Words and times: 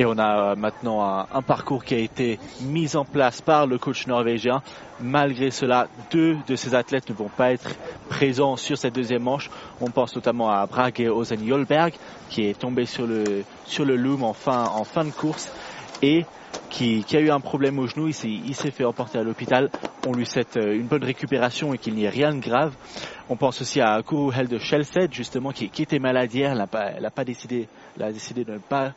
Et 0.00 0.06
on 0.06 0.16
a 0.16 0.52
euh, 0.52 0.56
maintenant 0.56 1.26
un, 1.30 1.42
parcours 1.42 1.84
qui 1.84 1.94
a 1.94 1.98
été 1.98 2.38
mis 2.62 2.96
en 2.96 3.04
place 3.04 3.42
par 3.42 3.66
le 3.66 3.76
coach 3.76 4.06
norvégien. 4.06 4.62
Malgré 4.98 5.50
cela, 5.50 5.88
deux 6.10 6.38
de 6.48 6.56
ces 6.56 6.74
athlètes 6.74 7.10
ne 7.10 7.14
vont 7.14 7.28
pas 7.28 7.52
être 7.52 7.68
présents 8.08 8.56
sur 8.56 8.78
cette 8.78 8.94
deuxième 8.94 9.24
manche. 9.24 9.50
On 9.78 9.90
pense 9.90 10.14
notamment 10.14 10.48
à 10.48 10.64
Brage 10.64 11.00
Ozen 11.00 11.46
Jolberg, 11.46 11.92
qui 12.30 12.46
est 12.46 12.58
tombé 12.58 12.86
sur 12.86 13.06
le, 13.06 13.44
sur 13.66 13.84
le 13.84 13.96
loom 13.96 14.22
en 14.22 14.32
fin, 14.32 14.64
en 14.64 14.84
fin 14.84 15.04
de 15.04 15.10
course 15.10 15.52
et 16.00 16.24
qui, 16.70 17.04
a 17.12 17.20
eu 17.20 17.30
un 17.30 17.40
problème 17.40 17.78
au 17.78 17.86
genou. 17.86 18.08
Il 18.08 18.54
s'est 18.54 18.70
fait 18.70 18.86
emporter 18.86 19.18
à 19.18 19.22
l'hôpital. 19.22 19.68
On 20.06 20.14
lui 20.14 20.24
souhaite 20.24 20.56
euh, 20.56 20.76
une 20.76 20.86
bonne 20.86 21.04
récupération 21.04 21.74
et 21.74 21.78
qu'il 21.78 21.94
n'y 21.94 22.04
ait 22.04 22.08
rien 22.08 22.34
de 22.34 22.40
grave. 22.40 22.72
On 23.28 23.36
pense 23.36 23.60
aussi 23.60 23.82
à 23.82 24.00
Kuru 24.02 24.32
Hel 24.34 24.48
de 24.48 24.56
Shelsed, 24.56 25.12
justement, 25.12 25.52
qui, 25.52 25.70
était 25.82 25.98
malade 25.98 26.32
hier. 26.32 26.52
Elle 26.52 26.56
n'a 26.56 26.66
pas, 26.66 26.92
pas, 27.14 27.24
décidé, 27.24 27.68
elle 27.98 28.04
a 28.04 28.12
décidé 28.12 28.44
de 28.44 28.52
ne 28.54 28.58
pas 28.58 28.94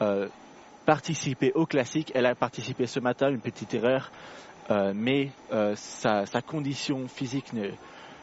euh, 0.00 0.28
participer 0.86 1.52
au 1.52 1.66
classique. 1.66 2.12
Elle 2.14 2.26
a 2.26 2.34
participé 2.34 2.86
ce 2.86 3.00
matin, 3.00 3.28
une 3.28 3.40
petite 3.40 3.74
erreur, 3.74 4.10
euh, 4.70 4.92
mais 4.94 5.30
euh, 5.52 5.74
sa, 5.76 6.24
sa, 6.24 6.40
condition 6.40 7.08
physique 7.08 7.52
ne, 7.52 7.68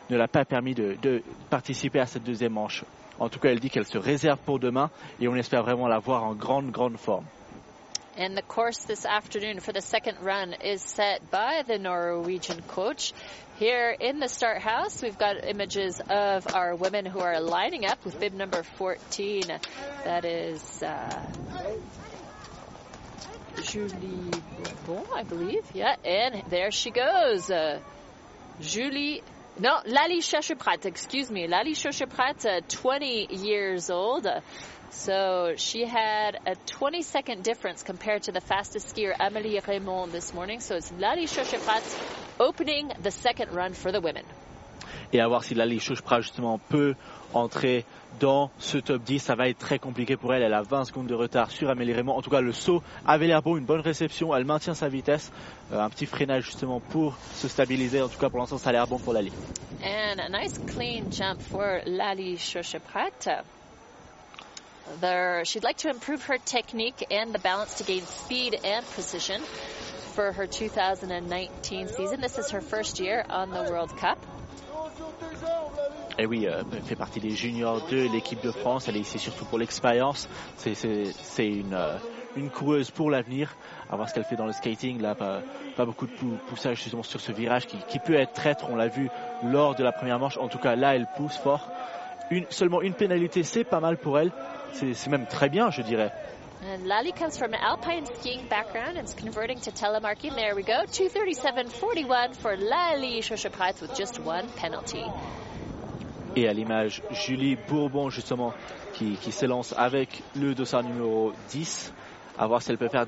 ne 0.10 0.18
l'a 0.18 0.28
pas 0.28 0.46
permis 0.46 0.74
de, 0.74 0.98
de, 1.02 1.22
participer 1.50 2.00
à 2.00 2.06
cette 2.06 2.24
deuxième 2.24 2.54
manche. 2.54 2.84
En 3.20 3.30
tout 3.30 3.40
cas, 3.40 3.50
elle 3.50 3.60
dit 3.60 3.70
qu'elle 3.70 3.86
se 3.86 3.98
réserve 3.98 4.40
pour 4.40 4.60
demain 4.60 4.90
et 5.20 5.28
on 5.28 5.36
espère 5.36 5.62
vraiment 5.64 5.88
la 5.88 6.00
voir 6.00 6.24
en 6.24 6.34
grande, 6.34 6.72
grande 6.72 6.98
forme. 6.98 7.26
And 8.16 8.38
the 8.38 8.44
course 8.44 8.86
this 8.86 9.08
afternoon 9.08 9.60
for 9.60 9.74
the 9.74 9.82
second 9.82 10.20
run 10.22 10.54
is 10.64 10.84
set 10.84 11.32
by 11.32 11.64
the 11.66 11.80
Norwegian 11.80 12.62
coach. 12.68 13.12
Here 13.58 13.96
in 14.00 14.20
the 14.20 14.28
start 14.28 14.62
house, 14.62 15.02
we've 15.02 15.18
got 15.18 15.44
images 15.44 16.00
of 16.10 16.54
our 16.54 16.76
women 16.76 17.08
who 17.08 17.20
are 17.20 17.40
lining 17.40 17.86
up 17.86 18.06
with 18.06 18.20
bib 18.20 18.34
number 18.34 18.62
14. 18.62 19.42
That 20.06 20.26
is 20.26 20.84
uh, 20.84 21.24
Julie 23.74 24.44
Bourbon, 24.86 25.04
I 25.16 25.24
believe. 25.24 25.66
Yeah, 25.74 25.96
and 26.06 26.44
there 26.48 26.70
she 26.70 26.92
goes. 26.92 27.50
Uh, 27.50 27.80
Julie 28.62 29.24
no, 29.60 29.80
Lali 29.86 30.20
Shashaprat, 30.20 30.86
excuse 30.86 31.32
me. 31.32 31.48
Lali 31.48 31.74
Shashaprat, 31.74 32.46
uh, 32.46 32.62
20 32.68 33.36
years 33.36 33.90
old. 33.90 34.28
So 34.92 35.56
she 35.58 35.86
had 35.86 36.38
a 36.46 36.56
20 36.68 37.02
second 37.02 37.44
difference 37.44 37.82
compared 37.82 38.24
to 38.24 38.32
the 38.32 38.42
fastest 38.42 38.96
skier 38.96 39.16
Amélie 39.18 39.66
Raymond 39.66 40.12
this 40.12 40.36
morning. 40.36 40.60
So 40.60 40.76
it's 40.76 40.92
Lali 40.92 41.26
Shashaprat 41.26 41.84
opening 42.40 42.92
the 43.02 43.10
second 43.10 43.54
run 43.56 43.74
for 43.74 43.92
the 43.92 44.02
women. 44.02 44.26
Et 45.14 45.22
à 45.22 45.28
voir 45.28 45.44
si 45.44 45.54
Lali 45.54 45.80
Shashaprat 45.80 46.22
justement 46.22 46.60
peut 46.70 46.96
entrer 47.34 47.86
dans 48.20 48.50
ce 48.60 48.78
top 48.80 49.04
10. 49.04 49.20
Ça 49.20 49.36
va 49.36 49.48
être 49.48 49.60
très 49.60 49.78
compliqué 49.80 50.18
pour 50.18 50.34
elle. 50.34 50.42
Elle 50.42 50.54
a 50.54 50.64
20 50.64 50.86
secondes 50.86 51.08
de 51.08 51.14
retard 51.14 51.52
sur 51.52 51.70
Amélie 51.70 51.94
Raymond. 51.94 52.16
En 52.16 52.22
tout 52.22 52.32
cas, 52.32 52.42
le 52.42 52.52
saut 52.52 52.82
avait 53.06 53.28
l'air 53.28 53.44
bon, 53.44 53.56
une 53.56 53.66
bonne 53.66 53.82
réception. 53.82 54.36
Elle 54.36 54.46
maintient 54.46 54.74
sa 54.74 54.90
vitesse. 54.90 55.32
Euh, 55.72 55.80
un 55.80 55.90
petit 55.90 56.08
freinage 56.08 56.46
justement 56.46 56.80
pour 56.80 57.16
se 57.34 57.48
stabiliser. 57.48 58.02
En 58.02 58.08
tout 58.08 58.20
cas, 58.20 58.30
pour 58.30 58.40
l'instant, 58.40 58.58
ça 58.58 58.70
a 58.70 58.74
l'air 58.74 58.88
bon 58.88 58.98
pour 58.98 59.14
Lali. 59.14 59.32
And 59.84 60.20
a 60.20 60.30
nice 60.30 60.58
clean 60.68 61.12
jump 61.12 61.42
for 61.42 61.82
Lali 61.86 62.38
Shoshaprat. 62.38 63.44
There, 65.00 65.46
she'd 65.46 65.64
like 65.64 65.78
to 65.78 65.90
improve 65.90 66.26
her 66.26 66.38
technique 66.38 67.06
and 67.10 67.34
the 67.34 67.40
balance 67.40 67.76
to 67.76 67.84
gain 67.84 68.04
speed 68.06 68.60
and 68.64 68.86
precision 68.86 69.42
for 70.14 70.32
her 70.32 70.46
2019 70.46 71.88
season. 71.88 72.22
This 72.22 72.38
is 72.38 72.52
her 72.52 72.62
first 72.62 73.00
year 73.00 73.24
on 73.30 73.50
the 73.52 73.64
World 73.72 73.96
Cup. 73.98 74.20
Et 76.20 76.26
oui, 76.26 76.46
euh, 76.48 76.64
fait 76.86 76.96
partie 76.96 77.20
des 77.20 77.32
juniors 77.32 77.82
de 77.88 78.12
l'équipe 78.12 78.42
de 78.42 78.52
France. 78.52 78.88
Elle 78.88 78.98
est 78.98 79.02
ici 79.02 79.18
surtout 79.18 79.46
pour 79.46 79.58
l'expérience. 79.58 80.30
C'est 80.58 80.76
une, 81.40 81.74
euh, 81.74 81.98
une 82.36 82.50
coureuse 82.50 82.92
pour 82.92 83.10
l'avenir. 83.10 83.56
À 83.90 83.96
voir 83.96 84.10
ce 84.10 84.14
qu'elle 84.14 84.24
fait 84.24 84.36
dans 84.36 84.46
le 84.46 84.54
skating. 84.54 85.02
Là, 85.02 85.16
pas, 85.16 85.42
pas 85.76 85.86
beaucoup 85.86 86.06
de 86.06 86.14
poussage 86.48 86.84
justement 86.84 87.04
sur 87.04 87.20
ce 87.20 87.32
virage 87.32 87.66
qui, 87.66 87.78
qui 87.88 88.00
peut 88.00 88.14
être 88.14 88.34
traître. 88.34 88.66
On 88.70 88.76
l'a 88.76 88.88
vu 88.88 89.10
lors 89.44 89.76
de 89.76 89.84
la 89.84 89.92
première 89.92 90.20
manche. 90.20 90.38
En 90.38 90.48
tout 90.48 90.60
cas, 90.60 90.76
là, 90.76 90.96
elle 90.96 91.08
pousse 91.18 91.38
fort. 91.38 91.68
Une, 92.30 92.46
seulement 92.50 92.82
une 92.82 92.94
pénalité, 92.94 93.44
c'est 93.44 93.64
pas 93.64 93.80
mal 93.80 93.98
pour 93.98 94.20
elle. 94.20 94.32
C'est 94.74 95.08
même 95.08 95.26
très 95.26 95.50
bien, 95.50 95.72
je 95.72 95.82
dirais. 95.82 96.12
And 96.66 96.88
Lali 96.88 97.12
comes 97.12 97.38
from 97.38 97.54
an 97.54 97.60
alpine 97.62 98.06
skiing 98.06 98.48
background 98.48 98.98
and 98.98 99.06
is 99.06 99.14
converting 99.14 99.60
to 99.62 99.72
telemarking. 99.72 100.34
There 100.36 100.56
we 100.56 100.64
go. 100.64 100.86
237.41 100.88 102.38
for 102.38 102.56
Lali 102.56 103.20
Shoshaprat 103.22 103.82
with 103.82 103.94
just 103.96 104.20
one 104.20 104.48
penalty. 104.56 105.04
Et 106.36 106.48
à 106.48 106.54
l'image, 106.54 107.02
Julie 107.12 107.56
Bourbon, 107.56 108.10
justement, 108.10 108.54
qui, 108.94 109.18
qui 109.18 109.32
s'élance 109.32 109.74
avec 109.78 110.24
le 110.36 110.56
dossard 110.56 110.84
numéro 110.84 111.32
10. 111.50 111.94
À 112.38 112.48
voir 112.48 112.62
si 112.62 112.72
elle 112.72 112.78
peut 112.78 112.90
faire 112.90 113.06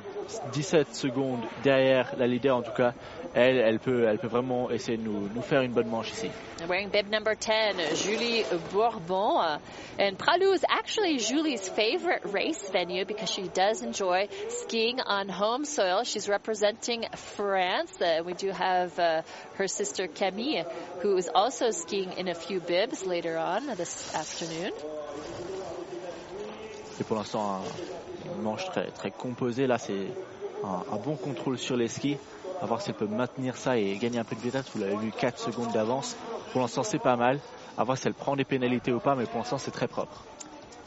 17 0.53 0.93
secondes 0.93 1.41
derrière 1.63 2.13
la 2.17 2.27
leader. 2.27 2.57
En 2.57 2.61
tout 2.61 2.71
cas, 2.71 2.93
elle, 3.33 3.57
elle 3.57 3.79
peut, 3.79 4.07
elle 4.07 4.19
peut 4.19 4.27
vraiment 4.27 4.69
essayer 4.69 4.97
de 4.97 5.03
nous, 5.03 5.29
nous 5.33 5.41
faire 5.41 5.61
une 5.61 5.73
bonne 5.73 5.89
manche 5.89 6.11
ici. 6.11 6.29
Wearing 6.67 6.89
bib 6.89 7.09
number 7.09 7.35
10, 7.35 8.03
Julie 8.03 8.43
Bourbon. 8.71 9.59
And 9.99 10.17
Pralou 10.17 10.53
is 10.53 10.63
actually 10.69 11.17
Julie's 11.17 11.67
favorite 11.67 12.21
race 12.25 12.69
venue 12.69 13.05
because 13.05 13.29
she 13.29 13.49
does 13.49 13.81
enjoy 13.81 14.27
skiing 14.49 15.01
on 15.01 15.27
home 15.27 15.65
soil. 15.65 16.03
She's 16.03 16.29
representing 16.29 17.05
France. 17.15 17.99
Uh, 17.99 18.21
we 18.25 18.33
do 18.33 18.51
have 18.51 18.97
uh, 18.99 19.23
her 19.55 19.67
sister 19.67 20.07
Camille, 20.07 20.65
who 21.01 21.17
is 21.17 21.29
also 21.33 21.71
skiing 21.71 22.13
in 22.13 22.27
a 22.27 22.35
few 22.35 22.59
bibs 22.59 23.05
later 23.05 23.37
on 23.37 23.67
this 23.75 24.13
afternoon. 24.15 24.71
Et 26.97 27.03
pour 27.03 27.17
l'instant, 27.17 27.61
une 28.25 28.41
manche 28.41 28.65
très, 28.65 28.91
très 28.91 29.11
composée. 29.11 29.67
Là, 29.67 29.77
c'est 29.77 30.07
un, 30.63 30.97
bon 30.97 31.15
contrôle 31.15 31.57
sur 31.57 31.77
les 31.77 31.87
skis. 31.87 32.17
À 32.61 32.65
voir 32.65 32.81
si 32.81 32.89
elle 32.89 32.95
peut 32.95 33.07
maintenir 33.07 33.57
ça 33.57 33.77
et 33.77 33.97
gagner 33.97 34.19
un 34.19 34.23
peu 34.23 34.35
de 34.35 34.41
vitesse. 34.41 34.65
Vous 34.73 34.81
l'avez 34.81 34.95
vu, 34.97 35.11
4 35.11 35.37
secondes 35.37 35.71
d'avance. 35.73 36.15
Pour 36.51 36.61
l'instant, 36.61 36.83
c'est 36.83 36.99
pas 36.99 37.15
mal. 37.15 37.39
À 37.77 37.83
voir 37.83 37.97
si 37.97 38.07
elle 38.07 38.13
prend 38.13 38.35
des 38.35 38.45
pénalités 38.45 38.93
ou 38.93 38.99
pas, 38.99 39.15
mais 39.15 39.25
pour 39.25 39.39
l'instant, 39.39 39.57
c'est 39.57 39.71
très 39.71 39.87
propre. 39.87 40.23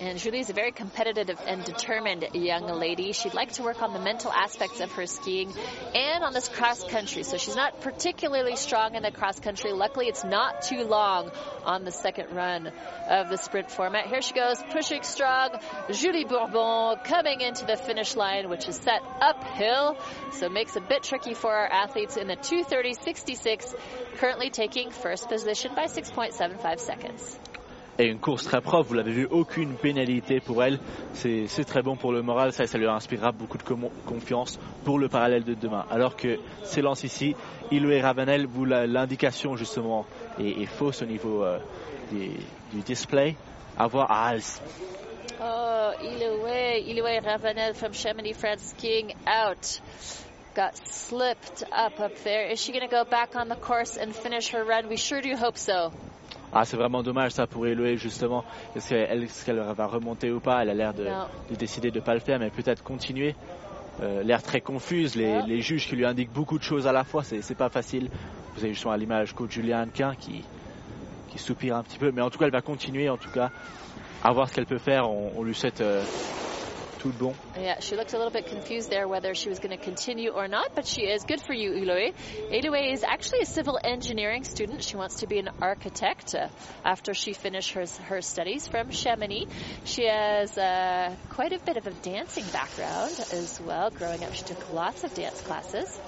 And 0.01 0.17
Julie 0.17 0.39
is 0.39 0.49
a 0.49 0.53
very 0.53 0.71
competitive 0.71 1.41
and 1.45 1.65
determined 1.65 2.25
young 2.33 2.67
lady. 2.67 3.13
She'd 3.13 3.35
like 3.35 3.53
to 3.55 3.65
work 3.65 3.83
on 3.83 3.93
the 3.93 3.99
mental 3.99 4.33
aspects 4.33 4.79
of 4.81 4.93
her 4.93 5.07
skiing 5.07 5.53
and 5.93 6.23
on 6.23 6.33
this 6.33 6.49
cross 6.49 6.85
country. 6.85 7.25
So 7.25 7.37
she's 7.37 7.57
not 7.57 7.81
particularly 7.81 8.55
strong 8.55 8.95
in 8.95 9.03
the 9.03 9.11
cross 9.11 9.41
country. 9.41 9.73
Luckily, 9.73 10.07
it's 10.07 10.23
not 10.23 10.63
too 10.63 10.85
long 10.85 11.33
on 11.65 11.85
the 11.85 11.91
second 11.91 12.33
run 12.33 12.71
of 13.09 13.29
the 13.29 13.37
sprint 13.37 13.73
format. 13.73 14.07
Here 14.07 14.23
she 14.23 14.35
goes, 14.35 14.63
pushing 14.71 15.03
strong. 15.03 15.59
Julie 15.91 16.25
Bourbon 16.25 16.99
coming 17.05 17.41
into 17.41 17.67
the 17.67 17.77
finish 17.77 18.15
line, 18.15 18.49
which 18.49 18.69
is 18.69 18.77
set 18.77 19.03
uphill. 19.21 19.99
So 20.33 20.47
it 20.47 20.53
makes 20.53 20.77
a 20.77 20.81
bit 20.81 21.03
tricky 21.03 21.35
for 21.35 21.53
our 21.53 21.67
athletes 21.67 22.17
in 22.17 22.29
the 22.29 22.37
230.66, 22.37 23.75
currently 24.19 24.51
taking 24.51 24.93
first 24.93 25.29
position 25.29 25.75
by 25.75 25.87
6.75 25.87 26.79
seconds. 26.79 27.39
Et 27.99 28.07
une 28.07 28.19
course 28.19 28.45
très 28.45 28.61
propre. 28.61 28.89
Vous 28.89 28.95
l'avez 28.95 29.13
vu, 29.13 29.27
aucune 29.31 29.75
pénalité 29.75 30.41
pour 30.41 30.63
elle. 30.63 30.79
C'est 31.15 31.65
très 31.67 31.83
bon 31.83 31.97
pour 31.97 32.13
le 32.13 32.23
moral. 32.23 32.53
Ça, 32.53 32.67
ça 32.67 32.79
lui 32.79 32.87
inspirera 32.87 33.33
beaucoup 33.33 33.59
de 33.59 33.65
confiance 34.07 34.59
pour 34.85 34.99
le 34.99 35.09
parallèle 35.09 35.45
de 35.45 35.55
demain. 35.55 35.85
Alors 35.91 36.17
que 36.17 36.39
s'élance 36.65 37.03
ici, 37.05 37.35
Iloé 37.71 38.01
Ravanel, 38.01 38.47
vous 38.47 38.65
l'indication 38.65 39.57
justement 39.57 40.07
est, 40.39 40.63
est, 40.63 40.67
fausse 40.67 41.03
au 41.03 41.07
niveau 41.07 41.43
euh, 41.43 41.59
du, 42.13 42.81
display. 42.83 43.37
À 43.77 43.87
voir 43.87 44.11
à 44.11 44.29
Hals. 44.29 44.61
Oh, 45.41 45.91
Iloé, 46.03 46.85
Iloé 46.87 47.19
Ravanel 47.19 47.75
from 47.75 47.93
Chamonix, 47.93 48.35
France, 48.35 48.75
skiing 48.77 49.15
out. 49.27 49.81
Got 50.55 50.77
slipped 50.85 51.63
up 51.71 52.01
up 52.01 52.13
there. 52.25 52.51
Is 52.51 52.61
she 52.61 52.73
going 52.73 52.89
to 52.89 52.91
go 52.91 53.05
back 53.05 53.37
on 53.37 53.49
the 53.49 53.55
course 53.55 53.97
and 53.97 54.13
finish 54.13 54.49
her 54.49 54.65
run? 54.65 54.89
We 54.89 54.97
sure 54.97 55.21
do 55.21 55.37
hope 55.37 55.57
so. 55.57 55.93
Ah, 56.53 56.65
c'est 56.65 56.77
vraiment 56.77 57.03
dommage 57.03 57.33
ça 57.33 57.47
pour 57.47 57.67
Eloé 57.67 57.97
justement. 57.97 58.45
Est-ce 58.75 59.45
qu'elle 59.45 59.59
est 59.59 59.75
va 59.75 59.87
remonter 59.87 60.31
ou 60.31 60.41
pas? 60.41 60.63
Elle 60.63 60.71
a 60.71 60.75
l'air 60.75 60.95
de, 60.95 61.05
de, 61.51 61.55
décider 61.57 61.91
de 61.91 61.99
ne 61.99 62.05
pas 62.05 62.15
le 62.15 62.21
faire, 62.21 62.39
mais 62.39 62.51
peut-être 62.51 62.83
continuer. 62.83 63.35
Euh, 64.01 64.23
l'air 64.23 64.43
très 64.43 64.61
confuse, 64.61 65.17
les, 65.17 65.43
les, 65.43 65.61
juges 65.61 65.89
qui 65.89 65.97
lui 65.97 66.07
indiquent 66.07 66.33
beaucoup 66.33 66.57
de 66.57 66.63
choses 66.63 66.87
à 66.87 66.93
la 66.93 67.03
fois, 67.03 67.25
c'est 67.25 67.57
pas 67.57 67.69
facile. 67.69 68.09
Vous 68.55 68.65
avez 68.65 68.73
justement 68.73 68.93
à 68.93 68.97
l'image 68.97 69.35
coach 69.35 69.51
Julien 69.51 69.83
Hanquin 69.83 70.15
qui, 70.15 70.45
qui 71.29 71.39
soupire 71.39 71.77
un 71.77 71.83
petit 71.83 71.99
peu, 71.99 72.13
mais 72.13 72.23
en 72.23 72.31
tout 72.31 72.39
cas 72.39 72.47
elle 72.47 72.53
va 72.53 72.63
continuer, 72.63 73.09
en 73.09 73.17
tout 73.17 73.31
cas, 73.31 73.51
à 74.23 74.33
voir 74.33 74.49
ce 74.49 74.55
qu'elle 74.55 74.67
peut 74.67 74.79
faire. 74.79 75.11
On, 75.11 75.33
on 75.37 75.43
lui 75.43 75.55
souhaite 75.55 75.81
euh, 75.81 76.05
tout 76.99 77.19
bon. 77.19 77.35
Yeah, 77.57 77.81
she 77.81 77.97
looked 77.97 78.13
a 78.13 78.17
little 78.17 78.33
bit 78.33 78.47
confused 78.47 78.91
there 78.91 79.07
whether 79.09 79.35
she 79.35 79.49
was 79.49 79.59
going 79.59 79.77
to 79.77 79.83
continue 79.83 80.31
or 80.31 80.49
not, 80.49 80.75
but 80.75 80.87
she 80.87 81.03
is. 81.03 81.25
Good 81.25 81.41
for 81.41 81.55
you, 81.55 81.75
Eloy. 81.75 82.13
Eloy 82.53 82.93
is 82.93 83.05
actually 83.05 83.41
a 83.43 83.47
civil 83.47 83.79
engineering 83.83 84.45
student. 84.45 84.83
She 84.83 84.97
wants 84.97 85.17
to 85.17 85.27
be 85.27 85.39
an 85.39 85.51
architect 85.61 86.35
uh, 86.35 86.49
after 86.85 87.15
she 87.15 87.33
finished 87.33 87.73
her, 87.73 87.85
her 88.05 88.21
studies 88.21 88.67
from 88.69 88.91
Chamonix. 88.91 89.47
She 89.85 90.07
has 90.07 90.57
uh, 90.57 91.15
quite 91.31 91.53
a 91.53 91.59
bit 91.59 91.77
of 91.77 91.87
a 91.87 91.93
dancing 91.93 92.45
background 92.53 93.19
as 93.33 93.61
well. 93.61 93.91
Growing 93.91 94.25
up, 94.25 94.35
she 94.35 94.45
took 94.45 94.73
lots 94.73 95.05
of 95.05 95.15
dance 95.15 95.41
classes. 95.43 95.99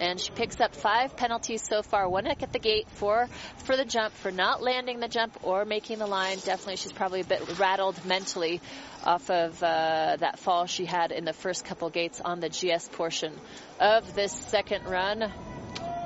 And 0.00 0.20
she 0.20 0.30
picks 0.30 0.60
up 0.60 0.74
five 0.74 1.16
penalties 1.16 1.62
so 1.62 1.82
far. 1.82 2.08
One 2.08 2.26
at 2.26 2.52
the 2.52 2.58
gate 2.58 2.88
four 2.90 3.28
for 3.64 3.76
the 3.76 3.84
jump, 3.84 4.14
for 4.14 4.30
not 4.30 4.62
landing 4.62 5.00
the 5.00 5.08
jump 5.08 5.38
or 5.42 5.64
making 5.64 5.98
the 5.98 6.06
line. 6.06 6.38
Definitely, 6.38 6.76
she's 6.76 6.92
probably 6.92 7.20
a 7.20 7.24
bit 7.24 7.58
rattled 7.58 8.04
mentally 8.04 8.60
off 9.04 9.30
of 9.30 9.62
uh, 9.62 10.16
that 10.18 10.38
fall 10.38 10.66
she 10.66 10.84
had 10.84 11.12
in 11.12 11.24
the 11.24 11.32
first 11.32 11.64
couple 11.64 11.88
gates 11.90 12.20
on 12.24 12.40
the 12.40 12.48
GS 12.48 12.88
portion 12.88 13.32
of 13.80 14.14
this 14.14 14.32
second 14.32 14.84
run. 14.86 15.32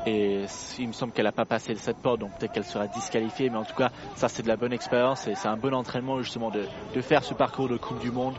Et 0.07 0.47
il 0.79 0.89
me 0.89 0.93
semble 0.93 1.13
qu'elle 1.13 1.27
n'a 1.27 1.33
pas 1.33 1.45
passé 1.45 1.75
cette 1.75 1.99
porte, 1.99 2.21
donc 2.21 2.31
peut-être 2.39 2.53
qu'elle 2.53 2.65
sera 2.65 2.87
disqualifiée. 2.87 3.51
Mais 3.51 3.59
en 3.59 3.65
tout 3.65 3.75
cas, 3.75 3.91
ça 4.17 4.29
c'est 4.29 4.43
de 4.43 4.49
la 4.49 4.57
bonne 4.57 4.73
expérience 4.73 5.27
et 5.27 5.35
c'est 5.35 5.49
un 5.49 5.59
bon 5.59 5.75
entraînement 5.75 6.19
justement 6.23 6.51
de, 6.51 6.65
de, 6.95 7.01
faire 7.03 7.23
ce 7.23 7.35
parcours 7.35 7.69
de 7.69 7.77
Coupe 7.77 7.99
du 8.01 8.11
Monde. 8.11 8.35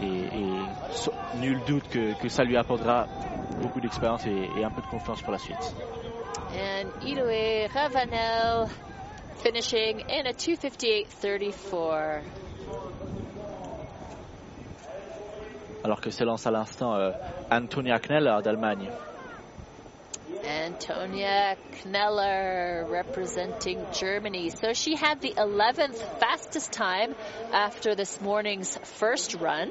Et, 0.00 0.06
et 0.06 1.38
nul 1.38 1.60
doute 1.66 1.88
que, 1.88 2.14
que, 2.20 2.28
ça 2.28 2.44
lui 2.44 2.56
apportera 2.56 3.06
beaucoup 3.60 3.80
d'expérience 3.80 4.26
et, 4.26 4.48
et, 4.56 4.64
un 4.64 4.70
peu 4.70 4.80
de 4.82 4.86
confiance 4.86 5.20
pour 5.22 5.32
la 5.32 5.38
suite. 5.38 5.74
And 6.54 6.90
Idoe 7.02 7.68
Ravanel 7.72 8.68
finishing 9.36 10.02
in 10.08 10.26
a 10.26 10.32
258.34. 10.32 12.22
Alors 15.84 16.00
que 16.00 16.10
s'élance 16.10 16.46
à 16.46 16.50
l'instant 16.50 16.94
euh, 16.94 17.10
Antonia 17.50 17.98
Kneller 17.98 18.38
d'Allemagne. 18.42 18.88
Antonia 20.44 21.56
Kneller 21.84 22.86
representing 22.88 23.78
Germany. 23.92 24.50
So 24.50 24.72
she 24.72 24.96
had 24.96 25.20
the 25.20 25.34
11th 25.36 25.96
fastest 26.18 26.72
time 26.72 27.14
after 27.52 27.94
this 27.94 28.20
morning's 28.20 28.76
first 28.98 29.34
run. 29.34 29.70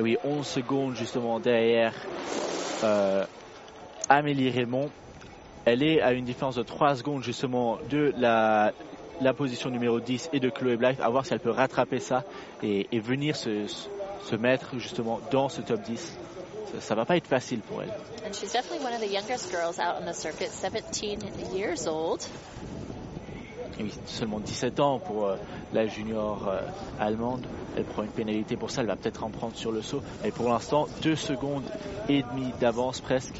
Oui, 0.00 0.16
11 0.24 0.46
secondes 0.46 0.96
justement 0.96 1.40
derrière 1.40 1.94
euh, 2.84 3.24
Amélie 4.08 4.50
Raymond. 4.50 4.90
Elle 5.64 5.82
est 5.82 6.00
à 6.00 6.12
une 6.12 6.24
différence 6.24 6.56
de 6.56 6.62
3 6.62 6.96
secondes 6.96 7.22
justement 7.22 7.78
de 7.88 8.12
la, 8.16 8.72
position 9.36 9.70
numéro 9.70 10.00
10 10.00 10.30
et 10.32 10.40
de 10.40 10.50
Chloé 10.50 10.76
Blythe, 10.76 11.00
à 11.00 11.08
voir 11.08 11.24
si 11.24 11.32
elle 11.32 11.40
peut 11.40 11.50
rattraper 11.50 11.98
ça 11.98 12.24
et, 12.62 12.86
venir 13.00 13.36
se 13.36 14.36
mettre 14.36 14.78
justement 14.78 15.20
dans 15.30 15.48
ce 15.48 15.62
top 15.62 15.80
10. 15.82 16.18
Ça, 16.80 16.94
va 16.94 17.04
pas 17.04 17.16
être 17.16 17.26
facile 17.26 17.60
pour 17.60 17.82
elle. 17.82 17.90
And 18.26 18.32
she's 18.32 18.52
definitely 18.52 18.84
one 18.84 18.92
of 18.92 19.00
the 19.00 19.10
youngest 19.10 19.50
girls 19.50 19.78
out 19.78 20.00
on 20.00 20.04
the 20.04 20.14
circuit, 20.14 20.50
17 20.50 21.20
years 21.54 21.86
old. 21.86 22.26
Et 23.78 23.82
oui, 23.82 23.92
seulement 24.06 24.40
17 24.40 24.80
ans 24.80 24.98
pour 24.98 25.26
euh, 25.26 25.36
la 25.72 25.86
junior 25.86 26.48
euh, 26.48 26.60
allemande. 26.98 27.46
Elle 27.76 27.84
prend 27.84 28.02
une 28.04 28.10
pénalité 28.10 28.56
pour 28.56 28.70
ça, 28.70 28.80
elle 28.80 28.86
va 28.86 28.96
peut-être 28.96 29.22
en 29.22 29.30
prendre 29.30 29.54
sur 29.54 29.70
le 29.70 29.82
saut. 29.82 30.02
Mais 30.22 30.30
pour 30.30 30.48
l'instant, 30.48 30.88
2 31.02 31.14
secondes 31.14 31.64
et 32.08 32.22
demie 32.22 32.52
d'avance 32.58 33.00
presque 33.00 33.34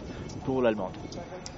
pour 0.44 0.60
l'allemande. 0.60 0.92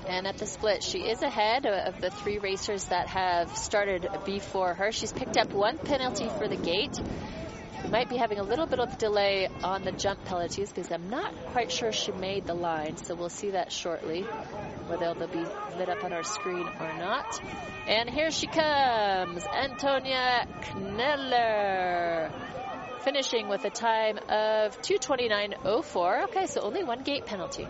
And 0.09 0.27
at 0.27 0.39
the 0.39 0.47
split, 0.47 0.83
she 0.83 1.01
is 1.01 1.23
ahead 1.23 1.67
of 1.67 2.01
the 2.01 2.09
three 2.09 2.39
racers 2.39 2.87
that 2.87 3.09
have 3.09 3.55
started 3.55 4.09
before 4.25 4.73
her. 4.75 4.91
She's 4.91 5.13
picked 5.13 5.37
up 5.37 5.53
one 5.53 5.77
penalty 5.77 6.29
for 6.39 6.49
the 6.49 6.57
gate. 6.57 6.99
Might 7.91 8.11
be 8.11 8.19
having 8.19 8.39
a 8.39 8.43
little 8.43 8.67
bit 8.67 8.81
of 8.81 8.99
delay 8.99 9.49
on 9.65 9.83
the 9.83 9.93
jump 9.93 10.23
penalties 10.27 10.71
because 10.71 10.93
I'm 10.93 11.09
not 11.09 11.35
quite 11.53 11.73
sure 11.73 11.91
she 11.91 12.13
made 12.13 12.47
the 12.47 12.53
line, 12.53 12.99
so 12.99 13.15
we'll 13.15 13.31
see 13.31 13.53
that 13.53 13.73
shortly, 13.73 14.23
whether 14.89 15.15
they'll 15.15 15.27
be 15.27 15.45
lit 15.79 15.89
up 15.89 16.05
on 16.05 16.13
our 16.13 16.23
screen 16.23 16.67
or 16.81 16.99
not. 16.99 17.41
And 17.87 18.11
here 18.11 18.31
she 18.31 18.47
comes, 18.47 19.47
Antonia 19.47 20.47
Kneller, 20.77 22.31
finishing 23.01 23.49
with 23.49 23.65
a 23.65 23.71
time 23.71 24.19
of 24.19 24.83
229.04. 24.83 26.25
Okay, 26.25 26.47
so 26.47 26.61
only 26.61 26.85
one 26.85 27.03
gate 27.03 27.25
penalty. 27.25 27.67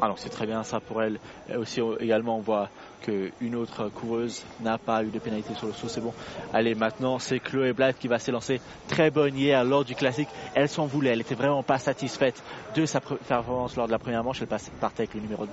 Ah, 0.00 0.06
Alors 0.06 0.18
c'est 0.18 0.30
très 0.30 0.46
bien 0.46 0.62
ça 0.62 0.80
pour 0.80 1.02
elle. 1.02 1.20
Aussi 1.54 1.80
également 2.00 2.36
on 2.36 2.40
voit 2.40 2.70
qu'une 3.00 3.54
autre 3.54 3.88
coureuse 3.88 4.42
n'a 4.60 4.78
pas 4.78 5.02
eu 5.02 5.08
de 5.08 5.18
pénalité 5.18 5.54
sur 5.54 5.66
le 5.66 5.72
saut. 5.72 5.88
C'est 5.88 6.00
bon. 6.00 6.12
Allez 6.52 6.74
maintenant 6.74 7.18
c'est 7.18 7.40
Chloé 7.40 7.72
Blatt 7.72 7.98
qui 7.98 8.08
va 8.08 8.18
s'élancer. 8.18 8.60
Très 8.88 9.10
bonne 9.10 9.36
hier 9.36 9.64
lors 9.64 9.84
du 9.84 9.94
classique. 9.94 10.28
Elle 10.54 10.68
s'en 10.68 10.86
voulait. 10.86 11.10
Elle 11.10 11.20
était 11.20 11.34
vraiment 11.34 11.62
pas 11.62 11.78
satisfaite 11.78 12.42
de 12.74 12.86
sa 12.86 13.00
performance 13.00 13.76
lors 13.76 13.86
de 13.86 13.92
la 13.92 13.98
première 13.98 14.24
manche. 14.24 14.42
Elle 14.42 14.48
partait 14.48 15.02
avec 15.02 15.14
le 15.14 15.20
numéro 15.20 15.46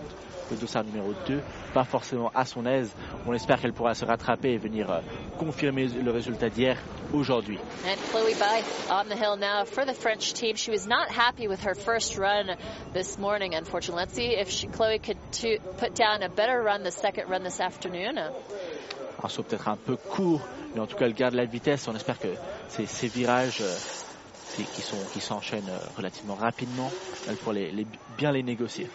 le 0.52 0.58
dossard 0.58 0.84
numéro 0.84 1.14
2, 1.28 1.42
pas 1.74 1.84
forcément 1.84 2.32
à 2.34 2.46
son 2.46 2.66
aise. 2.66 2.92
On 3.26 3.34
espère 3.34 3.60
qu'elle 3.60 3.74
pourra 3.74 3.94
se 3.94 4.06
rattraper 4.06 4.54
et 4.54 4.58
venir 4.58 4.90
euh, 4.90 5.00
confirmer 5.38 5.88
le 5.88 6.12
résultat 6.12 6.50
d'hier 6.50 6.78
aujourd'hui. 7.14 7.60
And 7.86 7.98
Chloe 8.12 8.34
Blythe 8.36 8.90
on 8.90 9.10
the 9.10 9.16
hill 9.16 9.38
now 9.38 9.66
for 9.66 9.86
the 9.86 9.94
French 9.94 10.34
team. 10.34 10.56
She 10.56 10.72
was 10.72 10.88
not 10.88 11.10
happy 11.10 11.48
with 11.48 11.64
her 11.64 11.76
first 11.76 12.18
run 12.18 12.56
this 12.94 13.18
morning, 13.18 13.56
unfortunately. 13.56 14.04
Let's 14.04 14.14
see 14.14 14.36
if 14.36 14.50
she, 14.50 14.68
Chloe 14.68 15.00
could 15.00 15.18
put 15.78 15.96
down 15.96 16.24
a 16.24 16.30
better 16.30 16.62
run 16.62 16.84
the 16.84 16.92
second 16.92 17.30
run 17.30 17.37
this 17.44 17.60
afternoon. 17.60 18.20
Saut 19.28 19.44
peut-être 19.44 19.68
un 19.68 19.76
peu 19.78 19.96
court, 19.98 20.42
mais 20.74 20.80
en 20.80 20.88
tout 20.88 20.96
cas 20.96 21.06
elle 21.06 21.14
garde 21.14 21.34
la 21.34 21.46
vitesse. 21.46 21.88
On 21.88 21.96
espère 21.96 22.20
que 22.20 22.30
ces, 22.70 22.86
ces 22.86 23.08
virages 23.08 23.62
euh, 23.62 23.76
qui 24.74 24.82
sont 24.82 24.98
qui 25.12 25.20
s'enchaînent 25.20 25.70
euh, 25.70 25.80
relativement 25.98 26.36
rapidement, 26.36 26.92
elle 27.28 27.36
pourra 27.36 27.54
les, 27.54 27.72
les, 27.72 27.86
bien 28.18 28.32
les 28.32 28.44
négocier. 28.44 28.90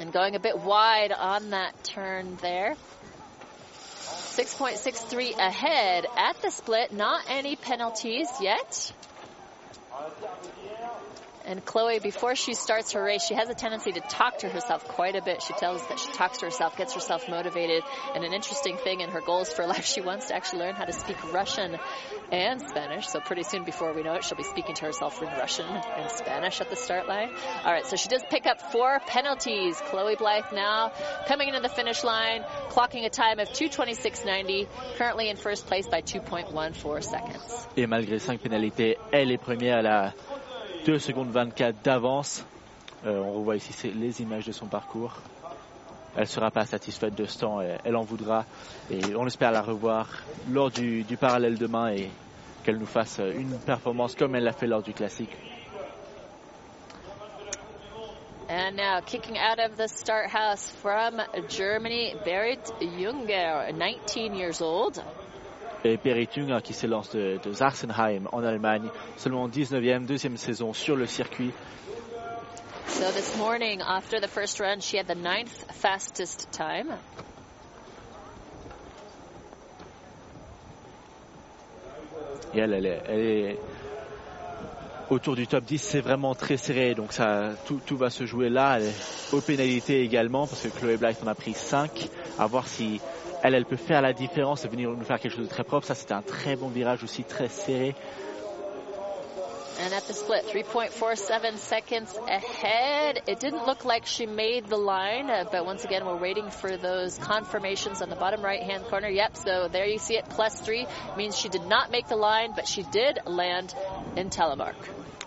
And 0.00 0.10
going 0.12 0.34
a 0.34 0.38
bit 0.38 0.58
wide 0.58 1.12
on 1.12 1.50
that 1.50 1.72
turn 1.84 2.36
there. 2.40 2.74
6.63 4.32 5.36
ahead 5.38 6.06
at 6.16 6.40
the 6.42 6.50
split. 6.50 6.92
Not 6.92 7.20
any 7.28 7.54
penalties 7.56 8.28
yet. 8.40 8.92
And 11.44 11.64
Chloe, 11.64 11.98
before 11.98 12.36
she 12.36 12.54
starts 12.54 12.92
her 12.92 13.02
race, 13.02 13.24
she 13.24 13.34
has 13.34 13.48
a 13.48 13.54
tendency 13.54 13.92
to 13.92 14.00
talk 14.00 14.38
to 14.38 14.48
herself 14.48 14.84
quite 14.84 15.16
a 15.16 15.22
bit. 15.22 15.42
She 15.42 15.52
tells 15.54 15.86
that 15.88 15.98
she 15.98 16.10
talks 16.12 16.38
to 16.38 16.46
herself, 16.46 16.76
gets 16.76 16.94
herself 16.94 17.28
motivated. 17.28 17.82
And 18.14 18.24
an 18.24 18.32
interesting 18.32 18.76
thing 18.76 19.00
in 19.00 19.10
her 19.10 19.20
goals 19.20 19.52
for 19.52 19.66
life, 19.72 19.84
she 19.84 20.00
wants 20.00 20.28
to 20.28 20.34
actually 20.34 20.60
learn 20.60 20.76
how 20.76 20.84
to 20.84 20.92
speak 20.92 21.16
Russian 21.32 21.78
and 22.30 22.60
Spanish. 22.60 23.08
So 23.08 23.20
pretty 23.20 23.42
soon, 23.42 23.64
before 23.64 23.92
we 23.92 24.02
know 24.02 24.14
it, 24.14 24.24
she'll 24.24 24.36
be 24.36 24.44
speaking 24.44 24.74
to 24.76 24.86
herself 24.86 25.20
in 25.20 25.28
Russian 25.28 25.66
and 25.66 26.10
Spanish 26.10 26.60
at 26.60 26.70
the 26.70 26.76
start 26.76 27.08
line. 27.08 27.30
All 27.64 27.72
right, 27.72 27.86
so 27.86 27.96
she 27.96 28.08
does 28.08 28.22
pick 28.30 28.46
up 28.46 28.60
four 28.72 29.00
penalties. 29.06 29.80
Chloe 29.86 30.16
Blythe 30.16 30.52
now 30.52 30.92
coming 31.26 31.48
into 31.48 31.60
the 31.60 31.68
finish 31.68 32.02
line, 32.04 32.44
clocking 32.70 33.04
a 33.04 33.10
time 33.10 33.38
of 33.38 33.48
226.90, 33.48 34.66
currently 34.96 35.28
in 35.28 35.36
first 35.36 35.66
place 35.66 35.86
by 35.86 36.00
2.14 36.00 37.02
seconds. 37.02 37.66
Et 37.76 37.86
malgré 37.86 38.18
cinq 38.18 38.40
pénalités, 38.40 38.96
elle 39.12 39.30
est 39.30 39.38
première 39.38 39.78
à 39.78 39.82
la 39.82 40.12
2 40.84 40.98
secondes 40.98 41.30
24 41.30 41.82
d'avance. 41.82 42.44
Euh, 43.06 43.20
on 43.20 43.34
revoit 43.34 43.56
ici 43.56 43.92
les 43.92 44.20
images 44.20 44.46
de 44.46 44.52
son 44.52 44.66
parcours. 44.66 45.16
Elle 46.14 46.22
ne 46.22 46.26
sera 46.26 46.50
pas 46.50 46.66
satisfaite 46.66 47.14
de 47.14 47.24
ce 47.24 47.38
temps, 47.38 47.60
elle 47.60 47.96
en 47.96 48.02
voudra. 48.02 48.44
Et 48.90 49.14
on 49.14 49.26
espère 49.26 49.52
la 49.52 49.62
revoir 49.62 50.08
lors 50.50 50.70
du, 50.70 51.04
du 51.04 51.16
parallèle 51.16 51.56
demain 51.56 51.92
et 51.92 52.10
qu'elle 52.64 52.78
nous 52.78 52.86
fasse 52.86 53.18
une 53.18 53.58
performance 53.58 54.14
comme 54.14 54.34
elle 54.34 54.44
l'a 54.44 54.52
fait 54.52 54.66
lors 54.66 54.82
du 54.82 54.92
classique. 54.92 55.34
And 58.50 58.76
now 58.76 59.00
kicking 59.00 59.38
out 59.38 59.58
of 59.58 59.78
the 59.78 59.88
start 59.88 60.28
house 60.28 60.68
from 60.82 61.22
Germany, 61.48 62.14
Berit 62.24 62.60
Junger, 62.80 63.72
19 63.72 64.34
years 64.34 64.60
old. 64.60 65.02
Et 65.84 65.98
Junger 66.32 66.58
qui 66.62 66.74
s'élance 66.74 67.10
de, 67.10 67.38
de 67.42 67.52
Sachsenheim 67.52 68.28
en 68.30 68.44
Allemagne, 68.44 68.88
seulement 69.16 69.48
19e, 69.48 70.06
deuxième 70.06 70.36
saison 70.36 70.72
sur 70.72 70.94
le 70.94 71.06
circuit. 71.06 71.50
So 72.86 73.10
this 73.10 73.36
morning, 73.36 73.80
after 73.80 74.20
the 74.20 74.28
first 74.28 74.60
run, 74.60 74.80
she 74.80 74.96
had 74.96 75.06
the 75.06 75.16
ninth 75.16 75.64
fastest 75.72 76.48
time. 76.52 76.92
Et 82.54 82.58
elle, 82.58 82.74
elle 82.74 82.86
est, 82.86 83.02
elle 83.08 83.20
est 83.20 83.58
autour 85.10 85.36
du 85.36 85.46
top 85.46 85.64
10, 85.64 85.78
c'est 85.78 86.00
vraiment 86.00 86.34
très 86.34 86.56
serré, 86.56 86.94
donc 86.94 87.12
ça, 87.12 87.50
tout, 87.66 87.80
tout 87.84 87.96
va 87.96 88.10
se 88.10 88.24
jouer 88.24 88.48
là, 88.48 88.76
elle 88.78 88.86
est 88.86 89.32
aux 89.34 89.40
pénalités 89.40 90.02
également, 90.02 90.46
parce 90.46 90.62
que 90.62 90.68
Chloé 90.68 90.96
Blythe 90.96 91.22
en 91.22 91.28
a 91.28 91.34
pris 91.34 91.54
5, 91.54 92.08
à 92.38 92.46
voir 92.46 92.66
si 92.66 93.00
elle, 93.42 93.64
peut 93.64 93.76
faire 93.76 94.02
la 94.02 94.12
différence 94.12 94.64
et 94.64 94.68
venir 94.68 94.90
nous 94.90 95.04
faire 95.04 95.18
quelque 95.18 95.36
chose 95.36 95.46
de 95.46 95.50
très 95.50 95.64
propre. 95.64 95.86
Ça, 95.86 95.94
c'était 95.94 96.14
un 96.14 96.22
très 96.22 96.56
bon 96.56 96.68
virage 96.68 97.02
aussi, 97.02 97.24
très 97.24 97.48
serré. 97.48 97.94
And 99.80 99.92
at 99.94 100.06
the 100.06 100.14
split, 100.14 100.46
3.47 100.46 101.56
seconds 101.56 102.16
ahead. 102.28 103.22
It 103.26 103.40
didn't 103.40 103.66
look 103.66 103.84
like 103.84 104.06
she 104.06 104.26
made 104.26 104.68
the 104.68 104.76
line, 104.76 105.28
uh, 105.28 105.44
but 105.50 105.66
once 105.66 105.84
again, 105.84 106.04
we're 106.06 106.20
waiting 106.20 106.50
for 106.50 106.76
those 106.76 107.18
confirmations 107.18 108.00
on 108.00 108.08
the 108.08 108.14
bottom 108.14 108.42
right 108.42 108.62
hand 108.62 108.84
corner. 108.84 109.08
Yep, 109.08 109.36
so 109.38 109.68
there 109.68 109.86
you 109.86 109.98
see 109.98 110.16
it, 110.16 110.28
plus 110.28 110.60
three 110.60 110.86
means 111.16 111.36
she 111.36 111.48
did 111.48 111.66
not 111.66 111.90
make 111.90 112.06
the 112.06 112.16
line, 112.16 112.52
but 112.54 112.68
she 112.68 112.84
did 112.92 113.18
land 113.26 113.74
in 114.14 114.30
telemark. 114.30 114.76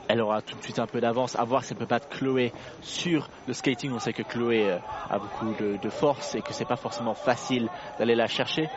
Elle 0.08 0.22
aura 0.22 0.42
tout 0.42 0.56
de 0.56 0.64
suite 0.64 0.80
un 0.80 0.86
peu 0.86 1.02
d'avance. 1.02 1.38
À 1.38 1.44
voir 1.44 1.64
si 1.64 1.74
elle 1.74 1.80
peut 1.80 1.86
battre 1.86 2.10
Chloé 2.10 2.54
sur 2.82 3.30
le 3.48 3.54
skating. 3.54 3.92
On 3.92 4.00
sait 4.00 4.14
que 4.14 4.24
Chloé 4.24 4.70
euh, 4.70 4.78
a 5.10 5.18
beaucoup 5.18 5.54
de, 5.54 5.90
force 5.90 6.36
et 6.36 6.42
que 6.42 6.54
c'est 6.54 6.66
pas 6.66 6.76
forcément 6.76 7.16
facile 7.16 7.70
d'aller 7.98 8.16
la 8.16 8.28
chercher. 8.28 8.70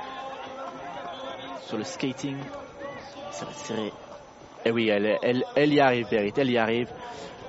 Sur 1.62 1.76
le 1.76 1.84
skating, 1.84 2.36
ça 3.30 3.44
va 3.44 3.52
serrer. 3.52 3.92
Et 4.64 4.70
oui, 4.70 4.88
elle, 4.88 5.72
y 5.72 5.80
arrive, 5.80 6.08
Berit, 6.10 6.32
elle 6.36 6.50
y 6.50 6.58
arrive. 6.58 6.90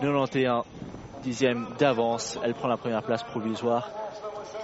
91 0.01 0.63
dixièmes 1.23 1.67
d'avance. 1.77 2.37
Elle 2.43 2.53
prend 2.53 2.67
la 2.67 2.77
première 2.77 3.03
place 3.03 3.23
provisoire. 3.23 3.89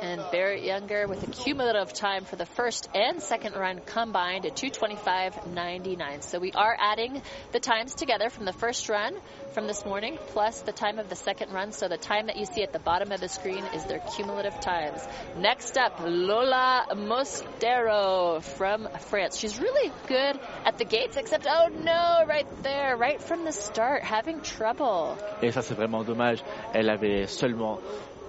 And 0.06 0.22
Barrett 0.32 0.62
Younger 0.62 1.08
with 1.08 1.24
a 1.24 1.32
cumulative 1.32 1.92
time 1.92 2.26
for 2.26 2.36
the 2.36 2.46
first 2.46 2.88
and 2.94 3.20
second 3.24 3.56
run 3.56 3.82
combined 3.88 4.46
at 4.46 4.56
225.99. 4.56 6.22
So 6.22 6.38
we 6.38 6.52
are 6.52 6.78
adding 6.80 7.24
the 7.54 7.60
times 7.60 7.96
together 7.96 8.30
from 8.30 8.46
the 8.46 8.54
first 8.54 8.88
run 8.88 9.16
from 9.54 9.66
this 9.66 9.84
morning 9.84 10.20
plus 10.28 10.62
the 10.62 10.72
time 10.72 11.00
of 11.00 11.10
the 11.10 11.16
second 11.16 11.52
run. 11.52 11.72
So 11.72 11.88
the 11.88 11.98
time 11.98 12.28
that 12.28 12.38
you 12.38 12.46
see 12.46 12.62
at 12.62 12.72
the 12.72 12.78
bottom 12.78 13.12
of 13.12 13.20
the 13.20 13.28
screen 13.28 13.64
is 13.74 13.84
their 13.86 13.98
cumulative 14.16 14.60
times. 14.60 15.02
Next 15.40 15.76
up, 15.76 16.00
Lola 16.00 16.86
Mostero 16.92 18.44
from 18.44 18.88
France. 19.10 19.40
She's 19.40 19.60
really 19.60 19.92
good 20.08 20.40
at 20.66 20.78
the 20.78 20.86
gates, 20.86 21.18
except, 21.18 21.48
oh 21.50 21.70
no, 21.70 22.26
right 22.28 22.46
there, 22.62 22.96
right 22.96 23.20
from 23.20 23.44
the 23.44 23.52
start, 23.52 24.04
having 24.04 24.42
trouble. 24.42 25.18
Et 25.42 25.52
ça, 25.52 25.64
c'est 25.64 25.74
vraiment 25.74 26.04
dommage. 26.06 26.44
Elle 26.76 26.92
avait 26.92 27.26
seulement 27.26 27.80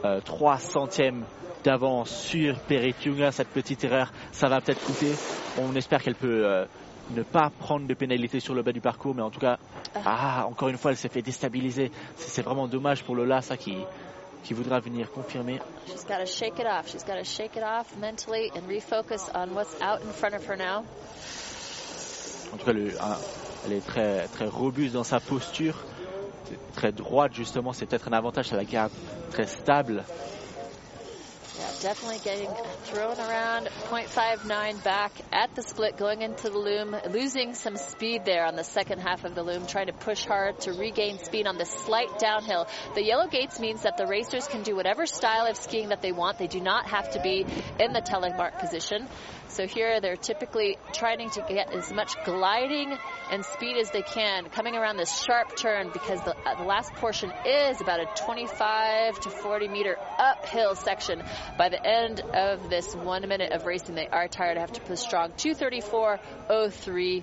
euh, 0.07 0.21
3 0.21 0.59
centièmes 0.59 1.25
d'avance 1.65 2.11
sur 2.11 2.59
Perit 2.61 2.95
Junga. 3.03 3.33
Cette 3.33 3.49
petite 3.49 3.85
erreur, 3.85 4.13
ça 4.33 4.49
va 4.49 4.61
peut-être 4.61 4.85
coûter. 4.85 5.13
On 5.59 5.75
espère 5.75 6.03
qu'elle 6.03 6.15
peut 6.15 6.47
euh, 6.47 6.65
ne 7.11 7.23
pas 7.23 7.51
prendre 7.59 7.87
de 7.87 7.95
pénalité 7.95 8.41
sur 8.41 8.55
le 8.55 8.63
bas 8.63 8.73
du 8.73 8.81
parcours, 8.81 9.15
mais 9.15 9.23
en 9.23 9.31
tout 9.31 9.41
cas, 9.41 9.59
ah, 10.05 10.47
encore 10.49 10.69
une 10.69 10.77
fois, 10.79 10.93
elle 10.93 10.97
s'est 10.97 11.09
fait 11.09 11.23
déstabiliser. 11.23 11.91
C'est 12.17 12.43
vraiment 12.43 12.69
dommage 12.69 13.03
pour 13.05 13.15
Lola, 13.15 13.43
ça 13.43 13.57
qui, 13.57 13.77
qui 14.45 14.55
voudra 14.55 14.81
venir 14.81 15.11
confirmer. 15.11 15.59
She's 15.87 16.05
got 16.05 16.19
to 16.19 16.27
shake 16.27 16.59
it 16.59 16.67
off. 16.67 16.89
She's 16.89 17.05
got 17.05 17.17
to 17.17 17.25
shake 17.25 17.57
it 17.57 17.63
off 17.65 17.97
mentally 17.99 18.51
and 18.55 18.69
refocus 18.69 19.29
on 19.35 19.55
what's 19.55 19.75
out 19.81 20.03
in 20.03 20.13
front 20.13 20.35
of 20.35 20.47
her 20.49 20.57
now. 20.57 20.85
En 22.53 22.59
tout 22.59 22.65
cas, 22.65 22.73
le, 22.73 22.91
un, 23.01 23.19
elle 23.67 23.73
est 23.73 23.87
très, 23.87 24.29
très 24.29 24.47
robuste 24.47 24.95
dans 24.95 25.05
sa 25.05 25.19
posture, 25.19 25.75
très 26.75 26.93
droite 26.93 27.35
justement. 27.35 27.73
C'est 27.73 27.87
peut-être 27.87 28.09
un 28.09 28.13
avantage, 28.13 28.49
ça 28.49 28.57
la 28.57 28.65
garde 28.65 28.93
très 29.31 29.47
stable. 29.47 30.05
Yeah, 31.59 31.71
definitely 31.81 32.19
getting 32.19 32.51
thrown 32.85 33.19
around 33.19 33.69
0.59 33.89 34.85
back 34.85 35.13
at 35.33 35.55
the 35.55 35.63
split 35.63 35.97
going 35.97 36.21
into 36.21 36.51
the 36.51 36.59
loom, 36.59 36.95
losing 37.09 37.55
some 37.55 37.77
speed 37.77 38.27
there 38.27 38.45
on 38.45 38.57
the 38.57 38.65
second 38.65 38.99
half 38.99 39.25
of 39.25 39.35
the 39.35 39.43
loom, 39.43 39.67
trying 39.67 39.87
to 39.87 39.95
push 39.95 40.27
hard 40.27 40.61
to 40.61 40.73
regain 40.73 41.19
speed 41.19 41.47
on 41.47 41.57
this 41.57 41.71
slight 41.71 42.19
downhill. 42.19 42.69
The 42.95 43.03
yellow 43.03 43.27
gates 43.27 43.59
means 43.59 43.83
that 43.83 43.97
the 43.97 44.07
racers 44.07 44.47
can 44.47 44.65
do 44.65 44.77
whatever 44.77 45.07
style 45.07 45.47
of 45.47 45.57
skiing 45.57 45.89
that 45.89 46.03
they 46.03 46.13
want. 46.13 46.37
They 46.37 46.47
do 46.47 46.61
not 46.61 46.89
have 46.89 47.13
to 47.13 47.23
be 47.23 47.47
in 47.81 47.95
the 47.95 48.03
telemark 48.03 48.59
position. 48.59 49.09
So 49.49 49.67
here 49.67 50.03
they're 50.03 50.17
typically 50.17 50.77
trying 50.93 51.31
to 51.31 51.45
get 51.49 51.73
as 51.73 51.91
much 51.91 52.23
gliding 52.27 52.99
and 53.31 53.45
speed 53.45 53.77
as 53.79 53.91
they 53.91 54.03
can, 54.03 54.49
coming 54.51 54.77
around 54.77 54.97
this 54.97 55.23
sharp 55.23 55.57
turn 55.57 55.91
because 55.93 56.21
the, 56.23 56.37
uh, 56.37 56.55
the 56.57 56.65
last 56.65 56.93
portion 56.95 57.33
is 57.45 57.81
about 57.81 58.01
a 58.01 58.07
25 58.25 59.21
to 59.21 59.31
40 59.31 59.69
meter 59.69 59.97
uphill 60.19 60.75
section. 60.75 61.23
By 61.59 61.69
the 61.69 61.85
end 61.85 62.21
of 62.21 62.71
this 62.71 62.95
one 62.95 63.27
minute 63.29 63.53
of 63.53 63.65
racing, 63.67 63.95
they 63.95 64.09
are 64.09 64.29
tired. 64.29 64.59
Have 64.59 64.73
to 64.73 64.81
push 64.81 65.01
strong 65.01 65.33
234.03 65.33 67.23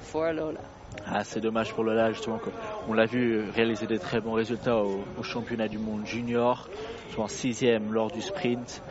for 0.00 0.32
Lola. 0.32 0.60
Ah, 1.06 1.24
c'est 1.24 1.40
dommage 1.40 1.72
pour 1.72 1.84
Lola, 1.84 2.12
justement. 2.12 2.40
On 2.88 2.94
l'a 2.94 3.06
vu 3.06 3.50
réaliser 3.50 3.86
des 3.86 3.98
très 3.98 4.20
bons 4.20 4.32
résultats 4.32 4.76
au, 4.76 5.04
au 5.18 5.22
championnat 5.22 5.68
du 5.68 5.78
monde 5.78 6.06
junior, 6.06 6.68
soit 7.12 7.28
sixième 7.28 7.92
lors 7.92 8.10
du 8.10 8.22
sprint, 8.22 8.82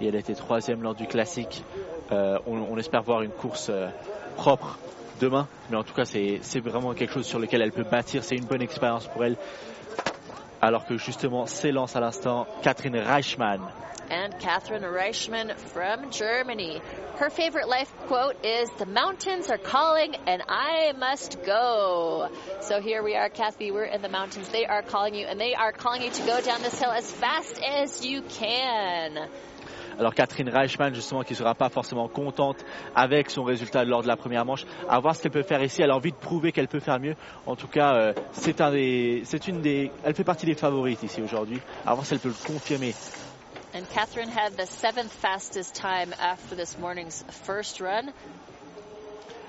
et 0.00 0.06
elle 0.08 0.14
était 0.14 0.34
troisième 0.34 0.82
lors 0.82 0.94
du 0.94 1.06
classique. 1.06 1.62
Euh, 2.12 2.38
on, 2.46 2.58
on, 2.58 2.76
espère 2.76 3.02
voir 3.02 3.22
une 3.22 3.30
course 3.30 3.68
euh, 3.70 3.88
propre 4.36 4.78
demain, 5.20 5.46
mais 5.70 5.76
en 5.76 5.84
tout 5.84 5.94
cas, 5.94 6.04
c'est 6.04 6.60
vraiment 6.60 6.94
quelque 6.94 7.14
chose 7.14 7.26
sur 7.26 7.38
lequel 7.38 7.62
elle 7.62 7.72
peut 7.72 7.84
bâtir. 7.84 8.24
C'est 8.24 8.36
une 8.36 8.46
bonne 8.46 8.62
expérience 8.62 9.06
pour 9.06 9.24
elle. 9.24 9.36
Alors 10.62 10.84
que 10.86 10.98
justement 10.98 11.46
s'élance 11.46 11.96
à 11.96 12.00
l'instant 12.00 12.46
Catherine 12.62 12.96
Reichmann. 12.96 13.60
And 14.10 14.38
Catherine 14.40 14.82
Reichmann 14.82 15.56
from 15.56 16.10
Germany. 16.10 16.82
Her 17.18 17.30
favorite 17.30 17.68
life 17.68 17.92
quote 18.08 18.44
is, 18.44 18.68
The 18.78 18.86
mountains 18.86 19.48
are 19.50 19.56
calling 19.56 20.16
and 20.26 20.42
I 20.48 20.92
must 20.98 21.40
go. 21.44 22.28
So 22.60 22.80
here 22.80 23.04
we 23.04 23.14
are, 23.14 23.28
Kathy. 23.28 23.70
We're 23.70 23.84
in 23.84 24.02
the 24.02 24.08
mountains. 24.08 24.48
They 24.48 24.66
are 24.66 24.82
calling 24.82 25.14
you 25.14 25.26
and 25.26 25.40
they 25.40 25.54
are 25.54 25.70
calling 25.70 26.02
you 26.02 26.10
to 26.10 26.22
go 26.22 26.40
down 26.40 26.60
this 26.60 26.78
hill 26.78 26.90
as 26.90 27.10
fast 27.10 27.62
as 27.62 28.04
you 28.04 28.22
can. 28.22 29.28
Alors 30.00 30.14
Catherine 30.14 30.48
Reichmann, 30.48 30.94
justement, 30.94 31.20
qui 31.20 31.34
ne 31.34 31.36
sera 31.36 31.54
pas 31.54 31.68
forcément 31.68 32.08
contente 32.08 32.56
avec 32.94 33.28
son 33.28 33.44
résultat 33.44 33.84
lors 33.84 34.00
de 34.00 34.08
la 34.08 34.16
première 34.16 34.46
manche, 34.46 34.64
à 34.88 34.98
voir 34.98 35.14
ce 35.14 35.20
qu'elle 35.20 35.30
peut 35.30 35.42
faire 35.42 35.62
ici. 35.62 35.82
Elle 35.82 35.90
a 35.90 35.94
envie 35.96 36.10
de 36.10 36.16
prouver 36.16 36.52
qu'elle 36.52 36.68
peut 36.68 36.80
faire 36.80 36.98
mieux. 36.98 37.14
En 37.44 37.54
tout 37.54 37.68
cas, 37.68 37.94
euh, 37.96 38.12
c'est 38.32 38.62
un 38.62 38.70
des, 38.70 39.20
c'est 39.26 39.46
une 39.46 39.60
des, 39.60 39.90
elle 40.02 40.14
fait 40.14 40.24
partie 40.24 40.46
des 40.46 40.54
favorites 40.54 41.02
ici 41.02 41.20
aujourd'hui. 41.20 41.60
À 41.84 41.92
voir 41.92 42.06
si 42.06 42.14
elle 42.14 42.20
peut 42.20 42.30
le 42.30 42.46
confirmer. 42.46 42.94
And 43.74 43.82
Catherine 43.94 44.30
had 44.30 44.56
the 44.56 44.64
seventh 44.66 45.12
fastest 45.12 45.74
time 45.74 46.14
after 46.18 46.56
this 46.56 46.78
morning's 46.78 47.22
first 47.44 47.78
run. 47.82 48.10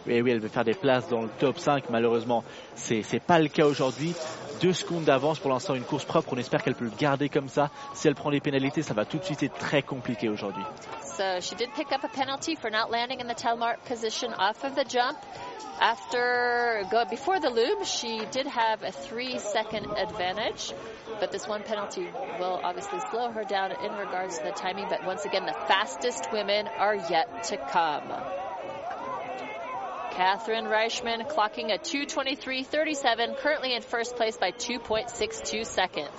Oui, 0.05 0.19
oui, 0.19 0.31
elle 0.31 0.41
veut 0.41 0.49
faire 0.49 0.65
des 0.65 0.73
places 0.73 1.07
dans 1.07 1.21
le 1.21 1.29
top 1.39 1.59
5. 1.59 1.89
Malheureusement, 1.89 2.43
c'est 2.75 3.03
c'est 3.03 3.21
pas 3.21 3.39
le 3.39 3.47
cas 3.47 3.67
aujourd'hui. 3.67 4.13
Deux 4.61 4.73
secondes 4.73 5.05
d'avance 5.05 5.39
pour 5.39 5.49
l'instant, 5.49 5.73
une 5.73 5.83
course 5.83 6.05
propre. 6.05 6.33
On 6.33 6.37
espère 6.37 6.61
qu'elle 6.61 6.75
peut 6.75 6.85
le 6.85 6.91
garder 6.91 7.29
comme 7.29 7.49
ça. 7.49 7.71
Si 7.95 8.07
elle 8.07 8.13
prend 8.13 8.29
des 8.29 8.39
pénalités, 8.39 8.83
ça 8.83 8.93
va 8.93 9.05
tout 9.05 9.17
de 9.17 9.23
suite 9.23 9.41
être 9.41 9.57
très 9.57 9.81
compliqué 9.81 10.29
aujourd'hui. 10.29 10.63
So 11.03 11.39
she 11.41 11.55
did 11.55 11.73
pick 11.73 11.91
up 11.91 12.03
a 12.03 12.07
penalty 12.07 12.55
for 12.55 12.69
not 12.69 12.91
landing 12.91 13.19
in 13.21 13.27
the 13.27 13.33
telemark 13.33 13.77
position 13.87 14.33
off 14.37 14.63
of 14.63 14.75
the 14.75 14.85
jump. 14.87 15.17
After 15.79 16.83
go 16.91 17.05
before 17.09 17.39
the 17.39 17.49
loom, 17.49 17.83
she 17.85 18.23
did 18.31 18.45
have 18.45 18.83
a 18.83 18.91
three 18.91 19.39
second 19.39 19.87
advantage, 19.97 20.73
but 21.19 21.31
this 21.31 21.47
one 21.47 21.63
penalty 21.63 22.07
will 22.39 22.59
obviously 22.63 22.99
slow 23.09 23.31
her 23.31 23.43
down 23.43 23.71
in 23.71 23.91
regards 23.97 24.37
to 24.37 24.43
the 24.43 24.51
timing. 24.51 24.85
But 24.89 25.03
once 25.07 25.25
again, 25.25 25.47
the 25.47 25.57
fastest 25.67 26.31
women 26.31 26.67
are 26.77 26.95
yet 27.09 27.45
to 27.45 27.57
come. 27.57 28.13
Catherine 30.11 30.65
Reichman 30.65 31.27
clocking 31.27 31.71
a 31.71 31.77
223.37, 31.77 33.37
currently 33.37 33.75
in 33.75 33.81
first 33.81 34.15
place 34.15 34.37
by 34.37 34.51
2.62 34.51 35.65
seconds. 35.65 36.09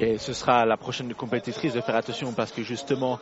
Et 0.00 0.18
ce 0.18 0.32
sera 0.32 0.66
la 0.66 0.76
prochaine 0.76 1.14
compétitrice 1.14 1.72
de 1.74 1.80
faire 1.80 1.96
attention 1.96 2.32
parce 2.32 2.50
que 2.52 2.62
justement, 2.62 3.18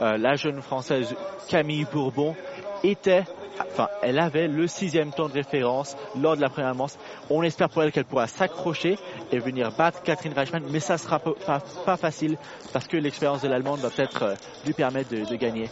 euh, 0.00 0.16
la 0.16 0.36
jeune 0.36 0.62
française 0.62 1.14
Camille 1.48 1.86
Bourbon 1.92 2.36
était, 2.84 3.24
enfin, 3.60 3.88
elle 4.02 4.20
avait 4.20 4.46
le 4.46 4.66
sixième 4.68 5.12
temps 5.12 5.28
de 5.28 5.34
référence 5.34 5.96
lors 6.16 6.36
de 6.36 6.40
la 6.40 6.48
première 6.48 6.74
manche. 6.74 6.92
On 7.28 7.42
espère 7.42 7.68
pour 7.68 7.82
elle 7.82 7.90
qu'elle 7.92 8.04
pourra 8.04 8.28
s'accrocher 8.28 8.96
et 9.32 9.38
venir 9.40 9.72
battre 9.76 10.02
Catherine 10.02 10.34
Reichmann, 10.34 10.64
mais 10.70 10.80
ça 10.80 10.98
sera 10.98 11.18
pas, 11.18 11.96
facile 11.96 12.38
parce 12.72 12.86
que 12.86 12.96
l'expérience 12.96 13.42
de 13.42 13.48
l'Allemande 13.48 13.80
va 13.80 13.90
peut-être 13.90 14.22
euh, 14.22 14.34
lui 14.64 14.72
permettre 14.72 15.10
de 15.10 15.36
gagner. 15.36 15.68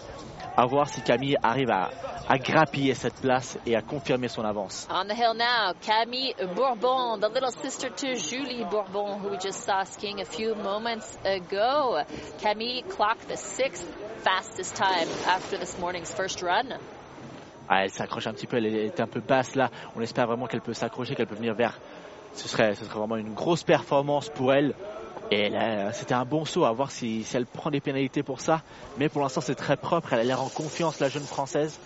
À 0.57 0.67
voir 0.67 0.89
si 0.89 1.03
Camille 1.03 1.37
arrive 1.43 1.71
à, 1.71 1.91
à 2.29 2.39
grappiller 2.39 2.95
cette 2.95 3.21
place 3.21 3.59
et 3.67 3.75
à 3.75 3.83
confirmer 3.83 4.29
son 4.29 4.45
avance. 4.45 4.87
On 4.89 5.05
the 5.05 5.13
hill 5.13 5.35
now, 5.35 5.73
Camille 5.81 6.33
Bourbon, 6.55 7.19
the 7.19 7.29
little 7.29 7.51
sister 7.51 7.91
to 7.91 8.15
Julie 8.15 8.65
Bourbon, 8.71 9.19
who 9.19 9.31
we 9.31 9.39
just 9.39 9.65
saw 9.65 9.83
skiing 9.83 10.21
a 10.21 10.25
few 10.25 10.55
moments 10.55 11.19
ago. 11.25 11.99
Camille 12.41 12.83
clocked 12.83 13.27
the 13.29 13.37
sixth 13.37 13.85
fastest 14.19 14.77
time 14.77 15.09
after 15.27 15.59
this 15.59 15.77
morning's 15.81 16.13
first 16.13 16.41
run. 16.41 16.79
Ah, 17.69 17.83
elle 17.83 17.91
s'accroche 17.91 18.29
un 18.29 18.33
petit 18.33 18.47
peu, 18.47 18.59
elle 18.59 18.67
est 18.67 19.01
un 19.01 19.09
peu 19.09 19.21
basse 19.21 19.57
là. 19.57 19.71
On 19.97 20.01
espère 20.01 20.29
vraiment 20.29 20.47
qu'elle 20.47 20.61
peut 20.61 20.75
s'accrocher, 20.75 21.17
qu'elle 21.17 21.27
peut 21.27 21.35
venir 21.35 21.55
vers. 21.55 21.81
Ce 22.35 22.47
serait, 22.47 22.75
ce 22.75 22.85
serait 22.85 22.99
vraiment 22.99 23.17
une 23.17 23.35
grosse 23.35 23.65
performance 23.65 24.29
pour 24.29 24.53
elle. 24.53 24.75
Et 25.31 25.50
c'était 25.93 26.14
un 26.14 26.25
bon 26.25 26.45
saut 26.45 26.64
à 26.64 26.73
voir 26.73 26.90
si, 26.90 27.25
si, 27.25 27.37
elle 27.37 27.47
prend 27.47 27.71
des 27.71 27.81
pénalités 27.81 28.23
pour 28.23 28.40
ça. 28.40 28.62
Mais 28.99 29.09
pour 29.09 29.23
l'instant, 29.23 29.40
c'est 29.40 29.54
très 29.54 29.76
propre. 29.76 30.12
Elle 30.12 30.21
a 30.21 30.25
l'air 30.25 30.43
en 30.43 30.49
confiance, 30.49 31.00
la 31.00 31.09
jeune 31.09 31.25
française. 31.25 31.78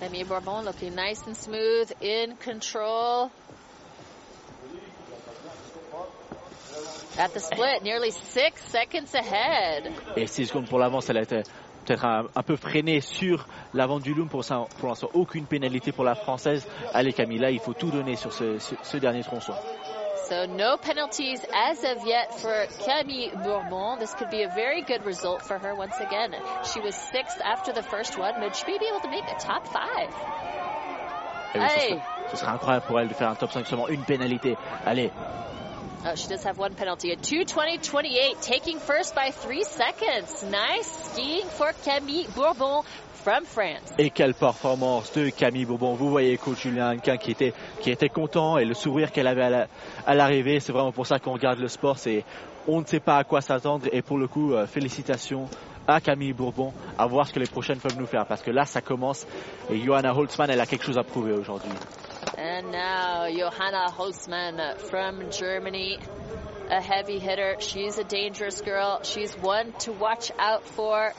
Camille 0.00 0.24
Bourbon 0.24 0.62
looking 0.62 0.94
nice 0.96 1.22
and 1.28 1.34
smooth, 1.34 1.92
in 2.02 2.34
control. 2.42 3.30
At 7.18 7.34
the 7.34 7.40
split, 7.40 7.82
nearly 7.82 8.10
six 8.10 8.52
seconds 8.68 9.14
ahead. 9.14 9.92
Et 10.16 10.26
6 10.26 10.46
secondes 10.46 10.68
pour 10.68 10.78
l'avance, 10.78 11.10
elle 11.10 11.18
a 11.18 11.22
été 11.22 11.42
peut-être 11.84 12.06
un, 12.06 12.24
un, 12.34 12.42
peu 12.42 12.56
freinée 12.56 13.02
sur 13.02 13.46
l'avant 13.74 13.98
du 14.00 14.14
loom. 14.14 14.28
Pour, 14.28 14.42
ça, 14.42 14.64
pour 14.78 14.88
l'instant, 14.88 15.10
aucune 15.12 15.44
pénalité 15.44 15.92
pour 15.92 16.04
la 16.04 16.14
française. 16.14 16.66
Allez 16.94 17.12
Camille, 17.12 17.38
là, 17.38 17.50
il 17.50 17.60
faut 17.60 17.74
tout 17.74 17.90
donner 17.90 18.16
sur 18.16 18.32
ce, 18.32 18.58
ce, 18.58 18.74
ce 18.82 18.96
dernier 18.96 19.22
tronçon. 19.22 19.52
So 20.30 20.46
no 20.46 20.76
penalties 20.76 21.44
as 21.52 21.82
of 21.82 22.06
yet 22.06 22.40
for 22.40 22.66
Camille 22.84 23.32
Bourbon. 23.42 23.98
This 23.98 24.14
could 24.14 24.30
be 24.30 24.42
a 24.42 24.48
very 24.48 24.80
good 24.80 25.04
result 25.04 25.42
for 25.42 25.58
her 25.58 25.74
once 25.74 25.98
again. 25.98 26.36
She 26.72 26.78
was 26.78 26.94
sixth 26.94 27.40
after 27.44 27.72
the 27.72 27.82
first 27.82 28.16
one, 28.16 28.34
but 28.38 28.54
she 28.54 28.64
may 28.70 28.78
be 28.78 28.86
able 28.86 29.00
to 29.00 29.10
make 29.10 29.24
a 29.24 29.34
top 29.40 29.66
five. 29.66 30.14
Oui, 31.52 31.60
serait, 31.60 32.02
ce, 32.30 32.36
serait, 32.36 32.52
incroyable 32.52 32.86
pour 32.86 33.00
elle 33.00 33.08
de 33.08 33.14
faire 33.14 33.30
un 33.30 33.34
top 33.34 33.50
5 33.50 33.66
seulement 33.66 33.88
une 33.88 34.04
pénalité. 34.04 34.56
Allez. 34.86 35.10
Oh, 36.06 36.14
she 36.14 36.28
does 36.28 36.44
have 36.44 36.58
one 36.58 36.74
penalty. 36.74 37.10
A 37.10 37.16
220.28, 37.16 38.40
taking 38.40 38.78
first 38.78 39.16
by 39.16 39.32
three 39.32 39.64
seconds. 39.64 40.44
Nice 40.44 41.10
skiing 41.10 41.48
for 41.48 41.72
Camille 41.82 42.28
Bourbon 42.36 42.84
from 43.20 43.44
France. 43.44 43.92
Et 43.98 44.10
quelle 44.10 44.34
performance 44.34 45.12
de 45.12 45.28
Camille 45.30 45.64
Bourbon. 45.64 45.94
Vous 45.94 46.10
voyez 46.10 46.36
coach 46.38 46.62
Julien 46.62 46.94
Hanquin 46.94 47.16
qui 47.16 47.30
était, 47.30 47.52
qui 47.80 47.90
était 47.90 48.08
content 48.08 48.58
et 48.58 48.64
le 48.64 48.74
sourire 48.74 49.12
qu'elle 49.12 49.26
avait 49.26 49.66
à 50.06 50.14
l'arrivée. 50.14 50.60
C'est 50.60 50.72
vraiment 50.72 50.92
pour 50.92 51.06
ça 51.06 51.18
qu'on 51.18 51.32
regarde 51.32 51.58
le 51.58 51.68
sport. 51.68 51.98
C'est, 51.98 52.24
on 52.66 52.80
ne 52.80 52.86
sait 52.86 53.00
pas 53.00 53.18
à 53.18 53.24
quoi 53.24 53.40
s'attendre 53.40 53.86
et 53.92 54.02
pour 54.02 54.18
le 54.18 54.26
coup, 54.26 54.54
euh, 54.54 54.66
félicitations 54.66 55.48
à 55.86 56.00
Camille 56.00 56.32
Bourbon 56.32 56.72
à 56.98 57.06
voir 57.06 57.26
ce 57.26 57.32
que 57.32 57.40
les 57.40 57.46
prochaines 57.46 57.78
peuvent 57.78 57.98
nous 57.98 58.06
faire 58.06 58.26
parce 58.26 58.42
que 58.42 58.50
là 58.50 58.64
ça 58.64 58.80
commence 58.80 59.26
et 59.70 59.78
Johanna 59.80 60.14
Holtzmann 60.14 60.50
elle 60.50 60.60
a 60.60 60.66
quelque 60.66 60.84
chose 60.84 60.98
à 60.98 61.02
prouver 61.02 61.32
aujourd'hui. 61.32 61.72
And 62.38 62.70
now 62.70 63.26
Johanna 63.28 63.86
Holtzmann 63.98 64.76
from 64.78 65.30
Germany, 65.30 65.98
a 66.70 66.80
heavy 66.80 67.18
hitter. 67.18 67.56
She's 67.58 67.98
a 67.98 68.04
dangerous 68.04 68.60
girl. 68.60 69.02
She's 69.02 69.32
one 69.34 69.72
to 69.80 69.92
watch 69.92 70.30
out 70.38 70.64
for. 70.64 71.12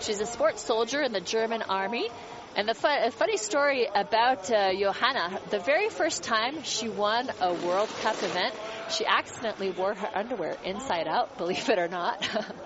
She's 0.00 0.20
a 0.20 0.26
sports 0.26 0.62
soldier 0.62 1.02
in 1.02 1.12
the 1.12 1.20
German 1.20 1.62
army. 1.62 2.08
And 2.56 2.68
the 2.68 2.74
fun, 2.74 3.10
funny 3.10 3.36
story 3.36 3.88
about 3.92 4.50
uh, 4.50 4.72
Johanna, 4.72 5.40
the 5.50 5.58
very 5.58 5.88
first 5.88 6.22
time 6.22 6.62
she 6.62 6.88
won 6.88 7.28
a 7.40 7.52
World 7.52 7.88
Cup 8.00 8.22
event, 8.22 8.54
she 8.90 9.04
accidentally 9.04 9.70
wore 9.70 9.94
her 9.94 10.10
underwear 10.14 10.56
inside 10.64 11.08
out, 11.08 11.36
believe 11.38 11.68
it 11.68 11.78
or 11.78 11.88
not. 11.88 12.26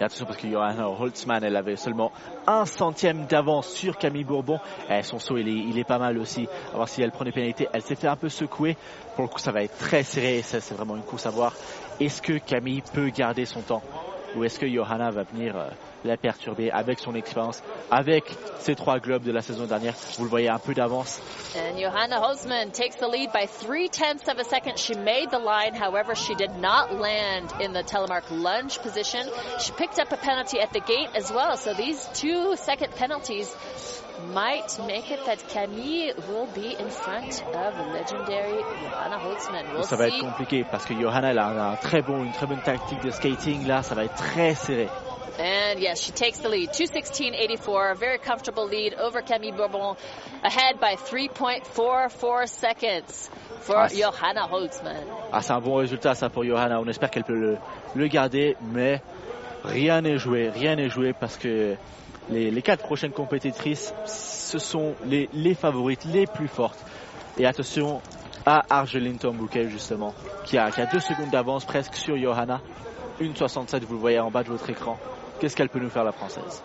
Et 0.00 0.04
attention 0.04 0.26
parce 0.26 0.38
que 0.38 0.48
Johanna 0.48 0.88
Holtzmann, 0.88 1.42
elle 1.42 1.56
avait 1.56 1.76
seulement 1.76 2.12
un 2.46 2.64
centième 2.66 3.26
d'avance 3.26 3.68
sur 3.68 3.96
Camille 3.96 4.24
Bourbon. 4.24 4.60
Et 4.88 5.02
son 5.02 5.18
saut, 5.18 5.38
il 5.38 5.48
est, 5.48 5.68
il 5.68 5.78
est 5.78 5.84
pas 5.84 5.98
mal 5.98 6.18
aussi. 6.18 6.46
À 6.72 6.76
voir 6.76 6.88
si 6.88 7.02
elle 7.02 7.10
prend 7.10 7.24
des 7.24 7.32
pénalités. 7.32 7.68
Elle 7.72 7.82
s'est 7.82 7.96
fait 7.96 8.06
un 8.08 8.16
peu 8.16 8.28
secouer. 8.28 8.76
Pour 9.16 9.24
le 9.24 9.28
coup, 9.28 9.40
ça 9.40 9.50
va 9.50 9.62
être 9.62 9.76
très 9.76 10.04
serré. 10.04 10.42
C'est 10.42 10.72
vraiment 10.72 10.96
une 10.96 11.02
course 11.02 11.26
à 11.26 11.30
voir. 11.30 11.52
Est-ce 11.98 12.22
que 12.22 12.38
Camille 12.38 12.82
peut 12.92 13.08
garder 13.08 13.44
son 13.44 13.60
temps? 13.60 13.82
Ou 14.36 14.44
est-ce 14.44 14.58
que 14.60 14.68
Johanna 14.68 15.10
va 15.10 15.24
venir 15.24 15.56
euh, 15.56 15.68
la 16.04 16.16
perturber 16.16 16.70
avec 16.70 16.98
son 16.98 17.14
expérience, 17.14 17.62
avec 17.90 18.24
ses 18.58 18.74
trois 18.74 18.98
globes 18.98 19.22
de 19.22 19.32
la 19.32 19.42
saison 19.42 19.66
dernière. 19.66 19.94
Vous 20.16 20.24
le 20.24 20.30
voyez 20.30 20.48
un 20.48 20.58
peu 20.58 20.74
d'avance. 20.74 21.20
And 21.56 21.78
Johanna 21.78 22.20
Holzman 22.20 22.72
takes 22.72 22.96
the 22.96 23.08
lead 23.08 23.32
by 23.32 23.46
three 23.46 23.88
tenths 23.88 24.28
of 24.28 24.38
a 24.38 24.44
second. 24.44 24.78
She 24.78 24.94
made 24.94 25.30
the 25.30 25.38
line, 25.38 25.74
however, 25.74 26.14
she 26.14 26.34
did 26.34 26.56
not 26.60 26.94
land 26.98 27.52
in 27.60 27.72
the 27.72 27.82
telemark 27.82 28.30
lunge 28.30 28.78
position. 28.80 29.26
She 29.58 29.72
picked 29.72 29.98
up 29.98 30.12
a 30.12 30.16
penalty 30.16 30.60
at 30.60 30.72
the 30.72 30.80
gate 30.80 31.08
as 31.14 31.30
well. 31.32 31.56
So 31.56 31.74
these 31.74 32.06
two 32.14 32.56
second 32.56 32.92
penalties 32.94 33.54
might 34.34 34.78
make 34.86 35.10
it 35.10 35.24
that 35.26 35.38
Camille 35.48 36.14
will 36.28 36.46
be 36.54 36.74
in 36.78 36.90
front 36.90 37.42
of 37.54 37.74
legendary 37.92 38.62
Johanna 38.82 39.18
Holzman. 39.18 39.72
We'll 39.72 39.84
ça 39.84 39.96
va 39.96 40.08
être 40.08 40.18
compliqué 40.18 40.64
parce 40.70 40.84
que 40.84 40.94
Johanna 40.94 41.30
elle 41.30 41.38
a 41.38 41.70
un 41.70 41.76
très 41.76 42.02
bon, 42.02 42.24
une 42.24 42.32
très 42.32 42.46
bonne 42.46 42.60
tactique 42.60 43.00
de 43.02 43.10
skating 43.10 43.66
là, 43.66 43.82
ça 43.82 43.94
va 43.94 44.04
être 44.04 44.14
très 44.14 44.54
serré. 44.54 44.88
And 45.38 45.78
yes, 45.78 46.00
she 46.00 46.10
takes 46.10 46.38
the 46.38 46.48
lead. 46.48 46.70
216.84, 46.70 47.92
a 47.92 47.94
very 47.94 48.18
comfortable 48.18 48.66
lead 48.66 48.94
over 48.94 49.22
Camille 49.22 49.52
Bourbon, 49.52 49.94
ahead 50.42 50.80
by 50.80 50.96
3.44 50.96 52.48
seconds 52.48 53.30
for 53.60 53.76
ah, 53.76 53.88
Johanna 53.88 54.48
Holtzmann. 54.48 55.04
Ah, 55.32 55.40
c'est 55.40 55.52
un 55.52 55.60
bon 55.60 55.76
résultat 55.76 56.16
ça 56.16 56.28
pour 56.28 56.44
Johanna. 56.44 56.80
On 56.80 56.88
espère 56.88 57.10
qu'elle 57.10 57.22
peut 57.22 57.38
le, 57.38 57.56
le, 57.94 58.08
garder, 58.08 58.56
mais 58.62 59.00
rien 59.62 60.00
n'est 60.00 60.18
joué, 60.18 60.48
rien 60.48 60.74
n'est 60.74 60.88
joué 60.88 61.12
parce 61.12 61.36
que 61.36 61.76
les, 62.30 62.50
les, 62.50 62.62
quatre 62.62 62.82
prochaines 62.82 63.12
compétitrices, 63.12 63.94
ce 64.06 64.58
sont 64.58 64.96
les, 65.06 65.28
les 65.32 65.54
favorites 65.54 66.04
les 66.06 66.26
plus 66.26 66.48
fortes. 66.48 66.84
Et 67.38 67.46
attention 67.46 68.00
à 68.44 68.64
Argeline 68.70 69.18
Tombouquet 69.18 69.68
justement, 69.68 70.14
qui 70.44 70.58
a, 70.58 70.72
qui 70.72 70.80
a 70.80 70.86
deux 70.86 70.98
secondes 71.00 71.30
d'avance 71.30 71.64
presque 71.64 71.94
sur 71.94 72.16
Johanna. 72.18 72.60
1,67, 73.20 73.80
vous 73.84 73.94
le 73.94 74.00
voyez 74.00 74.18
en 74.18 74.30
bas 74.30 74.42
de 74.42 74.48
votre 74.48 74.68
écran. 74.70 74.98
Qu'est-ce 75.40 75.54
qu'elle 75.56 75.68
peut 75.68 75.78
nous 75.78 75.90
faire, 75.90 76.04
la 76.04 76.12
Française 76.12 76.60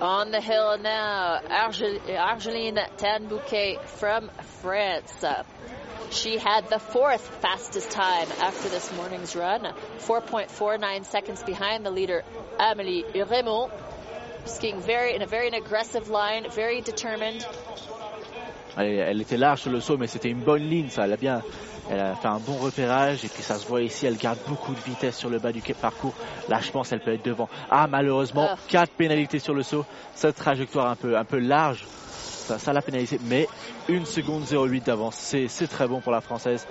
On 0.00 0.30
the 0.30 0.40
hill 0.40 0.78
now, 0.78 1.40
Argeline 1.48 2.78
Tanbouquet 2.98 3.78
from 3.98 4.30
France. 4.60 5.24
She 6.10 6.36
had 6.36 6.68
the 6.68 6.78
fourth 6.78 7.26
fastest 7.40 7.90
time 7.90 8.28
after 8.40 8.68
this 8.68 8.92
morning's 8.96 9.34
run, 9.34 9.62
4.49 10.00 11.06
seconds 11.06 11.42
behind 11.42 11.86
the 11.86 11.90
leader, 11.90 12.22
Amélie 12.58 13.04
Raymond. 13.14 13.72
Skiing 14.44 14.80
very 14.80 15.14
in 15.14 15.22
a 15.22 15.26
very 15.26 15.48
aggressive 15.48 16.08
line, 16.10 16.50
very 16.50 16.80
determined. 16.80 17.46
Elle, 18.76 18.86
elle, 18.86 19.20
était 19.20 19.36
large 19.36 19.62
sur 19.62 19.70
le 19.70 19.80
saut, 19.80 19.96
mais 19.98 20.06
c'était 20.06 20.30
une 20.30 20.40
bonne 20.40 20.62
ligne, 20.62 20.88
ça. 20.88 21.04
Elle 21.04 21.12
a 21.12 21.16
bien, 21.16 21.42
elle 21.90 22.00
a 22.00 22.14
fait 22.14 22.28
un 22.28 22.38
bon 22.38 22.56
repérage 22.56 23.24
et 23.24 23.28
puis 23.28 23.42
ça 23.42 23.56
se 23.56 23.66
voit 23.66 23.82
ici, 23.82 24.06
elle 24.06 24.16
garde 24.16 24.38
beaucoup 24.48 24.74
de 24.74 24.80
vitesse 24.80 25.16
sur 25.16 25.28
le 25.28 25.38
bas 25.38 25.52
du 25.52 25.60
parcours. 25.74 26.14
Là, 26.48 26.60
je 26.60 26.70
pense, 26.70 26.92
elle 26.92 27.00
peut 27.00 27.12
être 27.12 27.24
devant. 27.24 27.48
Ah, 27.70 27.86
malheureusement, 27.86 28.48
oh. 28.52 28.58
quatre 28.68 28.92
pénalités 28.92 29.38
sur 29.38 29.54
le 29.54 29.62
saut. 29.62 29.84
Cette 30.14 30.36
trajectoire 30.36 30.88
un 30.88 30.96
peu, 30.96 31.16
un 31.16 31.24
peu 31.24 31.38
large, 31.38 31.84
ça, 32.10 32.58
ça 32.58 32.72
l'a 32.72 32.82
pénalisé. 32.82 33.18
Mais 33.24 33.46
une 33.88 34.06
seconde 34.06 34.44
08 34.50 34.86
d'avance, 34.86 35.16
c'est 35.16 35.68
très 35.68 35.86
bon 35.86 36.00
pour 36.00 36.12
la 36.12 36.20
française. 36.20 36.66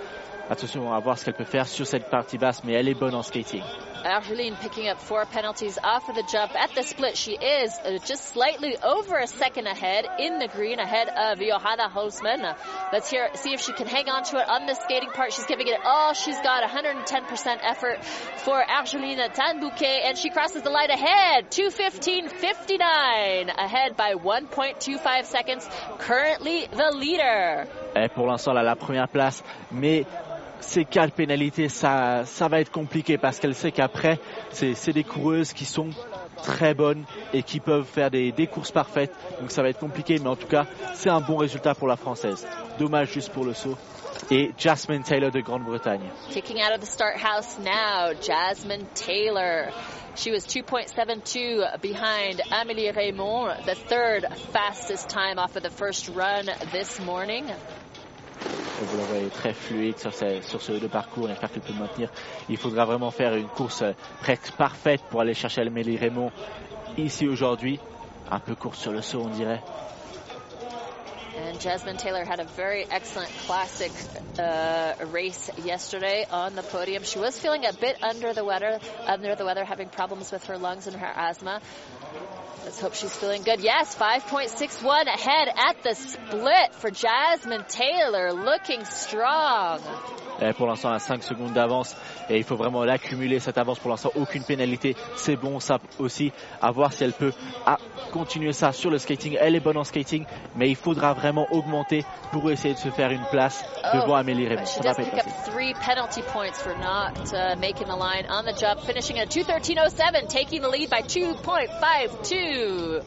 Attention, 0.50 0.86
on 0.86 0.90
va 0.90 0.98
voir 0.98 1.18
ce 1.18 1.24
qu'elle 1.24 1.34
peut 1.34 1.44
faire 1.44 1.66
sur 1.66 1.86
cette 1.86 2.10
partie 2.10 2.36
basse, 2.36 2.62
mais 2.64 2.72
elle 2.72 2.88
est 2.88 2.98
bonne 2.98 3.14
en 3.14 3.22
skating. 3.22 3.62
Uh, 4.04 4.08
Argeline 4.08 4.56
picking 4.56 4.88
up 4.88 5.00
four 5.00 5.24
penalties 5.26 5.78
off 5.82 6.08
of 6.08 6.14
the 6.14 6.22
jump. 6.30 6.54
At 6.54 6.74
the 6.74 6.82
split, 6.82 7.16
she 7.16 7.32
is 7.32 7.76
uh, 7.84 7.98
just 8.04 8.26
slightly 8.26 8.76
over 8.78 9.18
a 9.18 9.26
second 9.26 9.66
ahead 9.66 10.06
in 10.18 10.38
the 10.38 10.48
green, 10.48 10.78
ahead 10.78 11.08
of 11.08 11.38
Johanna 11.38 11.88
Hosman. 11.88 12.44
Uh, 12.44 12.54
let's 12.92 13.10
hear, 13.10 13.30
see 13.34 13.52
if 13.52 13.60
she 13.60 13.72
can 13.72 13.86
hang 13.86 14.08
on 14.08 14.24
to 14.24 14.38
it 14.38 14.48
on 14.48 14.66
the 14.66 14.74
skating 14.74 15.10
part. 15.10 15.32
She's 15.32 15.46
giving 15.46 15.68
it 15.68 15.78
all 15.84 16.14
she's 16.14 16.38
got, 16.40 16.68
110% 16.68 17.58
effort 17.62 18.04
for 18.44 18.62
Argelina 18.68 19.28
Tanbouquet, 19.28 20.02
and 20.04 20.18
she 20.18 20.30
crosses 20.30 20.62
the 20.62 20.70
line 20.70 20.90
ahead, 20.90 21.50
215.59, 21.50 23.54
ahead 23.56 23.96
by 23.96 24.14
1.25 24.14 25.24
seconds, 25.24 25.68
currently 25.98 26.66
the 26.66 26.90
leader. 26.92 27.66
Et 27.94 28.08
pour 28.08 28.26
l'instant, 28.26 28.54
la 28.54 28.74
première 28.74 29.08
place, 29.08 29.42
mais 29.70 30.04
ces 30.62 30.84
quatre 30.84 31.12
pénalités, 31.12 31.68
ça, 31.68 32.24
ça 32.24 32.48
va 32.48 32.60
être 32.60 32.70
compliqué 32.70 33.18
parce 33.18 33.38
qu'elle 33.38 33.54
sait 33.54 33.72
qu'après, 33.72 34.18
c'est 34.50 34.92
des 34.92 35.04
coureuses 35.04 35.52
qui 35.52 35.64
sont 35.64 35.90
très 36.42 36.74
bonnes 36.74 37.04
et 37.32 37.42
qui 37.42 37.60
peuvent 37.60 37.84
faire 37.86 38.10
des, 38.10 38.32
des, 38.32 38.46
courses 38.46 38.70
parfaites. 38.70 39.12
Donc 39.40 39.50
ça 39.50 39.62
va 39.62 39.68
être 39.68 39.78
compliqué, 39.78 40.18
mais 40.20 40.28
en 40.28 40.36
tout 40.36 40.48
cas, 40.48 40.66
c'est 40.94 41.10
un 41.10 41.20
bon 41.20 41.36
résultat 41.36 41.74
pour 41.74 41.88
la 41.88 41.96
française. 41.96 42.46
Dommage 42.78 43.12
juste 43.12 43.30
pour 43.32 43.44
le 43.44 43.54
saut. 43.54 43.76
Et 44.30 44.52
Jasmine 44.56 45.02
Taylor 45.02 45.30
de 45.30 45.40
Grande-Bretagne. 45.40 46.08
Kicking 46.30 46.58
out 46.58 46.72
of 46.74 46.80
the 46.80 46.86
start 46.86 47.16
house 47.18 47.58
now, 47.58 48.12
Jasmine 48.20 48.86
Taylor. 48.94 49.70
She 50.14 50.30
was 50.30 50.44
2.72 50.46 51.80
behind 51.80 52.40
Amélie 52.50 52.94
Raymond, 52.94 53.64
the 53.66 53.74
third 53.74 54.26
fastest 54.52 55.08
time 55.08 55.38
off 55.38 55.56
of 55.56 55.62
the 55.62 55.70
first 55.70 56.08
run 56.10 56.46
this 56.70 57.00
morning. 57.00 57.46
Vous 58.84 58.96
le 58.96 59.04
voyez 59.04 59.28
très 59.28 59.52
fluide 59.52 59.98
sur 59.98 60.12
ce, 60.12 60.40
sur 60.42 60.60
ce 60.60 60.72
de 60.72 60.86
parcours. 60.86 61.28
J'espère 61.28 61.52
qu'il 61.52 61.62
peut 61.62 61.72
maintenir. 61.78 62.10
Il 62.48 62.56
faudra 62.56 62.84
vraiment 62.84 63.10
faire 63.10 63.34
une 63.36 63.46
course 63.48 63.84
presque 64.20 64.52
parfaite 64.52 65.00
pour 65.10 65.20
aller 65.20 65.34
chercher 65.34 65.60
Amélie 65.62 65.96
Raymond 65.96 66.30
ici 66.98 67.26
aujourd'hui. 67.28 67.78
Un 68.30 68.38
peu 68.40 68.54
courte 68.54 68.76
sur 68.76 68.92
le 68.92 69.02
saut, 69.02 69.22
on 69.24 69.28
dirait. 69.28 69.60
And 71.42 71.60
Jasmine 71.60 71.96
Taylor 71.96 72.24
had 72.24 72.38
a 72.38 72.44
very 72.44 72.86
excellent 72.88 73.30
classic 73.46 73.90
uh, 74.38 74.94
race 75.10 75.50
yesterday 75.64 76.24
on 76.30 76.54
the 76.54 76.62
podium. 76.62 77.02
She 77.02 77.18
was 77.18 77.36
feeling 77.38 77.66
a 77.66 77.72
bit 77.72 78.00
under 78.00 78.32
the 78.32 78.44
weather, 78.44 78.78
under 79.06 79.34
the 79.34 79.44
weather, 79.44 79.64
having 79.64 79.88
problems 79.88 80.30
with 80.30 80.44
her 80.46 80.56
lungs 80.56 80.86
and 80.86 80.94
her 80.96 81.12
asthma. 81.12 81.60
Let's 82.64 82.80
hope 82.80 82.94
she's 82.94 83.14
feeling 83.14 83.42
good. 83.42 83.60
Yes, 83.60 83.96
5.61 83.96 85.06
ahead 85.06 85.48
at 85.48 85.82
the 85.82 85.94
split 85.94 86.74
for 86.76 86.92
Jasmine 86.92 87.64
Taylor, 87.68 88.32
looking 88.32 88.84
strong. 88.84 89.80
Et 90.48 90.52
pour 90.52 90.66
l'instant, 90.66 90.92
à 90.92 90.98
5 90.98 91.22
secondes 91.22 91.52
d'avance 91.52 91.96
et 92.28 92.36
il 92.36 92.44
faut 92.44 92.56
vraiment 92.56 92.84
l'accumuler 92.84 93.40
cette 93.40 93.58
avance. 93.58 93.78
Pour 93.78 93.90
l'instant, 93.90 94.10
aucune 94.14 94.42
pénalité. 94.42 94.96
C'est 95.16 95.36
bon, 95.36 95.60
ça 95.60 95.78
aussi. 95.98 96.32
À 96.60 96.70
voir 96.70 96.92
si 96.92 97.04
elle 97.04 97.12
peut 97.12 97.32
à 97.66 97.78
continuer 98.12 98.52
ça 98.52 98.72
sur 98.72 98.90
le 98.90 98.98
skating. 98.98 99.36
Elle 99.40 99.54
est 99.54 99.60
bonne 99.60 99.76
en 99.76 99.84
skating, 99.84 100.24
mais 100.56 100.68
il 100.68 100.76
faudra 100.76 101.14
vraiment 101.14 101.46
augmenter 101.50 102.04
pour 102.30 102.50
essayer 102.50 102.74
de 102.74 102.78
se 102.78 102.90
faire 102.90 103.10
une 103.10 103.24
place 103.30 103.64
devant 103.92 104.12
oh, 104.12 104.14
Amélie 104.14 104.48
Raymond. 104.48 104.66
She 104.66 104.80
does 104.80 104.96
pick 104.96 105.14
up 105.14 105.26
three 105.44 105.74
penalty 105.74 106.22
points 106.22 106.60
for 106.60 106.74
not 106.78 107.32
uh, 107.32 107.56
making 107.58 107.86
the 107.86 107.96
line 107.96 108.26
on 108.28 108.44
the 108.44 108.52
jump, 108.52 108.80
finishing 108.80 109.18
at 109.18 109.30
213.07, 109.30 110.28
taking 110.28 110.62
the 110.62 110.68
lead 110.68 110.90
by 110.90 111.02
2.52. 111.02 113.02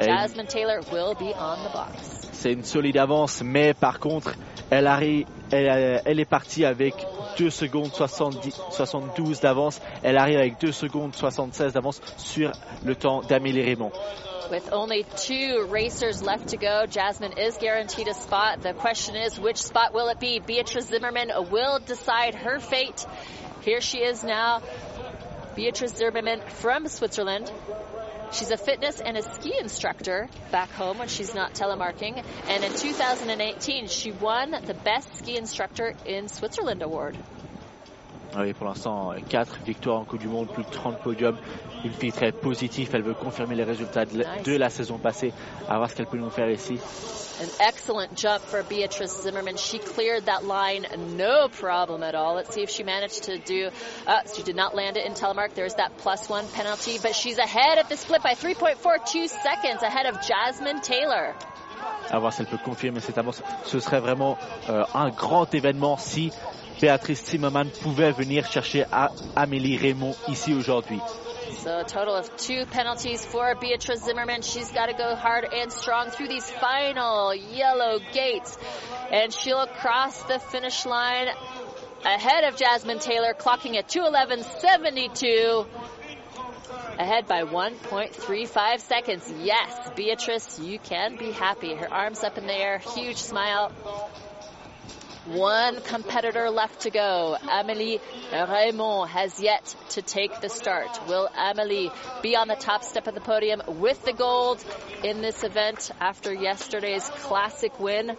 Jasmine 0.00 0.46
Taylor 0.46 0.80
will 0.92 1.14
be 1.14 1.32
on 1.34 1.64
the 1.64 1.70
box. 1.70 2.17
C'est 2.38 2.52
une 2.52 2.62
solide 2.62 2.96
avance, 2.98 3.42
mais 3.44 3.74
par 3.74 3.98
contre, 3.98 4.34
elle, 4.70 4.86
arrive, 4.86 5.26
elle, 5.50 6.00
elle 6.04 6.20
est 6.20 6.24
partie 6.24 6.64
avec 6.64 6.94
2 7.36 7.50
secondes 7.50 7.92
70, 7.92 8.54
72 8.70 9.40
d'avance. 9.40 9.80
Elle 10.04 10.16
arrive 10.16 10.38
avec 10.38 10.60
2 10.60 10.70
secondes 10.70 11.16
76 11.16 11.72
d'avance 11.72 12.00
sur 12.16 12.52
le 12.84 12.94
temps 12.94 13.22
d'Amélie 13.22 13.64
Raymond. 13.64 13.90
With 14.52 14.72
only 14.72 15.04
two 15.16 15.66
racers 15.68 16.22
left 16.22 16.50
to 16.50 16.56
go, 16.56 16.86
Jasmine 16.86 17.32
is 17.36 17.58
guaranteed 17.58 18.06
a 18.06 18.14
spot. 18.14 18.62
The 18.62 18.72
question 18.72 19.16
is, 19.16 19.40
which 19.40 19.56
spot 19.56 19.92
will 19.92 20.08
it 20.08 20.20
be? 20.20 20.38
Beatrice 20.38 20.86
Zimmerman 20.86 21.32
will 21.50 21.80
decide 21.80 22.36
her 22.36 22.60
fate. 22.60 23.04
Here 23.62 23.80
she 23.80 23.98
is 23.98 24.22
now, 24.22 24.62
Beatrice 25.56 25.96
Zimmerman 25.96 26.40
from 26.60 26.86
Switzerland. 26.86 27.50
She's 28.30 28.50
a 28.50 28.56
fitness 28.56 29.00
and 29.00 29.16
a 29.16 29.22
ski 29.22 29.54
instructor 29.60 30.28
back 30.52 30.70
home 30.70 30.98
when 30.98 31.08
she's 31.08 31.34
not 31.34 31.54
telemarking. 31.54 32.22
And 32.48 32.62
in 32.62 32.72
2018, 32.72 33.88
she 33.88 34.12
won 34.12 34.50
the 34.50 34.74
Best 34.74 35.16
Ski 35.16 35.36
Instructor 35.36 35.94
in 36.04 36.28
Switzerland 36.28 36.82
award. 36.82 37.16
Oui, 38.36 38.52
pour 38.52 38.66
l'instant, 38.66 39.12
4 39.28 39.60
victoires 39.64 40.00
en 40.00 40.04
Coupe 40.04 40.20
du 40.20 40.28
Monde, 40.28 40.48
plus 40.48 40.64
de 40.64 40.70
30 40.70 40.98
podiums. 40.98 41.36
Une 41.84 41.92
fille 41.92 42.12
très 42.12 42.30
positive, 42.32 42.90
elle 42.92 43.02
veut 43.02 43.14
confirmer 43.14 43.54
les 43.54 43.64
résultats 43.64 44.04
de, 44.04 44.18
la, 44.18 44.36
Nice. 44.36 44.42
de 44.44 44.56
la 44.56 44.68
saison 44.68 44.98
passée, 44.98 45.32
à 45.68 45.76
voir 45.78 45.88
ce 45.88 45.94
qu'elle 45.96 46.06
peut 46.06 46.18
nous 46.18 46.28
faire 46.30 46.50
ici. 46.50 46.78
An 47.40 47.46
excellent 47.68 48.08
jump 48.16 48.40
for 48.42 48.62
Beatrice 48.64 49.22
Zimmerman. 49.22 49.56
She 49.56 49.78
cleared 49.78 50.26
that 50.26 50.44
line 50.44 50.84
no 51.16 51.48
problem 51.48 52.02
at 52.02 52.14
all. 52.16 52.34
Let's 52.34 52.52
see 52.52 52.62
if 52.62 52.70
she 52.70 52.82
managed 52.82 53.22
to 53.24 53.38
do. 53.38 53.70
Uh, 54.08 54.20
she 54.34 54.42
did 54.42 54.56
not 54.56 54.74
land 54.74 54.96
it 54.96 55.06
in 55.06 55.14
telemark. 55.14 55.54
There's 55.54 55.74
that 55.76 55.96
plus 55.98 56.28
one 56.28 56.46
penalty, 56.48 56.98
but 57.00 57.14
she's 57.14 57.38
ahead 57.38 57.78
at 57.78 57.88
the 57.88 57.96
split 57.96 58.22
by 58.24 58.34
3.42 58.34 59.28
seconds 59.28 59.82
ahead 59.84 60.06
of 60.06 60.20
Jasmine 60.20 60.80
Taylor. 60.80 61.34
À 62.10 62.18
voir 62.18 62.32
si 62.32 62.42
elle 62.42 62.48
peut 62.48 62.58
confirmer 62.58 62.98
cette 63.00 63.18
avance. 63.18 63.40
Ce 63.64 63.78
serait 63.78 64.00
vraiment 64.00 64.36
euh, 64.68 64.84
un 64.94 65.10
grand 65.10 65.54
événement 65.54 65.96
si 65.96 66.32
Béatrice 66.80 67.24
Zimmermann 67.24 67.70
pouvait 67.82 68.12
venir 68.12 68.46
chercher 68.50 68.84
à 68.92 69.10
Amélie 69.36 69.76
Raymond 69.76 70.14
ici 70.28 70.54
aujourd'hui. 70.54 71.00
So 71.58 71.80
a 71.80 71.84
total 71.84 72.14
of 72.14 72.36
two 72.36 72.66
penalties 72.66 73.24
for 73.24 73.54
Beatrice 73.56 74.04
Zimmerman. 74.04 74.42
She's 74.42 74.70
got 74.70 74.86
to 74.86 74.92
go 74.92 75.16
hard 75.16 75.44
and 75.52 75.72
strong 75.72 76.10
through 76.10 76.28
these 76.28 76.48
final 76.48 77.34
yellow 77.34 77.98
gates. 78.12 78.56
And 79.10 79.32
she'll 79.32 79.66
cross 79.66 80.22
the 80.24 80.38
finish 80.38 80.86
line 80.86 81.28
ahead 82.04 82.44
of 82.44 82.56
Jasmine 82.56 83.00
Taylor, 83.00 83.34
clocking 83.34 83.76
at 83.76 83.88
211.72. 83.88 85.66
Ahead 86.98 87.26
by 87.26 87.42
1.35 87.42 88.80
seconds. 88.80 89.32
Yes, 89.40 89.90
Beatrice, 89.96 90.58
you 90.58 90.78
can 90.78 91.16
be 91.16 91.32
happy. 91.32 91.74
Her 91.74 91.92
arms 91.92 92.22
up 92.22 92.38
in 92.38 92.46
the 92.46 92.54
air, 92.54 92.78
huge 92.78 93.16
smile. 93.16 93.72
One 95.28 95.82
competitor 95.82 96.48
left 96.48 96.80
to 96.80 96.90
go. 96.90 97.36
Amélie 97.42 98.00
Raymond 98.32 99.10
has 99.10 99.38
yet 99.38 99.76
to 99.90 100.00
take 100.00 100.40
the 100.40 100.48
start. 100.48 100.88
Will 101.06 101.28
Amélie 101.36 101.92
be 102.22 102.34
on 102.34 102.48
the 102.48 102.56
top 102.56 102.82
step 102.82 103.06
of 103.06 103.14
the 103.14 103.20
podium 103.20 103.60
with 103.66 104.02
the 104.06 104.14
gold 104.14 104.64
in 105.04 105.20
this 105.20 105.44
event 105.44 105.90
after 106.00 106.32
yesterday's 106.32 107.06
classic 107.10 107.78
win? 107.78 108.16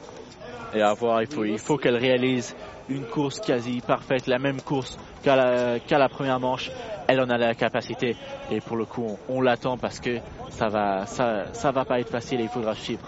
Et 0.71 0.83
à 0.83 0.93
voir, 0.93 1.23
il 1.23 1.27
faut, 1.27 1.45
il 1.45 1.57
faut 1.57 1.77
qu'elle 1.77 1.97
réalise 1.97 2.55
une 2.89 3.05
course 3.05 3.39
quasi 3.39 3.81
parfaite, 3.81 4.27
la 4.27 4.37
même 4.37 4.61
course 4.61 4.95
qu'à 5.23 5.35
la, 5.35 5.79
qu'à 5.79 5.97
la 5.97 6.09
première 6.09 6.39
manche. 6.39 6.69
Elle 7.07 7.21
en 7.21 7.29
a 7.31 7.39
la 7.39 7.55
capacité. 7.55 8.17
Et 8.51 8.61
pour 8.61 8.77
le 8.77 8.85
coup, 8.85 9.17
on, 9.27 9.37
on 9.37 9.41
l'attend 9.41 9.77
parce 9.79 9.99
que 9.99 10.19
ça 10.51 10.67
va, 10.67 11.07
ça, 11.07 11.45
ça 11.53 11.71
va 11.71 11.85
pas 11.85 11.99
être 11.99 12.11
facile 12.11 12.39
et 12.39 12.43
il 12.43 12.49
faudra 12.49 12.75
suivre. 12.75 13.01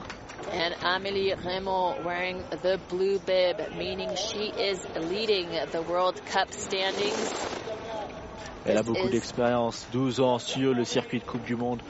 And 0.50 0.74
Amélie 0.82 1.36
Raymond 1.46 2.04
wearing 2.04 2.44
the 2.64 2.80
blue 2.90 3.20
bib, 3.20 3.58
meaning 3.78 4.10
she 4.16 4.52
is 4.58 4.80
leading 5.10 5.50
the 5.72 5.82
World 5.82 6.22
Cup 6.26 6.52
standings. 6.52 7.34
Elle 8.66 8.78
a 8.78 8.84
beaucoup 8.84 9.10
d'expérience, 9.10 9.88
12 9.92 10.20
ans 10.20 10.40
sur 10.40 10.74
le 10.74 10.86
circuit 10.86 11.20
de 11.20 11.24
Coupe 11.26 11.44
du 11.46 11.56
Monde. 11.56 11.82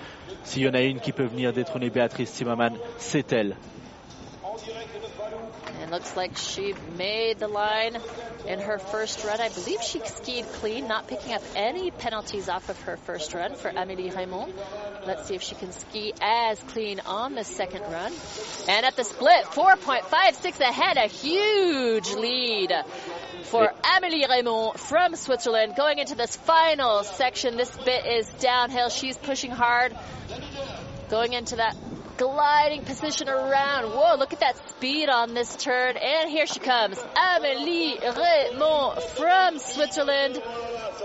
S'il 0.43 0.63
y 0.63 0.69
en 0.69 0.73
a 0.73 0.81
une 0.81 0.99
qui 0.99 1.11
peut 1.11 1.25
venir 1.25 1.53
détrôner 1.53 1.89
Béatrice 1.89 2.33
Zimmermann, 2.33 2.75
c'est 2.97 3.33
elle. 3.33 3.55
Looks 5.91 6.15
like 6.15 6.37
she 6.37 6.73
made 6.97 7.39
the 7.39 7.49
line 7.49 7.97
in 8.47 8.59
her 8.59 8.79
first 8.79 9.25
run. 9.25 9.41
I 9.41 9.49
believe 9.49 9.81
she 9.81 9.99
skied 9.99 10.45
clean, 10.53 10.87
not 10.87 11.09
picking 11.09 11.33
up 11.33 11.41
any 11.53 11.91
penalties 11.91 12.47
off 12.47 12.69
of 12.69 12.79
her 12.83 12.95
first 12.95 13.33
run 13.33 13.55
for 13.55 13.69
Amélie 13.69 14.15
Raymond. 14.15 14.53
Let's 15.05 15.27
see 15.27 15.35
if 15.35 15.43
she 15.43 15.55
can 15.55 15.73
ski 15.73 16.13
as 16.21 16.57
clean 16.69 17.01
on 17.05 17.35
the 17.35 17.43
second 17.43 17.81
run. 17.81 18.13
And 18.69 18.85
at 18.85 18.95
the 18.95 19.03
split, 19.03 19.43
4.56 19.47 20.61
ahead, 20.61 20.95
a 20.95 21.07
huge 21.07 22.09
lead 22.11 22.71
for 23.43 23.73
Amélie 23.83 24.29
Raymond 24.29 24.79
from 24.79 25.17
Switzerland 25.17 25.73
going 25.75 25.99
into 25.99 26.15
this 26.15 26.37
final 26.37 27.03
section. 27.03 27.57
This 27.57 27.75
bit 27.83 28.05
is 28.05 28.29
downhill. 28.39 28.87
She's 28.87 29.17
pushing 29.17 29.51
hard, 29.51 29.93
going 31.09 31.33
into 31.33 31.57
that 31.57 31.75
gliding 32.21 32.83
position 32.83 33.27
around. 33.27 33.85
Whoa, 33.93 34.15
look 34.17 34.31
at 34.33 34.41
that 34.41 34.55
speed 34.69 35.09
on 35.09 35.33
this 35.33 35.55
turn. 35.55 35.97
And 35.97 36.29
here 36.29 36.45
she 36.45 36.59
comes, 36.59 36.97
Amélie 37.15 37.99
Raymond 37.99 39.01
from 39.17 39.57
Switzerland, 39.57 40.37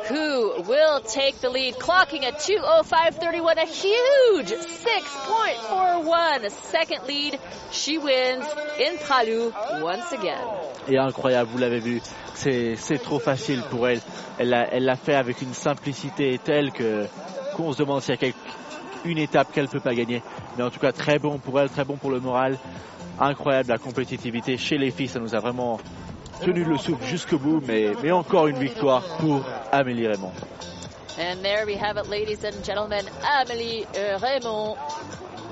who 0.09 0.62
will 0.68 1.00
take 1.00 1.40
the 1.40 1.48
lead, 1.48 1.76
clocking 1.76 2.24
at 2.24 2.35
205.31, 2.40 3.57
a 3.62 3.66
huge 3.66 4.50
6.41 4.50 6.50
second 6.50 7.07
lead. 7.07 7.40
She 7.72 7.96
wins 7.96 8.44
in 8.79 8.98
Palu 8.98 9.52
once 9.81 10.12
again. 10.12 10.46
Et 10.87 10.98
incroyable, 10.98 11.50
vous 11.50 11.59
l'avez 11.59 11.81
vu, 11.81 12.02
c'est 12.35 12.76
trop 13.02 13.18
facile 13.18 13.62
pour 13.70 13.88
elle. 13.88 14.02
Elle 14.38 14.50
l'a 14.50 14.68
elle 14.70 14.94
fait 15.02 15.14
avec 15.14 15.40
une 15.40 15.55
simplicité 15.55 16.38
telle 16.38 16.72
que 16.72 17.07
qu'on 17.57 17.72
se 17.72 17.79
demande 17.79 18.02
s'il 18.02 18.11
y 18.11 18.14
a 18.14 18.18
quelque- 18.18 18.37
une 19.07 19.19
étape 19.19 19.53
qu'elle 19.53 19.69
peut 19.69 19.81
pas 19.81 19.95
gagner. 19.95 20.23
Mais 20.57 20.64
en 20.64 20.71
tout 20.71 20.81
cas, 20.81 20.92
très 20.92 21.19
bon 21.19 21.38
pour 21.38 21.61
elle, 21.61 21.71
très 21.71 21.85
bon 21.85 21.97
pour 21.97 22.11
le 22.11 22.21
moral. 22.21 22.59
Incroyable 23.19 23.71
la 23.71 23.79
compétitivité 23.79 24.59
chez 24.59 24.77
les 24.77 24.90
filles, 24.90 25.09
ça 25.09 25.21
nous 25.21 25.35
a 25.35 25.40
vraiment 25.40 25.79
tenu 26.45 26.64
le 26.64 26.77
souffle 26.77 27.05
jusqu'au 27.05 27.38
bout. 27.38 27.62
Mais, 27.66 27.92
mais 28.03 28.12
encore 28.12 28.47
une 28.47 28.59
victoire 28.59 29.03
pour 29.19 29.42
Amélie 29.73 30.07
Raymond. 30.07 30.33
And 31.19 31.42
there 31.42 31.64
we 31.64 31.77
have 31.77 31.97
it, 31.97 32.11
ladies 32.11 32.45
and 32.45 32.62
gentlemen. 32.62 33.07
Amélie 33.25 33.87
euh, 33.97 34.19
Raymond, 34.19 34.77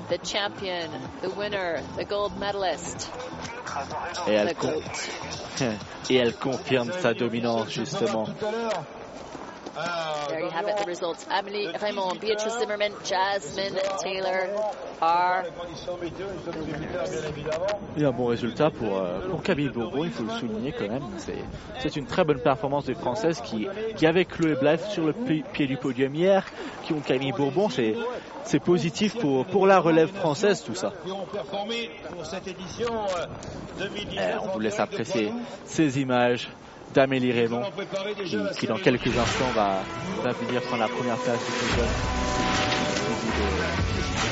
the 0.09 0.19
champion, 0.23 0.89
the 1.23 1.29
winner, 1.35 1.81
the 1.97 2.05
gold 2.05 2.37
medalist, 2.39 3.09
Et 4.27 4.33
elle, 4.33 4.55
et 6.09 6.15
elle 6.15 6.35
confirme 6.35 6.91
sa 7.01 7.13
dominance 7.13 7.71
justement. 7.71 8.25
There 10.29 10.39
you 10.39 10.49
have 10.49 10.67
it, 10.69 10.77
the 10.77 10.85
results. 10.87 11.25
Amélie 11.29 11.67
Raymond, 11.77 12.19
Beatrice 12.21 12.57
Zimmerman, 12.59 12.93
Jasmine 13.03 13.77
Taylor 14.01 14.47
are 15.01 15.43
Et 17.97 18.05
un 18.05 18.11
bon 18.11 18.27
résultat 18.27 18.69
pour, 18.69 18.97
euh, 18.97 19.19
pour 19.29 19.41
Camille 19.43 19.67
Bourbon, 19.69 20.05
il 20.05 20.11
faut 20.11 20.23
le 20.23 20.29
souligner 20.39 20.71
quand 20.71 20.87
même. 20.87 21.03
C'est- 21.17 21.43
C'est 21.79 21.95
une 21.97 22.05
très 22.05 22.23
bonne 22.23 22.39
performance 22.39 22.85
des 22.85 22.95
Françaises 22.95 23.41
qui, 23.41 23.67
qui 23.97 24.07
avec 24.07 24.29
Chloé 24.29 24.55
Blythe 24.55 24.85
sur 24.89 25.05
le 25.05 25.13
pi- 25.13 25.43
pied 25.51 25.67
du 25.67 25.75
podium 25.77 26.15
hier, 26.15 26.45
qui 26.83 26.93
ont 26.93 27.01
Camille 27.01 27.33
Bourbon. 27.33 27.69
C'est 27.69 27.95
c'est 28.45 28.59
positif 28.59 29.17
pour, 29.19 29.43
pour 29.45 29.65
la 29.67 29.79
relève 29.79 30.09
française 30.13 30.63
tout 30.63 30.75
ça. 30.75 30.93
euh, 33.17 33.25
2019. 33.79 34.17
Eh, 34.17 34.37
on 34.39 34.51
vous 34.53 34.59
laisse 34.59 34.79
apprécier 34.79 35.31
ces 35.65 35.99
images 35.99 36.47
d'Amélie 36.95 37.31
Raymond 37.33 37.63
qui, 38.57 38.67
dans 38.67 38.77
quelques 38.77 39.07
instants 39.17 39.51
va, 39.53 39.81
va 40.23 40.31
venir 40.31 40.61
prendre 40.61 40.81
la 40.83 40.87
première 40.87 41.17
place 41.17 41.39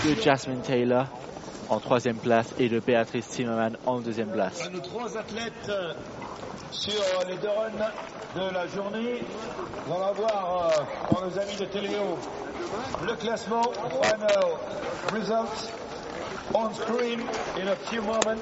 du. 0.01 0.09
De, 0.09 0.15
de 0.15 0.21
Jasmine 0.21 0.61
Taylor 0.61 1.05
en 1.69 1.79
troisième 1.79 2.17
place 2.17 2.53
et 2.59 2.69
de 2.69 2.79
Béatrice 2.79 3.29
Zimmermann 3.31 3.77
en 3.85 3.99
deuxième 3.99 4.29
place. 4.31 4.69
Nos 4.71 4.79
trois 4.79 5.17
athlètes 5.17 5.69
euh, 5.69 5.93
sur 6.71 6.93
euh, 6.93 7.25
les 7.29 7.35
deux 7.37 7.49
runs 7.49 7.69
de 8.35 8.53
la 8.53 8.67
journée. 8.67 9.19
Nous 9.87 9.93
allons 9.93 10.13
voir 10.13 10.71
euh, 10.79 10.83
pour 11.09 11.21
nos 11.25 11.37
amis 11.39 11.55
de 11.57 11.65
Téléo 11.65 12.17
le 13.05 13.13
classement. 13.15 13.63
Final 14.03 14.57
results 15.13 15.71
on 16.53 16.73
screen 16.73 17.19
in 17.61 17.67
a 17.67 17.75
few 17.75 18.01
moments. 18.01 18.41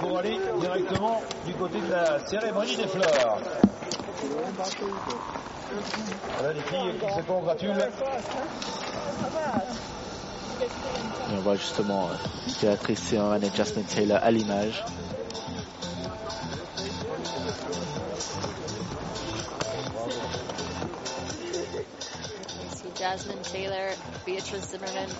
Pour 0.00 0.18
aller 0.18 0.38
directement 0.60 1.22
du 1.44 1.54
côté 1.54 1.80
de 1.80 1.90
la 1.90 2.18
cérémonie 2.26 2.76
des 2.76 2.86
fleurs. 2.86 3.38
Voilà 6.34 6.52
les 6.52 6.60
filles 6.62 6.94
qui 6.98 7.14
se 7.14 7.22
congratulent. 7.26 7.88
Et 10.60 11.36
on 11.36 11.40
voit 11.40 11.56
justement 11.56 12.08
euh, 12.08 12.14
Béatrice 12.62 13.00
Zimmermann 13.00 13.42
et 13.44 13.50
Jasmine 13.54 13.84
Taylor 13.84 14.18
à 14.22 14.30
l'image. 14.30 14.82
see 22.86 22.92
Jasmine 22.94 23.42
Taylor, 23.42 23.94
Beatrice 24.24 24.70
Zimmerman. 24.70 25.10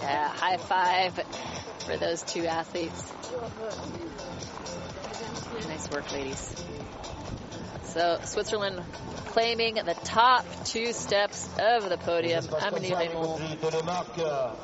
Yeah, 0.00 0.28
high 0.28 0.60
five 0.60 1.65
for 1.86 1.96
those 1.96 2.22
two 2.22 2.46
athletes. 2.46 3.04
Nice 5.68 5.88
work, 5.90 6.12
ladies. 6.12 6.64
So 7.84 8.18
Switzerland 8.24 8.82
claiming 9.26 9.76
the 9.76 9.94
top 10.04 10.44
two 10.64 10.92
steps 10.92 11.48
of 11.58 11.88
the 11.88 11.96
podium. 11.96 12.44
Amélie 12.44 12.98
Raymond, 12.98 13.58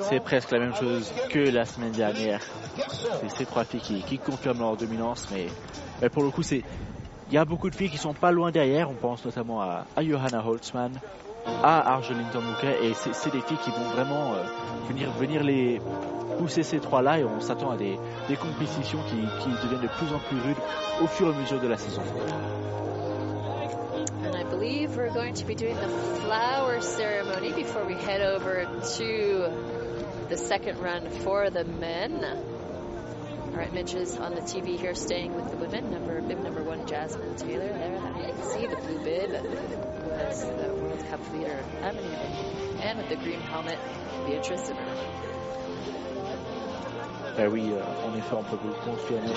c'est 0.00 0.20
presque 0.20 0.50
la 0.50 0.58
même 0.60 0.74
chose 0.74 1.12
que 1.30 1.38
la 1.38 1.64
semaine 1.64 1.92
dernière. 1.92 2.40
C'est 3.20 3.30
ces 3.30 3.46
trois 3.46 3.64
filles 3.64 4.02
qui, 4.06 4.18
confirment 4.18 4.60
leur 4.60 4.76
dominance, 4.76 5.26
mais, 5.32 5.46
mais 6.00 6.08
pour 6.08 6.22
le 6.22 6.30
coup, 6.30 6.42
c'est 6.42 6.62
il 7.32 7.34
y 7.34 7.38
a 7.38 7.46
beaucoup 7.46 7.70
de 7.70 7.74
filles 7.74 7.88
qui 7.88 7.96
sont 7.96 8.12
pas 8.12 8.30
loin 8.30 8.50
derrière. 8.50 8.90
On 8.90 8.94
pense 8.94 9.24
notamment 9.24 9.62
à, 9.62 9.86
Johanna 9.98 10.44
Holtzmann, 10.46 10.92
à 11.46 11.94
Argeline 11.94 12.26
Tomuka, 12.30 12.78
et 12.82 12.92
c'est 12.94 13.32
des 13.32 13.40
filles 13.40 13.58
qui 13.64 13.70
vont 13.70 13.88
vraiment 13.94 14.34
euh, 14.34 14.42
venir, 14.88 15.10
venir 15.12 15.42
les 15.42 15.80
pousser 16.38 16.62
ces 16.62 16.78
trois-là, 16.78 17.20
et 17.20 17.24
on 17.24 17.40
s'attend 17.40 17.70
à 17.70 17.76
des, 17.76 17.96
compétitions 18.38 18.98
qui 19.08 19.16
deviennent 19.62 19.80
de 19.80 19.88
plus 19.88 20.12
en 20.14 20.18
plus 20.18 20.40
rudes 20.40 20.62
au 21.02 21.06
fur 21.06 21.28
et 21.28 21.34
à 21.34 21.40
mesure 21.40 21.60
de 21.60 21.68
la 21.68 21.78
saison. 21.78 22.02
And 24.32 24.46
I 24.46 24.48
believe 24.48 24.96
we're 24.96 25.12
going 25.12 25.34
to 25.34 25.44
be 25.44 25.54
doing 25.54 25.76
the 25.76 25.88
flower 26.22 26.80
ceremony 26.80 27.52
before 27.52 27.84
we 27.84 27.92
head 27.92 28.22
over 28.22 28.64
to 28.96 30.26
the 30.30 30.38
second 30.38 30.78
run 30.78 31.10
for 31.10 31.50
the 31.50 31.64
men. 31.64 32.24
All 32.24 33.58
right, 33.58 33.70
Mitch 33.74 33.92
is 33.92 34.16
on 34.16 34.34
the 34.34 34.40
TV 34.40 34.78
here 34.78 34.94
staying 34.94 35.34
with 35.34 35.50
the 35.50 35.58
women. 35.58 35.90
Number 35.90 36.22
bib 36.22 36.42
number 36.42 36.62
one, 36.62 36.86
Jasmine 36.86 37.36
Taylor. 37.36 37.68
There, 37.68 38.26
you 38.26 38.32
can 38.32 38.42
see 38.42 38.66
the 38.66 38.76
blue 38.76 39.04
bib 39.04 39.32
has 40.12 40.46
the 40.46 40.74
World 40.80 41.04
Cup 41.10 41.20
leader, 41.34 41.62
Emily, 41.82 42.16
and 42.80 42.96
with 42.96 43.10
the 43.10 43.16
green 43.16 43.40
helmet, 43.42 43.78
Beatrice 44.26 44.64
Zimmerman. 44.64 45.31
Ben 47.36 47.48
oui, 47.48 47.70
euh, 47.70 48.08
en 48.08 48.14
effet, 48.16 48.34
on 48.36 48.42
peut 48.42 48.56
vous 48.62 48.68
le 48.68 48.74
confirmer. 48.74 49.32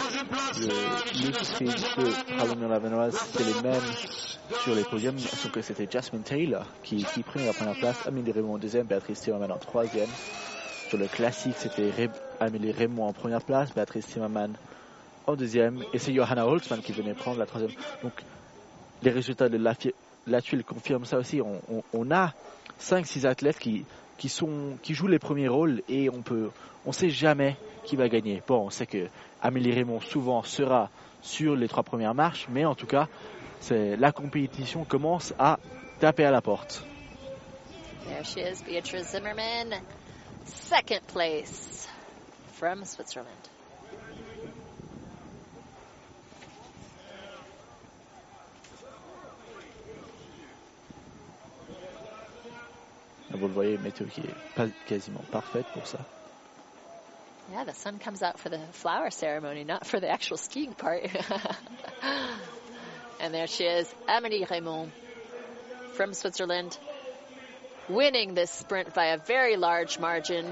Le, 0.60 1.32
de 1.32 2.38
Palomino 2.38 2.68
Lavenoise, 2.68 3.18
c'est 3.34 3.44
les 3.44 3.62
mêmes 3.62 3.82
sur 4.64 4.76
les 4.76 4.84
podiums, 4.84 5.18
sauf 5.18 5.52
que 5.52 5.62
c'était 5.62 5.88
Jasmine 5.90 6.22
Taylor 6.22 6.66
qui, 6.84 7.04
qui 7.04 7.24
prenait 7.24 7.46
la 7.46 7.54
première 7.54 7.76
place, 7.76 8.06
Amélie 8.06 8.32
Raymond 8.32 8.56
en 8.56 8.58
deuxième, 8.58 8.86
Béatrice 8.86 9.24
Zimmerman 9.24 9.52
en 9.52 9.58
troisième. 9.58 10.10
Sur 10.90 10.98
le 10.98 11.08
classique, 11.08 11.56
c'était 11.58 11.92
Amélie 12.40 12.72
Raymond 12.72 13.08
en 13.08 13.14
première 13.14 13.42
place, 13.42 13.74
Béatrice 13.74 14.08
Zimmerman 14.08 14.54
en 15.26 15.36
deuxième, 15.36 15.82
et 15.94 15.98
c'est 15.98 16.14
Johanna 16.14 16.46
Holtzmann 16.46 16.82
qui 16.82 16.92
venait 16.92 17.14
prendre 17.14 17.40
la 17.40 17.46
troisième. 17.46 17.72
Donc, 18.04 18.14
les 19.02 19.12
résultats 19.12 19.50
de 19.50 19.58
la, 20.28 20.42
tuile 20.42 20.64
confirment 20.64 21.06
ça 21.06 21.18
aussi. 21.18 21.42
On, 21.42 22.12
a 22.12 22.34
5-6 22.82 23.26
athlètes 23.26 23.60
qui, 23.60 23.86
jouent 24.30 25.08
les 25.08 25.20
premiers 25.20 25.48
rôles 25.48 25.82
et 25.90 26.10
on 26.10 26.24
on 26.86 26.92
sait 26.92 27.10
jamais 27.10 27.56
qui 27.84 27.96
va 27.96 28.10
gagner. 28.10 28.42
Bon, 28.48 28.68
on 28.68 28.70
sait 28.70 28.86
que 28.86 29.08
Amélie 29.42 29.74
Raymond 29.74 30.02
souvent 30.02 30.44
sera 30.44 30.90
sur 31.22 31.56
les 31.56 31.68
trois 31.68 31.84
premières 31.84 32.14
marches, 32.14 32.48
mais 32.50 32.66
en 32.66 32.76
tout 32.76 32.88
cas, 32.88 33.08
la 33.72 34.12
compétition 34.12 34.86
commence 34.86 35.34
à 35.40 35.60
taper 36.00 36.26
à 36.26 36.32
la 36.32 36.42
porte. 36.42 36.84
There 38.08 38.24
she 38.24 38.38
is, 38.38 38.62
Beatrice 38.64 39.12
Zimmerman, 39.12 39.82
second 40.46 41.02
place 41.08 41.88
from 42.54 42.86
Switzerland. 42.86 43.55
Vous 53.36 53.48
le 53.48 53.54
voyez, 53.54 53.78
météo 53.78 54.08
qui 54.08 54.22
est 54.22 54.56
pas 54.56 54.68
quasiment 54.88 55.24
parfaite 55.32 55.66
pour 55.74 55.86
ça. 55.86 56.00
Yeah, 57.52 57.64
the 57.64 57.76
sun 57.76 58.00
comes 58.00 58.24
out 58.24 58.40
for 58.40 58.50
the 58.50 58.60
flower 58.72 59.12
ceremony, 59.12 59.64
not 59.64 59.86
for 59.86 60.00
the 60.00 60.10
actual 60.10 60.38
skiing 60.38 60.74
part. 60.74 61.04
and 63.20 63.34
there 63.34 63.46
she 63.46 63.66
is, 63.66 63.88
Amélie 64.08 64.50
Raymond 64.50 64.92
from 65.94 66.14
Switzerland, 66.14 66.76
winning 67.88 68.34
this 68.34 68.50
sprint 68.50 68.94
by 68.96 69.08
a 69.08 69.18
very 69.18 69.58
large 69.58 70.00
margin, 70.00 70.46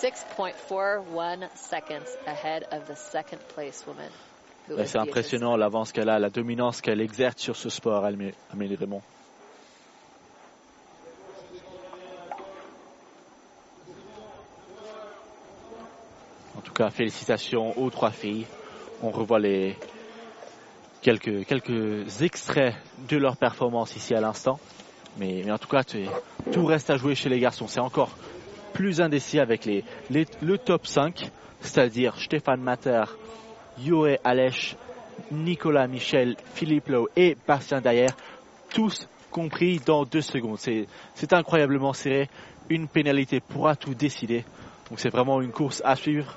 6.41 0.00 1.48
seconds 1.56 2.16
ahead 2.26 2.64
of 2.70 2.86
the 2.86 2.96
second 2.96 3.40
place 3.48 3.84
woman. 3.86 4.10
C'est 4.84 4.98
impressionnant 4.98 5.56
l'avance 5.56 5.92
qu'elle 5.92 6.08
a, 6.08 6.18
la 6.18 6.28
dominance 6.28 6.80
qu'elle 6.80 7.00
exerce 7.00 7.38
sur 7.38 7.56
ce 7.56 7.68
sport, 7.68 8.04
Amélie 8.04 8.76
Raymond. 8.76 9.02
Cas, 16.76 16.90
félicitations 16.90 17.78
aux 17.78 17.90
trois 17.90 18.10
filles. 18.10 18.46
On 19.02 19.10
revoit 19.10 19.38
les 19.38 19.76
quelques, 21.00 21.46
quelques 21.46 22.22
extraits 22.22 22.74
de 23.08 23.16
leur 23.16 23.36
performance 23.36 23.96
ici 23.96 24.14
à 24.14 24.20
l'instant. 24.20 24.58
Mais, 25.18 25.50
en 25.50 25.58
tout 25.58 25.68
cas, 25.68 25.82
tout 26.52 26.66
reste 26.66 26.90
à 26.90 26.96
jouer 26.96 27.14
chez 27.14 27.28
les 27.28 27.40
garçons. 27.40 27.66
C'est 27.66 27.80
encore 27.80 28.10
plus 28.74 29.00
indécis 29.00 29.40
avec 29.40 29.64
les, 29.64 29.84
le 30.10 30.58
top 30.58 30.86
5, 30.86 31.30
c'est-à-dire 31.60 32.18
Stéphane 32.20 32.60
Mater, 32.60 33.04
Yoé 33.78 34.18
Alech, 34.22 34.76
Nicolas 35.30 35.86
Michel, 35.86 36.36
Philippe 36.54 36.88
Lowe 36.88 37.08
et 37.16 37.36
Bastien 37.46 37.80
Dayer, 37.80 38.10
tous 38.68 39.08
compris 39.30 39.80
dans 39.84 40.04
deux 40.04 40.20
secondes. 40.20 40.58
C'est 40.58 41.32
incroyablement 41.32 41.94
serré. 41.94 42.28
Une 42.68 42.88
pénalité 42.88 43.40
pourra 43.40 43.76
tout 43.76 43.94
décider. 43.94 44.44
Donc 44.90 45.00
c'est 45.00 45.08
vraiment 45.08 45.40
une 45.40 45.52
course 45.52 45.80
à 45.84 45.96
suivre 45.96 46.36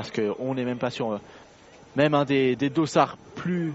parce 0.00 0.10
qu'on 0.12 0.54
n'est 0.54 0.64
même 0.64 0.78
pas 0.78 0.88
sûr. 0.88 1.20
Même 1.94 2.14
un 2.14 2.24
des, 2.24 2.56
des 2.56 2.70
dossards 2.70 3.18
plus, 3.34 3.74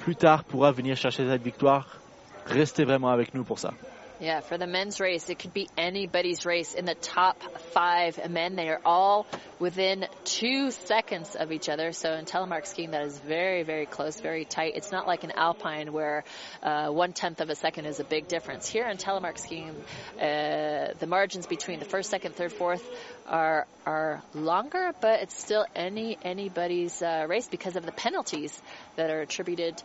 plus 0.00 0.14
tard 0.14 0.44
pourra 0.44 0.70
venir 0.70 0.98
chercher 0.98 1.26
cette 1.26 1.42
victoire. 1.42 1.98
Restez 2.44 2.84
vraiment 2.84 3.08
avec 3.08 3.32
nous 3.32 3.42
pour 3.42 3.58
ça. 3.58 3.72
Yeah, 4.18 4.40
for 4.40 4.56
the 4.56 4.66
men's 4.66 4.98
race, 4.98 5.28
it 5.28 5.38
could 5.38 5.52
be 5.52 5.68
anybody's 5.76 6.46
race 6.46 6.72
in 6.72 6.86
the 6.86 6.94
top 6.94 7.36
five 7.74 8.30
men. 8.30 8.56
They 8.56 8.70
are 8.70 8.80
all 8.84 9.26
within 9.58 10.06
two 10.24 10.70
seconds 10.70 11.36
of 11.36 11.52
each 11.52 11.68
other. 11.68 11.92
So 11.92 12.14
in 12.14 12.24
telemark 12.24 12.66
skiing, 12.66 12.92
that 12.92 13.02
is 13.02 13.18
very, 13.18 13.62
very 13.62 13.84
close, 13.84 14.18
very 14.18 14.46
tight. 14.46 14.72
It's 14.74 14.90
not 14.90 15.06
like 15.06 15.24
an 15.24 15.32
alpine 15.36 15.92
where 15.92 16.24
uh, 16.62 16.88
one 16.88 17.12
tenth 17.12 17.42
of 17.42 17.50
a 17.50 17.54
second 17.54 17.84
is 17.84 18.00
a 18.00 18.04
big 18.04 18.26
difference. 18.26 18.66
Here 18.66 18.86
in 18.88 18.96
telemark 18.96 19.38
skiing, 19.38 19.74
uh, 20.18 20.94
the 20.98 21.06
margins 21.06 21.46
between 21.46 21.78
the 21.78 21.84
first, 21.84 22.08
second, 22.08 22.36
third, 22.36 22.54
fourth 22.54 22.82
are 23.26 23.66
are 23.84 24.22
longer, 24.34 24.92
but 25.00 25.20
it's 25.22 25.38
still 25.38 25.64
any 25.74 26.18
anybody's 26.22 27.02
uh, 27.02 27.26
race 27.28 27.48
because 27.48 27.76
of 27.76 27.84
the 27.84 27.92
penalties 27.92 28.60
that 28.96 29.10
are 29.10 29.20
attributed 29.20 29.82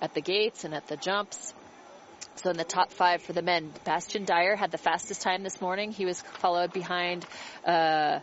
at 0.00 0.14
the 0.14 0.20
gates 0.20 0.64
and 0.64 0.74
at 0.74 0.86
the 0.88 0.96
jumps. 0.96 1.54
So 2.36 2.50
in 2.50 2.56
the 2.56 2.64
top 2.64 2.90
five 2.90 3.22
for 3.22 3.32
the 3.32 3.42
men, 3.42 3.72
Bastian 3.84 4.24
Dyer 4.24 4.56
had 4.56 4.70
the 4.70 4.78
fastest 4.78 5.22
time 5.22 5.42
this 5.42 5.60
morning. 5.60 5.92
He 5.92 6.04
was 6.04 6.20
followed 6.20 6.72
behind 6.72 7.24
uh, 7.64 8.18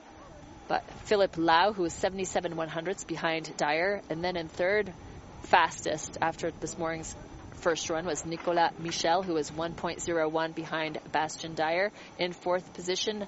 but 0.72 0.90
Philip 1.04 1.36
Lau, 1.38 1.74
who 1.74 1.84
was 1.84 1.92
77 1.92 2.56
100ths 2.56 3.06
behind 3.06 3.52
Dyer. 3.58 4.02
And 4.10 4.24
then 4.24 4.38
in 4.38 4.48
third, 4.48 4.94
fastest 5.44 6.18
after 6.22 6.52
this 6.62 6.78
morning's 6.78 7.14
first 7.56 7.90
run 7.90 8.06
was 8.06 8.26
Nicolas 8.26 8.72
Michel, 8.80 9.22
who 9.22 9.34
was 9.34 9.52
1.01 9.52 10.56
behind 10.56 10.98
Bastian 11.12 11.56
Dyer. 11.56 11.92
In 12.18 12.32
fourth 12.32 12.74
position, 12.74 13.28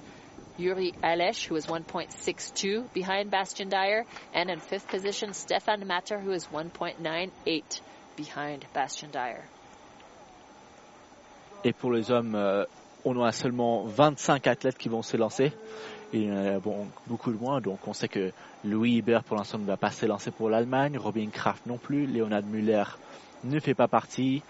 Yuri 0.58 0.92
Alesh, 1.02 1.46
who 1.46 1.54
was 1.54 1.66
1.62 1.66 2.92
behind 2.92 3.30
Bastian 3.30 3.68
Dyer. 3.68 4.04
And 4.32 4.50
in 4.50 4.60
fifth 4.60 4.88
position, 4.88 5.32
Stefan 5.32 5.86
Matter, 5.86 6.18
who 6.18 6.32
is 6.32 6.46
1.98 6.46 7.80
behind 8.16 8.64
Bastian 8.72 9.10
Dyer. 9.10 9.44
Et 11.64 11.72
pour 11.72 11.92
les 11.92 12.10
hommes, 12.10 12.34
euh, 12.34 12.64
on 13.04 13.20
a 13.22 13.32
seulement 13.32 13.84
25 13.84 14.46
athlètes 14.46 14.78
qui 14.78 14.88
vont 14.88 15.02
s'élancer. 15.02 15.52
Et 16.12 16.30
euh, 16.30 16.60
bon, 16.60 16.86
beaucoup 17.06 17.32
de 17.32 17.38
moins. 17.38 17.60
Donc 17.60 17.88
on 17.88 17.92
sait 17.92 18.08
que 18.08 18.32
Louis 18.64 18.98
Hubert 18.98 19.24
pour 19.24 19.36
l'instant 19.36 19.58
ne 19.58 19.64
va 19.64 19.76
pas 19.76 19.90
s'élancer 19.90 20.30
pour 20.30 20.50
l'Allemagne. 20.50 20.98
Robin 20.98 21.28
Kraft 21.32 21.66
non 21.66 21.78
plus. 21.78 22.06
Leonard 22.06 22.42
Müller 22.44 22.84
ne 23.44 23.60
fait 23.60 23.74
pas 23.74 23.88
partie. 23.88 24.42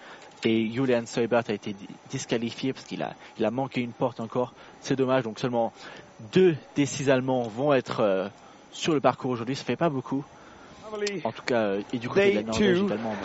Et 0.43 0.71
Julian 0.71 1.05
Seubert 1.05 1.43
a 1.47 1.53
été 1.53 1.75
disqualifié 2.09 2.73
parce 2.73 2.85
qu'il 2.85 3.01
a, 3.01 3.13
il 3.39 3.45
a 3.45 3.51
manqué 3.51 3.81
une 3.81 3.93
porte 3.93 4.19
encore. 4.19 4.53
C'est 4.81 4.95
dommage. 4.95 5.23
Donc 5.23 5.39
seulement 5.39 5.73
deux 6.33 6.55
des 6.75 6.85
six 6.85 7.09
Allemands 7.09 7.43
vont 7.43 7.73
être 7.73 8.01
euh, 8.01 8.27
sur 8.71 8.93
le 8.93 8.99
parcours 8.99 9.31
aujourd'hui. 9.31 9.55
Ça 9.55 9.63
fait 9.63 9.75
pas 9.75 9.89
beaucoup. 9.89 10.23
En 11.23 11.31
tout 11.31 11.41
cas, 11.45 11.75
et 11.93 11.97
du 11.97 12.07
côté 12.07 12.31
de 12.31 12.35
la 12.35 12.43
Norvège 12.43 12.81
également, 12.83 13.15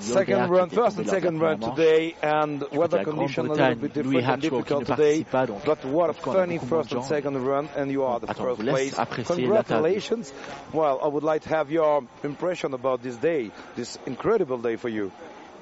Second 0.00 0.46
run, 0.48 0.68
first 0.70 0.98
and 0.98 1.04
second 1.06 1.38
run 1.38 1.58
today, 1.58 2.14
and 2.22 2.60
weather 2.72 3.04
conditions 3.04 3.50
a 3.50 3.52
little 3.52 3.74
bit 3.74 3.92
different 3.94 4.26
and 4.26 4.40
difficult 4.40 4.86
today. 4.86 5.24
But 5.30 5.84
what 5.84 6.10
a 6.10 6.14
funny 6.14 6.58
first 6.58 6.92
and 6.92 7.04
second 7.04 7.36
run, 7.44 7.68
and 7.76 7.90
you 7.90 8.04
are 8.04 8.20
the 8.20 8.32
first 8.32 8.60
place. 8.60 8.94
Congratulations. 9.26 10.32
Well, 10.72 10.98
I 11.02 11.08
would 11.08 11.24
like 11.24 11.42
to 11.42 11.48
have 11.50 11.70
your 11.70 12.04
impression 12.22 12.72
about 12.72 13.02
this 13.02 13.16
day, 13.16 13.50
this 13.76 13.98
incredible 14.06 14.58
day 14.58 14.76
for 14.76 14.88
you. 14.88 15.12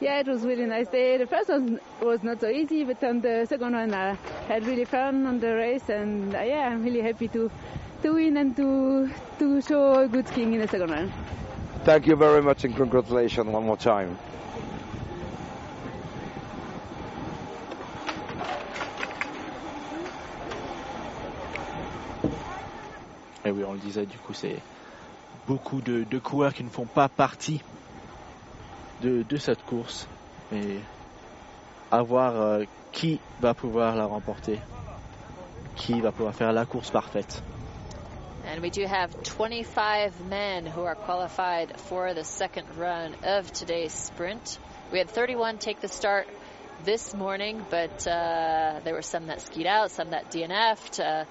Yeah, 0.00 0.18
it 0.20 0.26
was 0.26 0.42
really 0.42 0.66
nice 0.66 0.88
day. 0.88 1.16
The 1.18 1.26
first 1.26 1.48
one 1.48 1.78
was 2.00 2.22
not 2.24 2.40
so 2.40 2.48
easy, 2.48 2.82
but 2.84 3.02
on 3.04 3.20
the 3.20 3.46
second 3.48 3.72
one 3.72 3.94
I 3.94 4.16
had 4.48 4.66
really 4.66 4.84
fun 4.84 5.26
on 5.26 5.38
the 5.38 5.54
race, 5.54 5.88
and 5.88 6.34
uh, 6.34 6.40
yeah, 6.40 6.68
I'm 6.68 6.82
really 6.82 7.02
happy 7.02 7.28
to 7.28 7.50
to 8.02 8.14
win 8.14 8.36
and 8.36 8.54
to, 8.56 9.08
to 9.38 9.60
show 9.62 10.00
a 10.00 10.08
good 10.08 10.26
skiing 10.28 10.52
in 10.54 10.60
the 10.60 10.68
second 10.68 10.90
round. 10.90 11.10
Thank 11.84 12.06
you 12.06 12.16
very 12.16 12.42
much 12.42 12.64
and 12.64 12.76
congratulations 12.76 13.48
one 13.48 13.64
more 13.64 13.76
time. 13.76 14.16
Et 23.44 23.50
oui, 23.50 23.64
on 23.66 23.72
le 23.72 23.78
disait, 23.80 24.06
du 24.06 24.18
coup, 24.18 24.32
c'est 24.34 24.58
beaucoup 25.48 25.80
de, 25.80 26.04
de, 26.04 26.18
coureurs 26.20 26.54
qui 26.54 26.62
ne 26.62 26.68
font 26.68 26.86
pas 26.86 27.08
partie 27.08 27.60
de, 29.02 29.24
de 29.28 29.36
cette 29.36 29.64
course. 29.64 30.06
Mais 30.52 30.78
à 31.90 32.02
voir 32.02 32.36
euh, 32.36 32.64
qui 32.92 33.20
va 33.40 33.52
pouvoir 33.52 33.96
la 33.96 34.04
remporter, 34.06 34.60
qui 35.74 36.00
va 36.00 36.12
pouvoir 36.12 36.34
faire 36.34 36.52
la 36.52 36.64
course 36.64 36.90
parfaite. 36.90 37.42
And 38.44 38.60
we 38.60 38.70
do 38.70 38.84
have 38.84 39.22
25 39.22 40.26
men 40.26 40.66
who 40.66 40.82
are 40.82 40.94
qualified 40.94 41.78
for 41.80 42.12
the 42.12 42.24
second 42.24 42.66
run 42.76 43.14
of 43.22 43.52
today's 43.52 43.92
sprint. 43.92 44.58
We 44.90 44.98
had 44.98 45.08
31 45.08 45.58
take 45.58 45.80
the 45.80 45.88
start 45.88 46.28
this 46.84 47.14
morning, 47.14 47.64
but 47.70 48.06
uh, 48.06 48.80
there 48.82 48.94
were 48.94 49.02
some 49.02 49.28
that 49.28 49.42
skied 49.42 49.66
out, 49.66 49.92
some 49.92 50.10
that 50.10 50.30
DNF'd, 50.32 51.00
uh, 51.00 51.24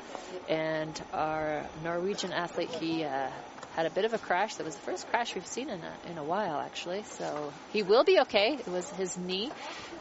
and 0.48 1.02
our 1.12 1.66
Norwegian 1.84 2.32
athlete, 2.32 2.72
he 2.72 3.04
uh, 3.04 3.30
had 3.76 3.86
a 3.86 3.90
bit 3.90 4.06
of 4.06 4.14
a 4.14 4.18
crash. 4.18 4.56
That 4.56 4.66
was 4.66 4.76
the 4.76 4.82
first 4.82 5.08
crash 5.10 5.36
we've 5.36 5.48
seen 5.48 5.70
in 5.70 5.80
a, 5.80 6.12
in 6.12 6.18
a 6.18 6.24
while, 6.24 6.60
actually. 6.60 7.04
So 7.04 7.54
he 7.74 7.84
will 7.84 8.04
be 8.04 8.20
okay. 8.22 8.54
It 8.54 8.68
was 8.68 8.90
his 8.92 9.18
knee 9.18 9.52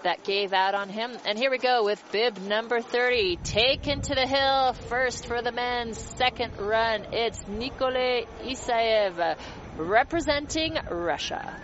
that 0.02 0.24
gave 0.24 0.52
out 0.52 0.74
on 0.74 0.88
him. 0.88 1.12
And 1.26 1.38
here 1.38 1.50
we 1.50 1.58
go 1.58 1.84
with 1.84 2.02
bib 2.12 2.38
number 2.38 2.80
30, 2.80 3.36
taken 3.36 4.00
to 4.02 4.14
the 4.14 4.26
hill 4.26 4.72
first 4.88 5.26
for 5.26 5.42
the 5.42 5.52
men's 5.52 5.98
second 5.98 6.58
run. 6.58 7.06
It's 7.12 7.46
Nikolay 7.46 8.26
Isaev 8.44 9.36
representing 9.76 10.76
Russia. 10.90 11.56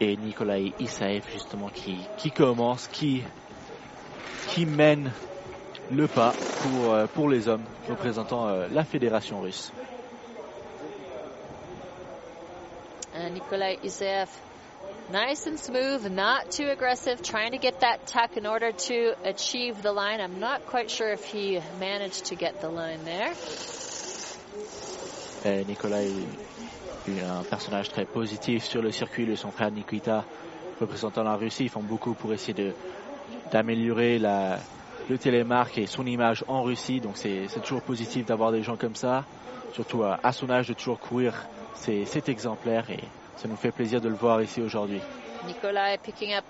et 0.00 0.16
Nikolai 0.16 0.72
Isaev 0.80 1.22
justement 1.32 1.68
qui, 1.68 1.98
qui 2.16 2.30
commence, 2.30 2.88
qui, 2.88 3.22
qui 4.48 4.64
mène 4.64 5.12
le 5.92 6.06
pas 6.06 6.32
pour, 6.62 6.94
euh, 6.94 7.06
pour 7.06 7.28
les 7.28 7.48
hommes 7.48 7.64
représentant 7.88 8.48
euh, 8.48 8.66
la 8.72 8.84
fédération 8.84 9.40
russe. 9.40 9.72
Nikolai 13.28 13.76
Isaev, 13.84 14.28
nice 15.12 15.46
and 15.46 15.58
smooth, 15.58 16.10
not 16.10 16.50
too 16.50 16.68
aggressive, 16.68 17.22
trying 17.22 17.52
to 17.52 17.58
get 17.58 17.80
that 17.80 18.06
tuck 18.06 18.36
in 18.36 18.46
order 18.46 18.72
to 18.72 19.14
achieve 19.24 19.82
the 19.82 19.92
line. 19.92 20.20
I'm 20.20 20.40
not 20.40 20.66
quite 20.66 20.90
sure 20.90 21.12
if 21.12 21.24
he 21.24 21.60
managed 21.78 22.26
to 22.26 22.34
get 22.36 22.60
the 22.60 22.68
line 22.68 23.04
there. 23.04 23.34
Et 25.44 25.64
Nikolai 25.66 26.10
un 27.18 27.42
personnage 27.42 27.88
très 27.88 28.04
positif 28.04 28.64
sur 28.64 28.82
le 28.82 28.90
circuit, 28.90 29.26
de 29.26 29.34
son 29.34 29.50
frère 29.50 29.70
Nikita, 29.70 30.24
représentant 30.80 31.22
la 31.22 31.34
Russie, 31.34 31.64
ils 31.64 31.70
font 31.70 31.82
beaucoup 31.82 32.14
pour 32.14 32.32
essayer 32.32 32.74
d'améliorer 33.50 34.18
le 34.18 35.18
télémarque 35.18 35.78
et 35.78 35.86
son 35.86 36.06
image 36.06 36.44
en 36.46 36.62
Russie. 36.62 37.00
Donc 37.00 37.16
c'est 37.16 37.48
toujours 37.62 37.82
positif 37.82 38.26
d'avoir 38.26 38.52
des 38.52 38.62
gens 38.62 38.76
comme 38.76 38.94
ça, 38.94 39.24
surtout 39.72 40.02
à, 40.04 40.20
à, 40.22 40.32
son 40.32 40.50
âge 40.50 40.68
de 40.68 40.74
toujours 40.74 41.00
courir. 41.00 41.34
C'est 41.74 42.28
exemplaire 42.28 42.90
et 42.90 43.00
ça 43.36 43.48
nous 43.48 43.56
fait 43.56 43.72
plaisir 43.72 44.00
de 44.00 44.08
le 44.08 44.14
voir 44.14 44.42
ici 44.42 44.60
aujourd'hui. 44.60 45.00
Nikolai 45.46 45.96
picking 46.02 46.34
up 46.34 46.44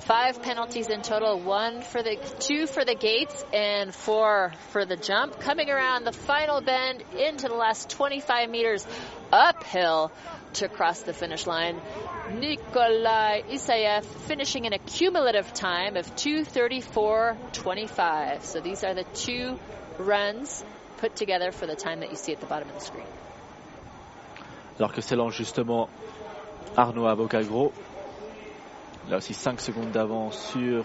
five 0.00 0.42
penalties 0.42 0.90
in 0.90 1.00
total, 1.02 1.40
one 1.40 1.80
for 1.82 2.02
the 2.02 2.16
two 2.40 2.66
for 2.66 2.84
the 2.84 2.94
gates 2.94 3.44
and 3.52 3.94
four 3.94 4.52
for 4.70 4.84
the 4.84 4.96
jump. 4.96 5.38
Coming 5.40 5.70
around 5.70 6.04
the 6.04 6.12
final 6.12 6.60
bend 6.60 7.02
into 7.16 7.48
the 7.48 7.54
last 7.54 7.88
25 7.90 8.50
meters 8.50 8.86
uphill 9.32 10.10
to 10.54 10.68
cross 10.68 11.02
the 11.02 11.12
finish 11.12 11.46
line. 11.46 11.80
Nikolai 12.32 13.42
Isayev 13.50 14.04
finishing 14.26 14.64
in 14.66 14.72
a 14.72 14.78
cumulative 14.78 15.52
time 15.54 15.96
of 15.96 16.06
234.25. 16.16 18.42
So 18.42 18.60
these 18.60 18.82
are 18.84 18.94
the 18.94 19.04
two 19.14 19.58
runs 19.98 20.64
put 20.98 21.16
together 21.16 21.50
for 21.52 21.66
the 21.66 21.76
time 21.76 22.00
that 22.00 22.10
you 22.10 22.16
see 22.16 22.32
at 22.32 22.40
the 22.40 22.46
bottom 22.46 22.68
of 22.68 22.74
the 22.74 22.80
screen. 22.80 23.06
Alors 24.78 24.92
que 24.92 25.00
s'élance 25.00 25.34
justement 25.34 25.88
Arnaud 26.76 27.06
Avocagro 27.06 27.72
Là 29.08 29.18
aussi 29.18 29.34
5 29.34 29.60
secondes 29.60 29.90
d'avance 29.90 30.38
sur 30.52 30.84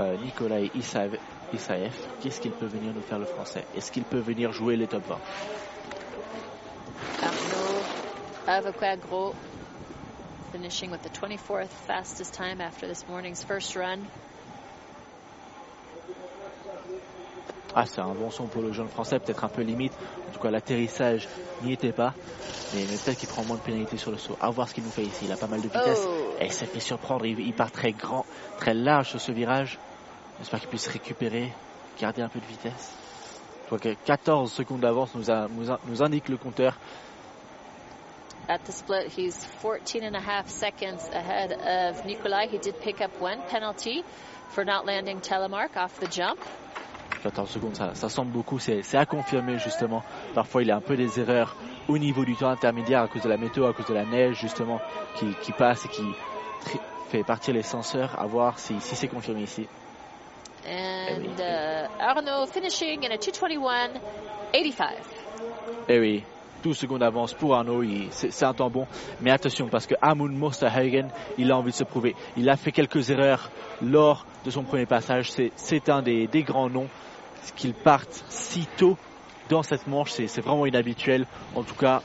euh, 0.00 0.16
Nikolai 0.24 0.70
Isaev. 0.74 1.18
Qu'est-ce 2.22 2.40
qu'il 2.40 2.52
peut 2.52 2.66
venir 2.66 2.92
nous 2.94 3.02
faire 3.02 3.18
le 3.18 3.26
français? 3.26 3.64
Est-ce 3.76 3.92
qu'il 3.92 4.04
peut 4.04 4.20
venir 4.20 4.52
jouer 4.52 4.76
les 4.76 4.86
top 4.86 5.02
20 5.06 5.18
Arnaud 7.22 7.82
Avocagro 8.46 9.34
finishing 10.52 10.90
with 10.90 11.02
the 11.02 11.10
24th 11.10 11.68
fastest 11.86 12.34
time 12.34 12.60
after 12.60 12.86
this 12.86 13.06
morning's 13.08 13.44
first 13.44 13.76
run. 13.76 14.06
Ah, 17.74 17.86
c'est 17.86 18.00
un 18.00 18.14
bon 18.14 18.30
son 18.30 18.46
pour 18.46 18.62
le 18.62 18.72
jeune 18.72 18.88
français, 18.88 19.18
peut-être 19.18 19.44
un 19.44 19.48
peu 19.48 19.62
limite. 19.62 19.92
En 20.28 20.32
tout 20.32 20.40
cas, 20.40 20.50
l'atterrissage 20.50 21.28
n'y 21.62 21.72
était 21.72 21.92
pas. 21.92 22.14
Mais, 22.74 22.84
peut-être 22.84 23.18
qu'il 23.18 23.28
prend 23.28 23.44
moins 23.44 23.56
de 23.56 23.62
pénalités 23.62 23.96
sur 23.96 24.10
le 24.10 24.18
saut. 24.18 24.36
À 24.40 24.50
voir 24.50 24.68
ce 24.68 24.74
qu'il 24.74 24.84
nous 24.84 24.90
fait 24.90 25.02
ici. 25.02 25.24
Il 25.24 25.32
a 25.32 25.36
pas 25.36 25.46
mal 25.46 25.60
de 25.60 25.68
vitesse. 25.68 26.02
Oh. 26.04 26.34
Et 26.40 26.46
il 26.46 26.52
s'est 26.52 26.66
fait 26.66 26.80
surprendre. 26.80 27.26
Il, 27.26 27.52
part 27.52 27.70
très 27.70 27.92
grand, 27.92 28.26
très 28.58 28.74
large 28.74 29.10
sur 29.10 29.20
ce 29.20 29.32
virage. 29.32 29.78
J'espère 30.38 30.60
qu'il 30.60 30.68
puisse 30.68 30.88
récupérer, 30.88 31.52
garder 32.00 32.22
un 32.22 32.28
peu 32.28 32.40
de 32.40 32.46
vitesse. 32.46 32.92
Je 33.70 33.76
que 33.76 33.94
14 34.04 34.50
secondes 34.50 34.80
d'avance 34.80 35.14
nous, 35.14 35.26
nous, 35.86 36.02
indique 36.02 36.28
le 36.28 36.36
compteur. 36.36 36.76
At 38.48 38.64
the 38.64 38.72
split, 38.72 39.06
he's 39.16 39.44
14 39.62 40.02
and 40.02 40.16
a 40.16 40.20
half 40.20 40.48
seconds 40.48 41.08
ahead 41.12 41.52
of 41.52 42.04
Nikolai. 42.04 42.48
He 42.48 42.58
did 42.58 42.80
pick 42.80 43.00
up 43.00 43.12
one 43.20 43.38
penalty 43.48 44.02
for 44.48 44.64
not 44.64 44.86
landing 44.86 45.20
telemark 45.20 45.76
off 45.76 46.00
the 46.00 46.08
jump. 46.08 46.40
14 47.22 47.50
secondes, 47.50 47.76
ça, 47.76 47.94
ça 47.94 48.08
semble 48.08 48.32
beaucoup, 48.32 48.58
c'est 48.58 48.82
à 48.94 49.06
confirmer 49.06 49.58
justement. 49.58 50.02
Parfois, 50.34 50.62
il 50.62 50.68
y 50.68 50.70
a 50.70 50.76
un 50.76 50.80
peu 50.80 50.96
des 50.96 51.20
erreurs 51.20 51.54
au 51.88 51.98
niveau 51.98 52.24
du 52.24 52.36
temps 52.36 52.48
intermédiaire 52.48 53.02
à 53.02 53.08
cause 53.08 53.22
de 53.22 53.28
la 53.28 53.36
météo, 53.36 53.66
à 53.66 53.72
cause 53.72 53.86
de 53.86 53.94
la 53.94 54.04
neige 54.04 54.38
justement 54.38 54.80
qui, 55.16 55.26
qui 55.42 55.52
passe 55.52 55.86
et 55.86 55.88
qui 55.88 56.04
fait 57.08 57.24
partir 57.24 57.54
les 57.54 57.62
senseurs. 57.62 58.18
À 58.18 58.26
voir 58.26 58.58
si, 58.58 58.80
si 58.80 58.96
c'est 58.96 59.08
confirmé 59.08 59.42
ici. 59.42 59.66
And 60.66 61.38
eh 61.38 61.42
uh, 61.42 61.88
Arnaud 61.98 62.46
finishing 62.46 63.04
in 63.04 63.12
a 63.12 63.16
221.85. 63.16 64.88
Eh 65.88 65.98
oui, 65.98 66.24
12 66.62 66.76
secondes 66.76 67.00
d'avance 67.00 67.34
pour 67.34 67.54
Arnaud, 67.54 67.82
c'est 68.10 68.44
un 68.44 68.54
temps 68.54 68.70
bon. 68.70 68.86
Mais 69.20 69.30
attention, 69.30 69.68
parce 69.68 69.86
que 69.86 69.94
Amund 70.00 70.36
Mosterhagen, 70.36 71.08
il 71.38 71.50
a 71.50 71.56
envie 71.56 71.70
de 71.70 71.76
se 71.76 71.84
prouver. 71.84 72.14
Il 72.36 72.48
a 72.48 72.56
fait 72.56 72.72
quelques 72.72 73.10
erreurs 73.10 73.50
lors 73.82 74.26
de 74.44 74.50
son 74.50 74.62
premier 74.62 74.86
passage. 74.86 75.30
C'est 75.56 75.88
un 75.88 76.02
des, 76.02 76.28
grands 76.42 76.70
noms 76.70 76.88
qu'il 77.56 77.74
parte 77.74 78.24
si 78.28 78.66
tôt 78.76 78.96
dans 79.48 79.62
cette 79.62 79.86
manche, 79.86 80.12
c'est 80.12 80.40
vraiment 80.40 80.66
inhabituel. 80.66 81.26
En 81.56 81.62
tout 81.62 81.74
cas, 81.74 82.02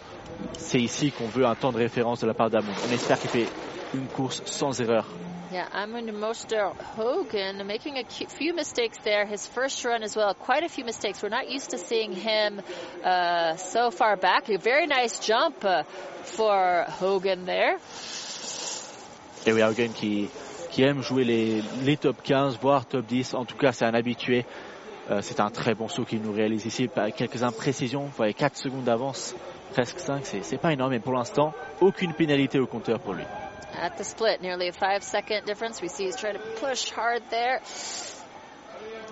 c'est 0.53 0.81
ici 0.81 1.11
qu'on 1.11 1.27
veut 1.27 1.45
un 1.45 1.55
temps 1.55 1.71
de 1.71 1.77
référence 1.77 2.21
de 2.21 2.27
la 2.27 2.33
part 2.33 2.49
d'Amund. 2.49 2.73
On 2.89 2.93
espère 2.93 3.19
qu'il 3.19 3.29
fait 3.29 3.47
une 3.93 4.07
course 4.07 4.41
sans 4.45 4.79
erreur. 4.81 5.05
Yeah, 5.51 5.67
Amund 5.73 6.11
Moster 6.13 6.71
Hogan 6.97 7.65
making 7.67 7.97
a 7.97 8.03
few 8.03 8.53
mistakes 8.55 8.97
there. 9.03 9.25
His 9.25 9.47
first 9.47 9.85
run 9.85 10.03
as 10.03 10.15
well, 10.15 10.33
quite 10.33 10.63
a 10.63 10.69
few 10.69 10.83
mistakes. 10.83 11.21
We're 11.21 11.29
not 11.29 11.49
used 11.49 11.69
to 11.69 11.77
seeing 11.77 12.13
him 12.13 12.61
uh, 13.03 13.55
so 13.55 13.91
far 13.91 14.17
back. 14.17 14.49
A 14.49 14.57
very 14.57 14.87
nice 14.87 15.19
jump 15.19 15.63
uh, 15.63 15.83
for 16.23 16.85
Hogan 16.99 17.45
there. 17.45 17.77
Et 19.45 19.53
oui, 19.53 19.61
Hogan 19.61 19.93
qui, 19.93 20.29
qui 20.71 20.81
aime 20.81 21.03
jouer 21.03 21.23
les, 21.23 21.61
les 21.83 21.97
top 21.97 22.23
15, 22.23 22.57
voire 22.59 22.85
top 22.85 23.05
10. 23.05 23.35
En 23.35 23.45
tout 23.45 23.55
cas, 23.55 23.71
c'est 23.71 23.85
un 23.85 23.93
habitué. 23.93 24.45
Euh, 25.11 25.21
c'est 25.21 25.39
un 25.39 25.51
très 25.51 25.75
bon 25.75 25.87
saut 25.87 26.03
qu'il 26.03 26.21
nous 26.21 26.33
réalise 26.33 26.65
ici. 26.65 26.89
Quelques 27.15 27.43
imprécisions, 27.43 28.01
vous 28.01 28.13
voyez 28.17 28.33
4 28.33 28.57
secondes 28.57 28.83
d'avance, 28.83 29.35
presque 29.71 29.99
5, 29.99 30.25
c'est 30.41 30.57
pas 30.57 30.73
énorme, 30.73 30.91
mais 30.91 30.99
pour 30.99 31.13
l'instant, 31.13 31.53
aucune 31.79 32.13
pénalité 32.13 32.59
au 32.59 32.65
compteur 32.65 32.99
pour 32.99 33.13
lui. 33.13 33.23
At 33.77 33.97
the 33.97 34.03
split, 34.03 34.41
nearly 34.41 34.69
a 34.69 34.71
5 34.71 35.03
second 35.03 35.45
difference. 35.45 35.81
We 35.81 35.89
see 35.89 36.05
he's 36.05 36.15
trying 36.15 36.35
to 36.35 36.43
push 36.59 36.89
hard 36.91 37.21
there. 37.29 37.61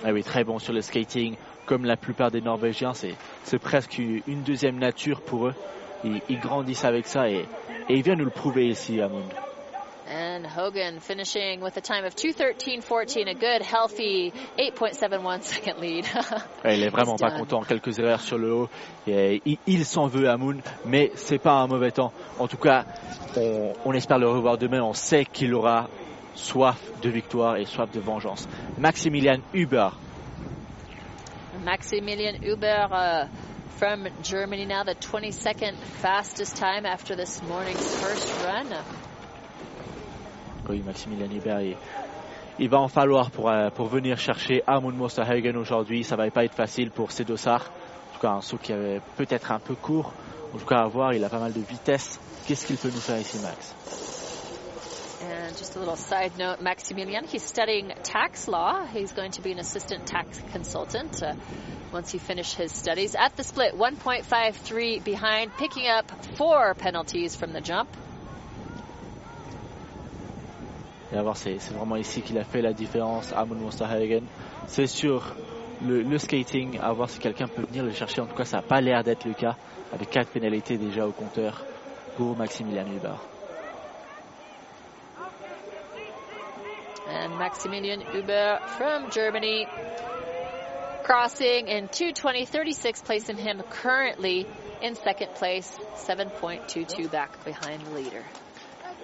Ah 0.06 0.12
oui, 0.12 0.24
très 0.24 0.44
bon 0.44 0.60
sur 0.60 0.74
le 0.74 0.82
skating. 0.82 1.36
Comme 1.66 1.86
la 1.86 1.96
plupart 1.96 2.30
des 2.32 2.42
Norvégiens, 2.42 2.94
c'est 2.94 3.60
presque 3.60 3.98
une 3.98 4.44
deuxième 4.44 4.78
nature 4.78 5.22
pour 5.22 5.48
eux. 5.48 5.56
Ils, 6.04 6.22
ils 6.30 6.40
grandissent 6.40 6.84
avec 6.84 7.08
ça 7.08 7.30
et, 7.30 7.46
et 7.90 7.96
il 7.96 8.04
vient 8.04 8.16
nous 8.16 8.26
le 8.26 8.32
prouver 8.32 8.68
ici 8.68 9.00
à 9.02 9.08
Monde. 9.08 9.34
And 10.14 10.46
Hogan 10.46 11.00
finishing 11.00 11.60
with 11.60 11.76
a 11.78 11.82
time 11.82 12.06
of 12.06 12.16
2.13.14, 12.16 13.32
a 13.32 13.34
good, 13.34 13.64
healthy 13.64 14.32
8.71 14.60 15.42
second 15.42 15.80
lead. 15.80 16.06
il 16.66 16.84
est 16.84 16.90
vraiment 16.90 17.18
pas 17.18 17.32
content. 17.32 17.64
Quelques 17.64 17.98
erreurs 17.98 18.22
sur 18.22 18.38
le 18.38 18.54
haut. 18.54 18.70
Et 19.08 19.42
il, 19.66 19.86
s'en 19.86 20.06
veut 20.06 20.30
à 20.30 20.38
Moon, 20.38 20.58
mais 20.86 21.12
c'est 21.16 21.40
pas 21.40 21.54
un 21.54 21.66
mauvais 21.66 21.90
temps. 21.90 22.14
En 22.38 22.48
tout 22.48 22.58
cas, 22.58 22.86
on, 23.36 23.74
on 23.86 23.94
espère 23.94 24.20
le 24.20 24.30
revoir 24.30 24.60
demain. 24.60 24.84
On 24.84 24.94
sait 24.94 25.26
qu'il 25.26 25.52
aura 25.56 25.90
soif 26.36 26.78
de 27.02 27.10
victoire 27.10 27.58
et 27.58 27.66
soif 27.66 27.90
de 27.92 28.00
vengeance. 28.00 28.48
Maximilian 28.78 29.40
Huber. 29.52 29.90
Maximilian 31.64 32.36
Huber. 32.40 32.88
Uh, 32.92 33.28
from 33.80 34.08
Germany 34.22 34.66
now, 34.66 34.84
the 34.84 34.94
22nd 34.94 35.76
fastest 36.04 36.56
time 36.56 36.86
after 36.86 37.16
this 37.16 37.42
morning's 37.42 37.96
first 37.96 38.32
run. 38.46 38.68
Oui, 40.70 40.82
Maximilian 40.86 41.30
Hubert, 41.30 41.76
il, 42.58 42.70
va 42.70 42.80
en 42.80 42.88
falloir 42.88 43.32
pour, 43.32 43.50
euh, 43.50 43.70
pour 43.70 43.88
venir 43.88 44.18
chercher 44.18 44.64
Amund 44.66 44.98
Mosterhagen 44.98 45.56
aujourd'hui. 45.58 46.04
Ça 46.04 46.16
va 46.16 46.30
pas 46.32 46.46
être 46.46 46.56
facile 46.56 46.90
pour 46.90 47.12
ces 47.12 47.26
dossards. 47.26 47.70
En 48.12 48.16
tout 48.16 48.22
cas, 48.22 48.32
un 48.32 48.42
saut 48.42 48.58
qui 48.58 48.72
avait 48.72 49.02
peut-être 49.18 49.52
un 49.52 49.60
peu 49.60 49.76
court. 49.76 50.14
En 50.54 50.58
tout 50.58 50.66
cas, 50.66 50.80
à 50.80 50.88
voir, 50.88 51.14
il 51.14 51.24
a 51.24 51.30
pas 51.30 51.40
mal 51.40 51.52
de 51.52 51.60
vitesse. 51.60 52.20
Qu'est-ce 52.48 52.66
qu'il 52.66 52.78
peut 52.78 52.92
nous 52.94 53.02
faire 53.02 53.20
ici, 53.20 53.40
Max? 53.40 53.76
And 55.24 55.58
just 55.58 55.76
a 55.76 55.80
little 55.80 55.96
side 55.96 56.38
note, 56.38 56.62
Maximilian, 56.62 57.26
he's 57.26 57.44
studying 57.44 57.94
tax 58.04 58.48
law. 58.48 58.86
He's 58.86 59.14
going 59.14 59.32
to 59.32 59.42
be 59.42 59.52
an 59.52 59.60
assistant 59.60 60.06
tax 60.06 60.42
consultant 60.52 61.24
uh, 61.24 61.34
once 61.94 62.12
he 62.12 62.20
finishes 62.20 62.54
his 62.54 62.72
studies. 62.72 63.16
At 63.16 63.36
the 63.36 63.44
split, 63.44 63.74
1.53 63.74 65.04
behind, 65.04 65.52
picking 65.58 65.88
up 65.88 66.12
four 66.36 66.74
penalties 66.74 67.36
from 67.36 67.54
the 67.54 67.62
jump. 67.62 67.90
À 71.16 71.22
voir, 71.22 71.38
c'est 71.38 71.58
vraiment 71.72 71.96
ici 71.96 72.22
qu'il 72.22 72.38
a 72.40 72.44
fait 72.44 72.62
la 72.62 72.74
différence, 72.74 73.32
Amon 73.34 73.56
Monsterhagen. 73.56 74.24
C'est 74.68 74.88
sur 74.88 75.36
le, 75.86 76.02
le, 76.02 76.18
skating, 76.18 76.80
à 76.80 76.92
voir 76.92 77.10
si 77.10 77.20
quelqu'un 77.20 77.48
peut 77.48 77.64
venir 77.64 77.84
le 77.84 77.92
chercher. 77.92 78.22
En 78.22 78.26
tout 78.26 78.36
cas, 78.36 78.46
ça 78.46 78.58
n'a 78.58 78.64
pas 78.64 78.82
l'air 78.82 79.04
d'être 79.04 79.26
le 79.26 79.34
cas, 79.34 79.56
avec 79.94 80.10
quatre 80.10 80.30
pénalités 80.32 80.78
déjà 80.78 81.08
au 81.08 81.12
compteur 81.12 81.66
pour 82.18 82.36
Maximilian 82.36 82.86
Huber. 82.88 83.16
And 87.08 87.38
Maximilian 87.38 88.02
Huber 88.14 88.60
from 88.78 89.12
Germany 89.12 89.68
crossing 91.04 91.68
in 91.68 91.90
220.36, 91.90 93.04
placing 93.04 93.38
him 93.38 93.62
currently 93.70 94.48
in 94.82 94.96
second 94.96 95.36
place, 95.36 95.78
7.22 96.08 97.12
back 97.12 97.44
behind 97.46 97.86
the 97.86 97.92
leader. 97.92 98.24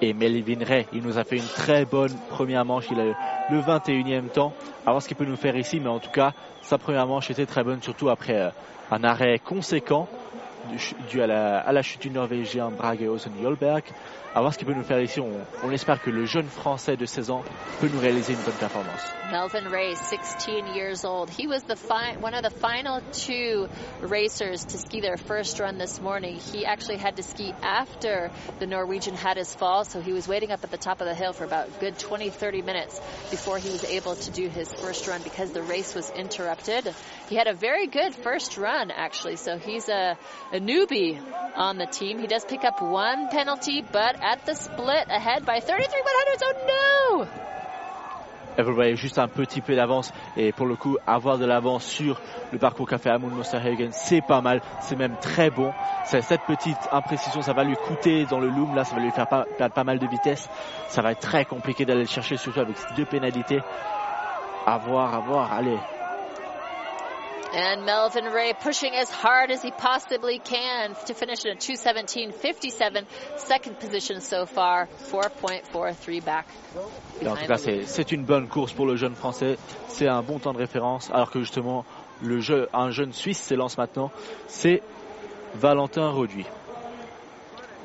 Et 0.01 0.13
Melvin 0.13 0.63
Ray, 0.63 0.85
il 0.93 1.03
nous 1.03 1.17
a 1.17 1.23
fait 1.25 1.35
une 1.35 1.47
très 1.47 1.85
bonne 1.85 2.13
première 2.29 2.63
manche. 2.63 2.85
Il 2.89 2.99
a 2.99 3.05
le 3.49 3.59
21e 3.59 4.29
temps. 4.29 4.53
À 4.85 4.91
voir 4.91 5.01
ce 5.01 5.07
qu'il 5.07 5.17
peut 5.17 5.25
nous 5.25 5.35
faire 5.35 5.57
ici, 5.57 5.79
mais 5.79 5.89
en 5.89 5.99
tout 5.99 6.11
cas, 6.11 6.31
sa 6.61 6.77
première 6.77 7.05
manche 7.05 7.29
était 7.29 7.45
très 7.45 7.63
bonne, 7.63 7.81
surtout 7.81 8.09
après 8.09 8.39
euh, 8.39 8.49
un 8.91 9.03
arrêt 9.03 9.39
conséquent 9.39 10.07
dû 11.09 11.21
à 11.21 11.27
la, 11.27 11.59
à 11.59 11.71
la 11.71 11.81
chute 11.81 12.01
du 12.01 12.09
Norvégien 12.09 12.69
Brage 12.69 13.01
Osen 13.01 13.33
Jolberg. 13.41 13.83
À 14.35 14.41
voir 14.41 14.53
ce 14.53 14.59
qu'il 14.59 14.67
peut 14.67 14.75
nous 14.75 14.83
faire 14.83 15.01
ici. 15.01 15.19
On, 15.19 15.31
on, 15.63 15.71
espère 15.71 15.99
que 16.03 16.11
le 16.11 16.25
jeune 16.25 16.45
Français 16.45 16.95
de 16.95 17.05
16 17.05 17.31
ans 17.31 17.43
peut 17.81 17.89
nous 17.91 17.99
réaliser 17.99 18.33
une 18.33 18.39
bonne 18.41 18.53
performance. 18.53 19.01
Melvin 19.31 19.67
Ray, 19.71 19.95
16 19.95 20.75
years 20.75 21.03
old. 21.03 21.31
He 21.31 21.47
was 21.47 21.63
the 21.63 21.75
one 22.19 22.35
of 22.35 22.43
the 22.43 22.51
final 22.51 23.01
two 23.11 23.67
racers 24.01 24.65
to 24.65 24.77
ski 24.77 25.01
their 25.01 25.17
first 25.17 25.59
run 25.59 25.79
this 25.79 25.99
morning. 25.99 26.35
He 26.35 26.63
actually 26.63 26.97
had 26.97 27.15
to 27.15 27.23
ski 27.23 27.53
after 27.63 28.29
the 28.59 28.67
Norwegian 28.67 29.15
had 29.15 29.37
his 29.37 29.53
fall, 29.55 29.83
so 29.83 29.99
he 29.99 30.13
was 30.13 30.27
waiting 30.27 30.51
up 30.51 30.63
at 30.63 30.69
the 30.69 30.77
top 30.77 31.01
of 31.01 31.07
the 31.07 31.15
hill 31.15 31.33
for 31.33 31.43
about 31.43 31.79
good 31.79 31.97
20, 31.97 32.29
30 32.29 32.61
minutes 32.61 32.99
before 33.31 33.57
he 33.57 33.69
was 33.69 33.83
able 33.85 34.15
to 34.15 34.31
do 34.31 34.47
his 34.47 34.71
first 34.71 35.07
run 35.07 35.23
because 35.23 35.51
the 35.53 35.63
race 35.63 35.95
was 35.95 36.11
interrupted. 36.11 36.93
He 37.29 37.35
had 37.35 37.47
a 37.47 37.53
very 37.53 37.87
good 37.87 38.13
first 38.13 38.57
run, 38.57 38.91
actually, 38.91 39.37
so 39.37 39.57
he's 39.57 39.89
a, 39.89 40.17
a 40.51 40.59
newbie 40.59 41.19
on 41.55 41.77
the 41.77 41.85
team. 41.85 42.19
He 42.19 42.27
does 42.27 42.45
pick 42.45 42.63
up 42.63 42.81
one 42.81 43.29
penalty, 43.29 43.81
but 43.81 44.15
at 44.21 44.45
the 44.45 44.55
split 44.55 45.07
ahead 45.09 45.45
by 45.45 45.59
33 45.59 45.77
100. 45.77 46.43
Oh 46.43 47.25
no! 47.25 47.27
Elle 48.57 48.65
voyez 48.65 48.97
juste 48.97 49.17
un 49.19 49.29
petit 49.29 49.61
peu 49.61 49.73
d'avance 49.73 50.11
et 50.35 50.51
pour 50.51 50.65
le 50.65 50.75
coup 50.75 50.97
avoir 51.07 51.37
de 51.37 51.45
l'avance 51.45 51.85
sur 51.85 52.19
le 52.51 52.57
parcours 52.57 52.89
qu'a 52.89 52.97
fait 52.97 53.09
Amund 53.09 53.33
Mosterhagen 53.33 53.87
c'est 53.91 54.19
pas 54.19 54.41
mal, 54.41 54.61
c'est 54.81 54.97
même 54.97 55.15
très 55.21 55.49
bon. 55.49 55.71
Cette 56.03 56.41
petite 56.41 56.77
imprécision 56.91 57.41
ça 57.41 57.53
va 57.53 57.63
lui 57.63 57.77
coûter 57.77 58.25
dans 58.25 58.41
le 58.41 58.49
loom 58.49 58.75
là, 58.75 58.83
ça 58.83 58.95
va 58.95 59.01
lui 59.01 59.11
faire 59.11 59.27
pas, 59.27 59.45
perdre 59.57 59.73
pas 59.73 59.85
mal 59.85 59.97
de 59.97 60.07
vitesse. 60.07 60.49
Ça 60.89 61.01
va 61.01 61.13
être 61.13 61.21
très 61.21 61.45
compliqué 61.45 61.85
d'aller 61.85 62.01
le 62.01 62.07
chercher 62.07 62.35
surtout 62.35 62.59
avec 62.59 62.75
ces 62.75 62.93
deux 62.95 63.05
pénalités. 63.05 63.61
À 64.65 64.77
voir, 64.77 65.13
à 65.13 65.19
voir, 65.19 65.53
allez, 65.53 65.77
And 67.51 67.83
Melvin 67.83 68.25
Ray 68.25 68.53
pushing 68.53 68.93
as 68.93 69.09
hard 69.09 69.49
as 69.49 69.63
he 69.63 69.71
possibly 69.71 70.37
can 70.37 70.95
to 71.07 71.13
finish 71.15 71.45
in 71.45 71.53
a 71.53 71.55
217.57, 71.55 73.05
second 73.37 73.79
position 73.79 74.21
so 74.21 74.45
far, 74.45 74.87
4.43 75.11 76.23
back. 76.23 76.45
en 77.25 77.35
tout 77.35 77.47
cas, 77.47 77.57
c'est 77.57 78.11
une 78.11 78.23
bonne 78.23 78.47
course 78.47 78.71
pour 78.71 78.85
le 78.85 78.95
jeune 78.95 79.15
français. 79.15 79.57
C'est 79.87 80.07
un 80.07 80.21
bon 80.21 80.37
temps 80.37 80.53
de 80.53 80.59
référence, 80.59 81.09
alors 81.11 81.31
que 81.31 81.39
justement, 81.39 81.85
le 82.21 82.39
jeu, 82.39 82.69
un 82.71 82.91
jeune 82.91 83.13
Suisse 83.13 83.39
s'élance 83.39 83.79
maintenant. 83.79 84.11
C'est 84.47 84.83
Valentin 85.55 86.09
Roduit. 86.11 86.45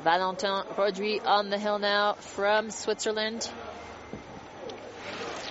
Valentin 0.03 0.63
Roduit 0.77 1.19
on 1.25 1.49
the 1.49 1.57
hill 1.57 1.79
now 1.79 2.13
from 2.19 2.69
Switzerland. 2.69 3.49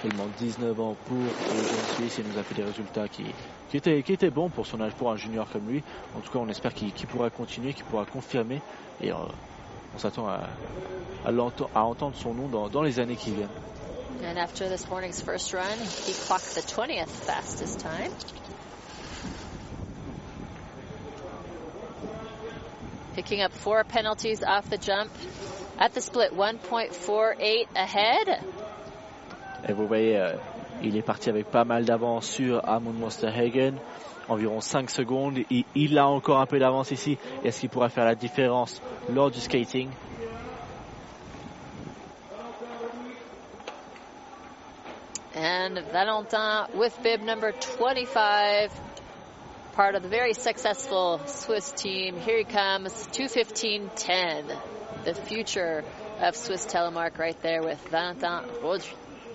Seulement 0.00 0.28
19 0.38 0.78
ans 0.78 0.96
pour 1.06 1.16
le 1.16 1.62
jeune 1.62 1.96
Suisse. 1.96 2.18
Il 2.18 2.32
nous 2.32 2.38
a 2.38 2.44
fait 2.44 2.54
des 2.54 2.62
résultats 2.62 3.08
qui, 3.08 3.24
qui 3.70 3.76
était, 3.76 4.02
qui 4.02 4.12
était 4.12 4.30
bon 4.30 4.48
pour 4.48 4.66
son 4.66 4.80
âge, 4.80 4.92
pour 4.92 5.10
un 5.10 5.16
junior 5.16 5.46
comme 5.50 5.68
lui. 5.68 5.82
En 6.16 6.20
tout 6.20 6.30
cas, 6.30 6.38
on 6.38 6.48
espère 6.48 6.74
qu'il 6.74 6.92
pourra 7.06 7.30
continuer, 7.30 7.72
qu'il 7.72 7.84
pourra 7.84 8.04
confirmer. 8.04 8.60
Et 9.00 9.10
euh, 9.10 9.16
on 9.94 9.98
s'attend 9.98 10.28
à, 10.28 10.40
à, 11.24 11.30
à, 11.74 11.82
entendre 11.82 12.16
son 12.16 12.34
nom 12.34 12.48
dans, 12.48 12.68
dans 12.68 12.82
les 12.82 13.00
années 13.00 13.16
qui 13.16 13.30
viennent. 13.30 13.48
And 14.22 14.38
after 14.38 14.68
this 14.68 14.88
morning's 14.88 15.20
first 15.20 15.52
run, 15.52 15.78
he 16.06 16.12
clocked 16.12 16.54
the 16.54 16.62
20th 16.62 17.08
fastest 17.08 17.80
time. 17.80 18.12
Picking 23.14 23.42
up 23.42 23.52
four 23.52 23.84
penalties 23.84 24.42
off 24.42 24.68
the 24.70 24.78
jump. 24.78 25.10
At 25.78 25.92
the 25.94 26.00
split, 26.00 26.32
1.48 26.32 27.66
ahead. 27.74 28.40
Et 29.66 29.72
vous 29.72 29.86
voyez, 29.86 30.16
euh, 30.16 30.34
Il 30.82 30.96
est 30.96 31.02
parti 31.02 31.30
avec 31.30 31.46
pas 31.50 31.64
mal 31.64 31.84
d'avance 31.84 32.26
sur 32.26 32.66
Amund 32.68 32.98
Mosterhagen, 32.98 33.74
environ 34.28 34.60
5 34.60 34.90
secondes. 34.90 35.38
Il, 35.50 35.64
il 35.74 35.98
a 35.98 36.06
encore 36.06 36.40
un 36.40 36.46
peu 36.46 36.58
d'avance 36.58 36.90
ici. 36.90 37.16
Est-ce 37.44 37.60
qu'il 37.60 37.70
pourra 37.70 37.88
faire 37.88 38.04
la 38.04 38.14
différence 38.14 38.80
lors 39.08 39.30
du 39.30 39.40
skating? 39.40 39.90
And 45.36 45.82
Valentin 45.92 46.68
with 46.74 46.96
bib 47.02 47.20
number 47.22 47.52
25, 47.52 48.70
part 49.72 49.96
of 49.96 50.02
the 50.02 50.08
very 50.08 50.32
successful 50.32 51.20
Swiss 51.26 51.72
team. 51.72 52.16
Here 52.18 52.38
he 52.38 52.44
comes, 52.44 52.92
215.10. 53.08 54.56
The 55.04 55.14
future 55.14 55.82
of 56.20 56.36
Swiss 56.36 56.64
Telemark 56.66 57.18
right 57.18 57.40
there 57.42 57.62
with 57.62 57.80
Valentin 57.88 58.44
Rodri. 58.62 58.94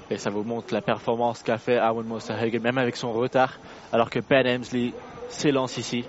Et 0.10 0.18
ça 0.18 0.30
vous 0.30 0.44
montre 0.44 0.74
la 0.74 0.82
performance 0.82 1.44
qu'a 1.44 1.58
fait 1.58 1.78
Aaron 1.78 2.04
Mosterhagen, 2.04 2.60
même 2.60 2.78
avec 2.78 2.96
son 2.96 3.12
retard, 3.12 3.60
alors 3.92 4.10
que 4.10 4.20
Ben 4.20 4.46
Hemsley 4.46 4.94
s'élance 5.30 5.78
ici. 5.78 6.06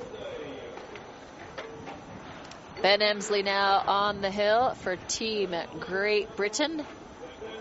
Ben 2.83 3.03
Hemsley 3.03 3.43
now 3.43 3.83
on 3.87 4.23
the 4.23 4.33
hill 4.33 4.73
for 4.75 4.97
Team 5.07 5.51
Great 5.79 6.29
Britain. 6.37 6.83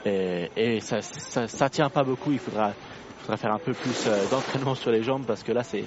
Et, 0.06 0.50
et 0.56 0.80
ça, 0.80 1.02
ça, 1.02 1.48
ça, 1.50 1.70
tient 1.70 1.90
pas 1.90 2.04
beaucoup, 2.04 2.32
il 2.32 2.40
faudra, 2.40 2.70
il 2.70 3.22
faudra 3.22 3.36
faire 3.36 3.52
un 3.52 3.60
peu 3.60 3.74
plus 3.74 4.08
euh, 4.08 4.30
d'entraînement 4.30 4.76
sur 4.76 4.92
les 4.92 5.04
jambes 5.04 5.26
parce 5.26 5.44
que 5.44 5.52
là, 5.52 5.64
c'est, 5.64 5.84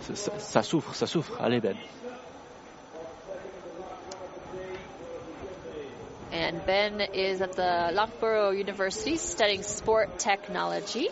ça, 0.00 0.32
ça 0.36 0.62
souffre, 0.64 0.96
ça 0.96 1.06
souffre. 1.06 1.40
Allez 1.40 1.60
Ben. 1.60 1.76
And 6.42 6.66
Ben 6.66 7.00
is 7.00 7.40
at 7.40 7.52
the 7.52 7.90
Loughborough 7.92 8.50
University 8.50 9.16
studying 9.16 9.62
sport 9.62 10.18
technology. 10.18 11.08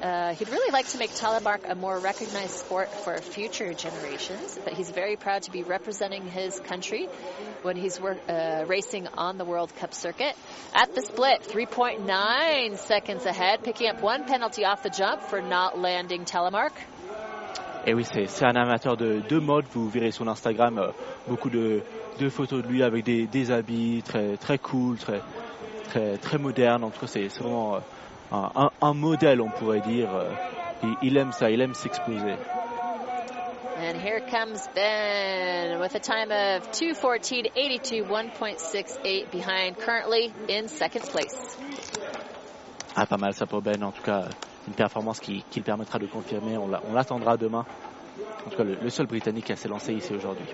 Uh, 0.00 0.34
he'd 0.34 0.48
really 0.50 0.70
like 0.70 0.86
to 0.86 0.98
make 0.98 1.10
telemark 1.10 1.68
a 1.68 1.74
more 1.74 1.98
recognized 1.98 2.52
sport 2.52 2.88
for 2.88 3.16
future 3.18 3.74
generations, 3.74 4.56
but 4.62 4.74
he's 4.74 4.90
very 4.90 5.16
proud 5.16 5.42
to 5.42 5.50
be 5.50 5.64
representing 5.64 6.24
his 6.28 6.60
country 6.60 7.08
when 7.62 7.74
he's 7.74 7.98
uh, 7.98 8.64
racing 8.68 9.08
on 9.18 9.36
the 9.36 9.44
World 9.44 9.74
Cup 9.74 9.92
circuit. 9.92 10.36
At 10.72 10.94
the 10.94 11.02
split, 11.02 11.42
3.9 11.42 12.78
seconds 12.78 13.26
ahead, 13.26 13.64
picking 13.64 13.88
up 13.88 14.00
one 14.00 14.26
penalty 14.26 14.64
off 14.64 14.84
the 14.84 14.90
jump 14.90 15.22
for 15.22 15.42
not 15.42 15.76
landing 15.76 16.24
telemark. 16.24 16.72
Et 17.84 17.94
oui, 17.94 18.04
c'est 18.04 18.44
un 18.44 18.56
amateur 18.56 18.96
de, 18.96 19.20
de 19.28 19.38
mode. 19.40 19.64
Vous 19.72 19.88
verrez 19.88 20.10
sur 20.10 20.28
Instagram 20.28 20.78
euh, 20.78 20.90
beaucoup 21.28 21.50
de, 21.50 21.82
de 22.18 22.28
photos 22.28 22.62
de 22.62 22.68
lui 22.68 22.82
avec 22.82 23.04
des, 23.04 23.26
des 23.26 23.50
habits 23.50 24.02
très, 24.04 24.36
très 24.36 24.58
cool, 24.58 24.96
très, 24.96 25.20
très, 25.88 26.16
très 26.18 26.38
modernes. 26.38 26.84
En 26.84 26.90
tout 26.90 27.00
cas, 27.00 27.06
c'est 27.06 27.28
vraiment 27.38 27.76
euh, 27.76 27.78
un, 28.32 28.50
un, 28.56 28.70
un, 28.80 28.94
modèle, 28.94 29.40
on 29.40 29.50
pourrait 29.50 29.80
dire. 29.80 30.08
Euh, 30.14 30.30
il, 30.82 31.08
il 31.08 31.16
aime 31.16 31.32
ça, 31.32 31.50
il 31.50 31.60
aime 31.60 31.74
s'exposer. 31.74 32.34
And 33.78 33.94
here 33.96 34.20
comes 34.20 34.66
Ben 34.74 35.78
with 35.80 35.94
a 35.94 36.00
time 36.00 36.30
of 36.30 36.70
2.14.82, 36.72 38.08
1.68 38.08 39.30
behind, 39.30 39.76
currently 39.78 40.32
in 40.48 40.68
second 40.68 41.02
place. 41.10 41.58
Ah, 42.96 43.04
pas 43.04 43.18
mal 43.18 43.34
ça 43.34 43.44
pour 43.46 43.60
Ben, 43.60 43.82
en 43.82 43.92
tout 43.92 44.02
cas 44.02 44.24
une 44.66 44.74
performance 44.74 45.20
qui, 45.20 45.44
qui 45.50 45.60
le 45.60 45.64
permettra 45.64 45.98
de 45.98 46.06
confirmer. 46.06 46.56
On 46.56 46.92
l'attendra 46.94 47.36
demain. 47.36 47.64
En 48.46 48.50
tout 48.50 48.56
cas, 48.56 48.64
le, 48.64 48.76
le 48.82 48.90
seul 48.90 49.06
Britannique 49.06 49.50
à 49.50 49.56
s'élancer 49.56 49.92
ici 49.92 50.14
aujourd'hui, 50.14 50.46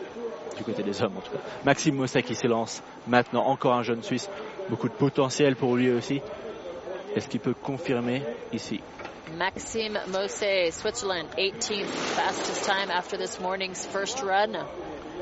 du 0.54 0.64
côté 0.64 0.82
des 0.82 1.02
hommes 1.02 1.16
en 1.16 1.20
tout 1.20 1.32
cas. 1.32 1.38
Maxime 1.64 1.96
Mossek 1.96 2.26
qui 2.26 2.34
s'élance 2.34 2.82
maintenant, 3.06 3.46
encore 3.46 3.74
un 3.74 3.82
jeune 3.82 4.02
Suisse, 4.02 4.28
beaucoup 4.68 4.88
de 4.88 4.94
potentiel 4.94 5.56
pour 5.56 5.76
lui 5.76 5.90
aussi. 5.90 6.20
Est-ce 7.14 7.28
qu'il 7.28 7.40
peut 7.40 7.54
confirmer 7.54 8.22
ici? 8.52 8.80
Maxime 9.36 9.98
Mosse, 10.08 10.44
Switzerland, 10.70 11.26
18th 11.38 11.86
fastest 11.86 12.64
time 12.64 12.90
after 12.90 13.16
this 13.16 13.40
morning's 13.40 13.86
first 13.86 14.22
run. 14.22 14.56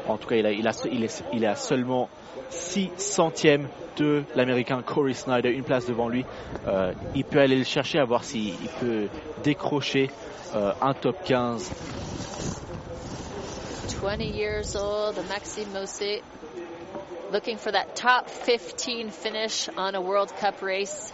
En 0.09 0.17
tout 0.17 0.29
cas, 0.29 0.37
il, 0.37 0.47
a, 0.47 0.53
il, 0.53 0.67
a, 0.67 0.73
il, 0.91 1.05
est, 1.05 1.25
il 1.33 1.45
est 1.45 1.55
seulement 1.57 2.09
6 2.49 2.91
centièmes 2.97 3.69
de 3.97 4.25
l'américain 4.35 4.83
Corey 4.83 5.13
Snyder, 5.13 5.51
une 5.51 5.63
place 5.63 5.87
devant 5.87 6.09
lui. 6.09 6.25
Euh, 6.67 6.93
il 7.15 7.25
peut 7.25 7.41
aller 7.41 7.57
le 7.57 7.65
chercher 7.65 7.99
à 7.99 8.05
voir 8.05 8.25
s'il 8.25 8.55
peut 8.81 9.09
décrocher 9.45 10.11
euh, 10.55 10.73
un 10.81 10.95
top 10.95 11.17
15. 11.25 11.71
20 13.91 14.37
years 14.37 14.77
old, 14.77 15.17
Maxime 15.29 15.73
Mosse 15.73 16.21
looking 17.33 17.59
for 17.59 17.73
that 17.73 17.95
top 17.97 18.29
15 18.29 19.11
finish 19.11 19.69
on 19.77 19.95
a 19.95 20.01
World 20.01 20.33
Cup 20.37 20.63
race. 20.63 21.13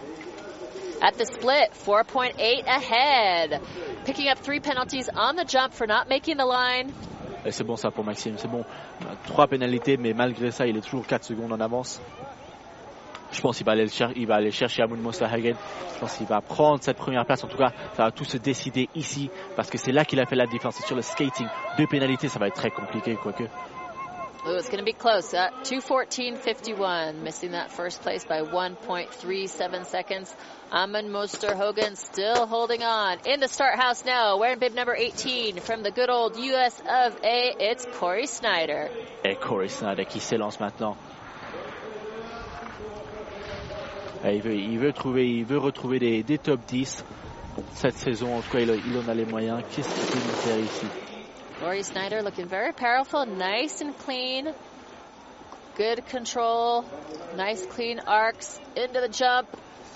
At 1.01 1.17
the 1.17 1.25
split, 1.25 1.73
4.8 1.85 2.65
ahead. 2.65 3.61
Picking 4.05 4.29
up 4.29 4.39
three 4.39 4.59
penalties 4.59 5.09
on 5.13 5.35
the 5.35 5.45
jump 5.45 5.73
for 5.73 5.85
not 5.85 6.09
making 6.09 6.37
the 6.37 6.45
line. 6.45 6.93
C'est 7.49 7.63
bon 7.63 7.75
ça 7.75 7.91
pour 7.91 8.03
Maxime, 8.03 8.37
c'est 8.37 8.49
bon. 8.49 8.65
Trois 9.25 9.47
pénalités, 9.47 9.95
mais 9.97 10.13
malgré 10.13 10.51
ça, 10.51 10.65
il 10.65 10.75
est 10.75 10.81
toujours 10.81 11.05
4 11.05 11.23
secondes 11.23 11.53
en 11.53 11.59
avance. 11.61 12.01
Je 13.31 13.41
pense 13.41 13.57
qu'il 13.57 13.65
va 13.65 13.73
aller, 13.73 13.87
il 14.15 14.27
va 14.27 14.35
aller 14.35 14.51
chercher. 14.51 14.83
Je 14.83 15.99
pense 15.99 16.17
qu'il 16.17 16.27
va 16.27 16.41
prendre 16.41 16.81
cette 16.81 16.97
première 16.97 17.25
place. 17.25 17.43
En 17.43 17.47
tout 17.47 17.57
cas, 17.57 17.71
ça 17.95 18.05
va 18.05 18.11
tout 18.11 18.25
se 18.25 18.37
décider 18.37 18.89
ici 18.95 19.29
parce 19.55 19.69
que 19.69 19.77
c'est 19.77 19.91
là 19.91 20.05
qu'il 20.05 20.19
a 20.19 20.25
fait 20.25 20.35
la 20.35 20.47
différence. 20.47 20.75
C'est 20.75 20.87
sur 20.87 20.95
le 20.95 21.01
skating. 21.01 21.47
Deux 21.77 21.87
pénalités, 21.87 22.27
ça 22.27 22.39
va 22.39 22.47
être 22.47 22.55
très 22.55 22.71
compliqué, 22.71 23.15
quoique. 23.15 23.43
Oh, 24.49 24.55
it's 24.55 24.69
going 24.69 24.79
to 24.79 24.85
be 24.85 24.93
close. 24.93 25.33
Uh, 25.33 25.49
214.51, 25.63 27.21
missing 27.21 27.51
that 27.51 27.69
first 27.69 28.01
place 28.01 28.23
by 28.23 28.43
1.37 28.43 29.85
seconds. 29.85 30.33
Amund 30.71 31.09
Moster 31.11 31.53
Hogan 31.53 31.97
still 31.97 32.47
holding 32.47 32.81
on. 32.81 33.17
In 33.25 33.41
the 33.41 33.49
start 33.49 33.77
house 33.77 34.05
now, 34.05 34.37
wearing 34.37 34.59
bib 34.59 34.73
number 34.73 34.95
18 34.95 35.57
from 35.59 35.83
the 35.83 35.91
good 35.91 36.09
old 36.09 36.37
US 36.37 36.79
of 36.79 37.17
A, 37.25 37.55
it's 37.59 37.85
Corey 37.99 38.25
Snyder. 38.25 38.89
Et 39.25 39.35
Corey 39.35 39.67
Snyder 39.67 40.05
qui 40.05 40.21
s'élance 40.21 40.61
maintenant. 40.61 40.95
Il 44.33 44.41
veut, 44.41 44.55
il 44.55 44.79
veut, 44.79 44.93
trouver, 44.93 45.29
il 45.29 45.45
veut 45.45 45.57
retrouver 45.57 45.99
des, 45.99 46.23
des 46.23 46.37
top 46.37 46.59
10 46.67 47.03
cette 47.73 47.97
saison. 47.97 48.37
En 48.37 48.41
tout 48.41 48.51
cas, 48.51 48.59
il, 48.59 48.69
il 48.69 48.97
en 48.97 49.07
a 49.09 49.13
les 49.13 49.25
moyens. 49.25 49.61
Qu'est-ce 49.71 49.89
qu'il 49.89 50.05
peut 50.05 50.27
nous 50.27 50.35
faire 50.35 50.59
ici? 50.59 50.85
Rory 51.61 51.83
Snyder 51.83 52.21
looking 52.21 52.47
very 52.47 52.71
powerful, 52.71 53.25
nice 53.25 53.81
and 53.81 53.93
clean. 54.05 54.53
Good 55.75 56.05
control, 56.07 56.85
nice 57.35 57.65
clean 57.67 57.99
arcs 58.07 58.59
into 58.75 58.99
the 58.99 59.09
jump. 59.11 59.47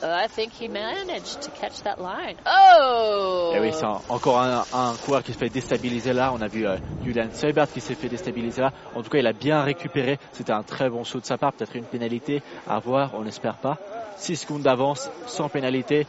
Uh, 0.04 0.08
I 0.08 0.28
think 0.28 0.54
he 0.54 0.68
managed 0.68 1.44
to 1.44 1.52
catch 1.52 1.84
that 1.84 2.02
line. 2.02 2.36
Oh! 2.48 3.52
Et 3.54 3.58
eh 3.58 3.60
oui, 3.60 3.72
c'est 3.72 3.86
encore 3.86 4.40
un, 4.42 4.64
un, 4.74 4.96
coureur 5.06 5.22
qui 5.22 5.32
se 5.32 5.38
fait 5.38 5.50
déstabiliser 5.50 6.14
là. 6.14 6.32
On 6.34 6.42
a 6.42 6.48
vu 6.48 6.66
euh, 6.66 6.78
Julian 7.04 7.28
Seibert 7.32 7.72
qui 7.72 7.82
s'est 7.82 7.94
fait 7.94 8.10
déstabiliser 8.10 8.62
là. 8.64 8.72
En 8.96 9.04
tout 9.04 9.12
cas, 9.12 9.20
il 9.20 9.28
a 9.28 9.34
bien 9.34 9.62
récupéré. 9.62 10.18
C'était 10.32 10.54
un 10.54 10.64
très 10.64 10.90
bon 10.90 11.04
saut 11.04 11.20
de 11.20 11.26
sa 11.26 11.38
part. 11.38 11.54
Peut-être 11.54 11.76
une 11.76 11.86
pénalité 11.86 12.42
à 12.68 12.80
voir, 12.80 13.12
on 13.14 13.22
n'espère 13.24 13.58
pas. 13.58 13.78
6 14.22 14.36
secondes 14.38 14.62
d'avance 14.62 15.10
sans 15.28 15.50
pénalité. 15.50 16.06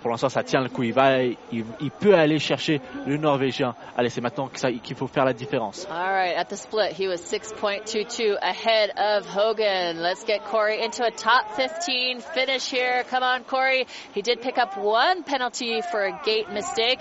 Pour 0.00 0.10
l'instant, 0.10 0.28
ça 0.28 0.42
tient 0.42 0.62
le 0.62 0.68
coup. 0.68 0.82
Il, 0.84 0.92
va, 0.92 1.22
il, 1.22 1.36
il, 1.52 1.90
peut 1.90 2.14
aller 2.14 2.38
chercher 2.38 2.80
le 3.06 3.18
Norvégien. 3.18 3.74
Allez, 3.96 4.08
c'est 4.08 4.20
maintenant 4.20 4.48
qu'il 4.48 4.96
faut 4.96 5.06
faire 5.06 5.24
la 5.24 5.34
différence. 5.34 5.86
All 5.90 6.12
right, 6.12 6.34
at 6.36 6.48
the 6.48 6.56
split, 6.56 6.92
he 6.92 7.06
was 7.06 7.20
6.22 7.20 8.36
ahead 8.40 8.90
of 8.96 9.26
Hogan. 9.26 10.00
Let's 10.00 10.24
get 10.24 10.44
Corey 10.46 10.82
into 10.82 11.04
a 11.04 11.10
top 11.10 11.52
15 11.56 12.20
finish 12.20 12.70
here. 12.70 13.04
Come 13.10 13.22
on, 13.22 13.44
Corey. 13.44 13.86
He 14.14 14.22
did 14.22 14.40
pick 14.40 14.56
up 14.58 14.78
one 14.78 15.24
penalty 15.24 15.82
for 15.82 16.04
a 16.04 16.20
gate 16.24 16.50
mistake. 16.50 17.00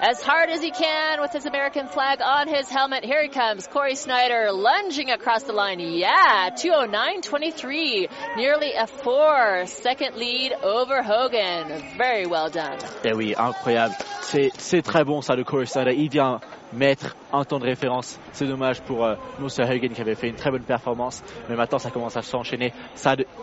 As 0.00 0.20
hard 0.20 0.50
as 0.50 0.60
he 0.60 0.70
can 0.70 1.20
with 1.20 1.32
his 1.32 1.46
American 1.46 1.88
flag 1.88 2.20
on 2.20 2.48
his 2.48 2.68
helmet. 2.68 3.04
Here 3.04 3.22
he 3.22 3.28
comes, 3.28 3.66
Corey 3.66 3.94
Snyder 3.94 4.50
lunging 4.52 5.10
across 5.10 5.44
the 5.44 5.52
line. 5.52 5.80
Yeah, 5.80 6.50
209.23. 6.50 8.36
Nearly 8.36 8.72
a 8.74 8.86
four 8.86 9.66
second 9.82 10.16
lead 10.16 10.52
over 10.62 11.02
Hogan. 11.02 11.82
Very 11.96 12.26
well 12.26 12.50
done. 12.50 12.78
Eh 13.04 13.12
oui, 13.12 13.34
incroyable. 13.36 13.94
C'est 14.22 14.82
très 14.82 15.04
bon 15.04 15.22
ça 15.22 15.36
de 15.36 15.44
Snyder. 15.64 15.94
Il 15.96 16.10
vient 16.10 16.40
mettre 16.72 17.16
un 17.32 17.44
temps 17.44 17.58
de 17.58 17.64
référence. 17.64 18.18
C'est 18.32 18.46
dommage 18.46 18.80
pour 18.82 19.04
euh, 19.04 19.14
Moussa 19.38 19.64
qui 19.66 20.00
avait 20.00 20.14
fait 20.14 20.28
une 20.28 20.36
très 20.36 20.50
bonne 20.50 20.64
performance. 20.64 21.22
Mais 21.48 21.56
maintenant 21.56 21.78
ça 21.78 21.90
commence 21.90 22.16
à 22.16 22.22
s'enchaîner. 22.22 22.72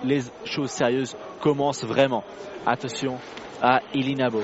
Les 0.03 0.21
choses 0.45 0.69
sérieuses 0.71 1.15
commencent 1.41 1.83
vraiment. 1.83 2.23
Attention, 2.65 3.17
à 3.61 3.81
Elie 3.93 4.15
Nabo. 4.15 4.41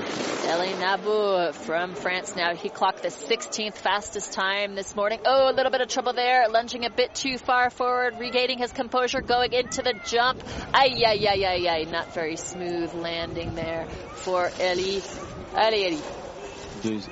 Elie 0.48 0.74
Nabo 0.74 1.52
from 1.54 1.94
France 1.94 2.34
now. 2.36 2.54
He 2.54 2.68
clocked 2.68 3.02
the 3.02 3.08
16th 3.08 3.74
fastest 3.76 4.32
time 4.32 4.74
this 4.74 4.94
morning. 4.96 5.20
Oh, 5.24 5.50
a 5.50 5.54
little 5.54 5.70
bit 5.70 5.80
of 5.80 5.88
trouble 5.88 6.12
there. 6.12 6.48
Lunging 6.48 6.84
a 6.84 6.90
bit 6.90 7.14
too 7.14 7.38
far 7.38 7.70
forward, 7.70 8.18
regaining 8.18 8.58
his 8.58 8.72
composure, 8.72 9.20
going 9.20 9.52
into 9.52 9.82
the 9.82 9.94
jump. 10.06 10.42
Aïe, 10.72 11.04
aïe, 11.04 11.26
aïe, 11.26 11.44
aïe, 11.44 11.68
aïe. 11.68 11.90
Not 11.90 12.12
very 12.14 12.36
smooth 12.36 12.92
landing 12.94 13.54
there 13.54 13.86
for 14.24 14.50
Elie. 14.60 15.02
Allez, 15.54 15.86
Elie. 15.86 17.02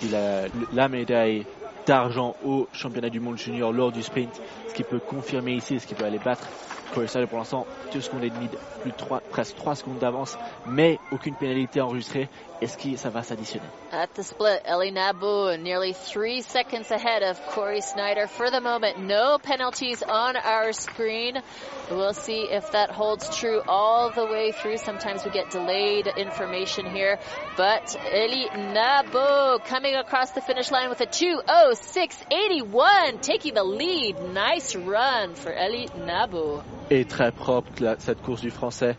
Il 0.00 0.14
a 0.14 0.48
la 0.72 0.88
médaille 0.88 1.44
d'argent 1.86 2.36
au 2.44 2.68
championnat 2.72 3.10
du 3.10 3.20
monde 3.20 3.38
junior 3.38 3.72
lors 3.72 3.90
du 3.90 4.02
sprint, 4.02 4.40
ce 4.68 4.74
qui 4.74 4.84
peut 4.84 5.00
confirmer 5.00 5.54
ici, 5.54 5.80
ce 5.80 5.86
qui 5.86 5.94
peut 5.94 6.04
aller 6.04 6.18
battre 6.18 6.46
Corey 6.90 7.26
pour 7.26 7.38
l'instant 7.38 7.66
2 7.90 8.00
secondes 8.00 8.24
et 8.24 8.30
demie, 8.30 8.50
plus 8.78 8.92
de 8.92 8.96
3, 8.96 9.22
presque 9.28 9.54
3 9.56 9.76
secondes 9.76 9.98
d'avance, 9.98 10.36
mais 10.64 11.00
aucune 11.10 11.36
pénalité 11.36 11.80
enregistrée. 11.80 12.28
Est-ce 12.60 12.76
que 12.76 12.96
ça 12.96 13.08
va 13.08 13.22
s'additionner? 13.22 13.68
At 13.92 14.14
the 14.14 14.24
split, 14.24 14.62
Ellie 14.64 14.90
Nabu 14.90 15.56
nearly 15.62 15.92
3 15.92 16.42
seconds 16.42 16.90
ahead 16.90 17.22
of 17.22 17.40
Corey 17.50 17.80
Snyder. 17.80 18.26
For 18.26 18.50
the 18.50 18.60
moment, 18.60 18.98
no 18.98 19.38
penalties 19.38 20.02
on 20.02 20.34
our 20.36 20.72
screen. 20.72 21.40
We'll 21.88 22.14
see 22.14 22.48
if 22.50 22.72
that 22.72 22.90
holds 22.90 23.30
true 23.38 23.62
all 23.68 24.10
the 24.10 24.26
way 24.26 24.50
through. 24.52 24.78
Sometimes 24.78 25.24
we 25.24 25.30
get 25.30 25.50
delayed 25.50 26.08
information 26.08 26.90
here. 26.90 27.20
But 27.56 27.94
Ellie 28.12 28.48
Nabu 28.52 29.60
coming 29.64 29.94
across 29.94 30.32
the 30.32 30.40
finish 30.40 30.72
line 30.72 30.88
with 30.90 31.00
a 31.00 31.06
2.06.81, 31.06 33.20
taking 33.22 33.54
the 33.54 33.62
lead. 33.62 34.16
Nice 34.34 34.74
run 34.74 35.36
for 35.36 35.52
Ellie 35.52 35.88
Nabu. 35.96 36.60
est 36.90 37.08
très 37.08 37.32
propre 37.32 37.70
cette 37.98 38.22
course 38.22 38.40
du 38.40 38.50
français. 38.50 38.96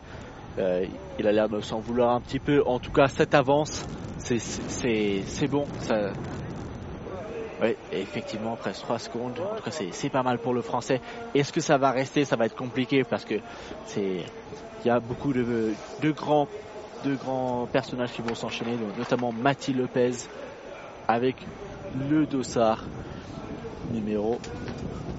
Euh, 0.59 0.85
il 1.17 1.27
a 1.27 1.31
l'air 1.31 1.49
de 1.49 1.61
s'en 1.61 1.79
vouloir 1.79 2.15
un 2.15 2.21
petit 2.21 2.39
peu. 2.39 2.63
En 2.65 2.79
tout 2.79 2.91
cas, 2.91 3.07
cette 3.07 3.33
avance, 3.33 3.85
c'est 4.17 5.47
bon. 5.47 5.65
Oui, 7.61 7.75
effectivement, 7.91 8.55
presque 8.55 8.81
3 8.81 8.99
secondes. 8.99 9.39
En 9.39 9.55
tout 9.57 9.63
cas, 9.63 9.71
c'est 9.91 10.09
pas 10.09 10.23
mal 10.23 10.39
pour 10.39 10.53
le 10.53 10.61
français. 10.61 11.01
Est-ce 11.33 11.51
que 11.51 11.59
ça 11.61 11.77
va 11.77 11.91
rester? 11.91 12.23
Ça 12.25 12.35
va 12.35 12.45
être 12.45 12.55
compliqué 12.55 13.03
parce 13.03 13.25
que 13.25 13.35
c'est 13.85 14.23
il 14.83 14.87
y 14.87 14.91
a 14.91 14.99
beaucoup 14.99 15.33
de, 15.33 15.73
de, 16.01 16.11
grands, 16.11 16.47
de 17.03 17.15
grands 17.15 17.67
personnages 17.71 18.11
qui 18.11 18.21
vont 18.21 18.35
s'enchaîner, 18.35 18.77
notamment 18.97 19.31
Mati 19.33 19.73
Lopez 19.73 20.11
avec 21.07 21.35
le 22.09 22.25
dossard 22.25 22.85
numéro 23.91 24.39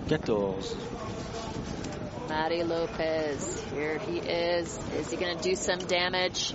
14. 0.08 0.78
Matty 2.30 2.62
Lopez, 2.62 3.60
here 3.74 3.98
he 3.98 4.18
is. 4.18 4.78
Is 4.96 5.10
he 5.10 5.16
going 5.16 5.36
to 5.36 5.42
do 5.42 5.56
some 5.56 5.80
damage? 5.80 6.54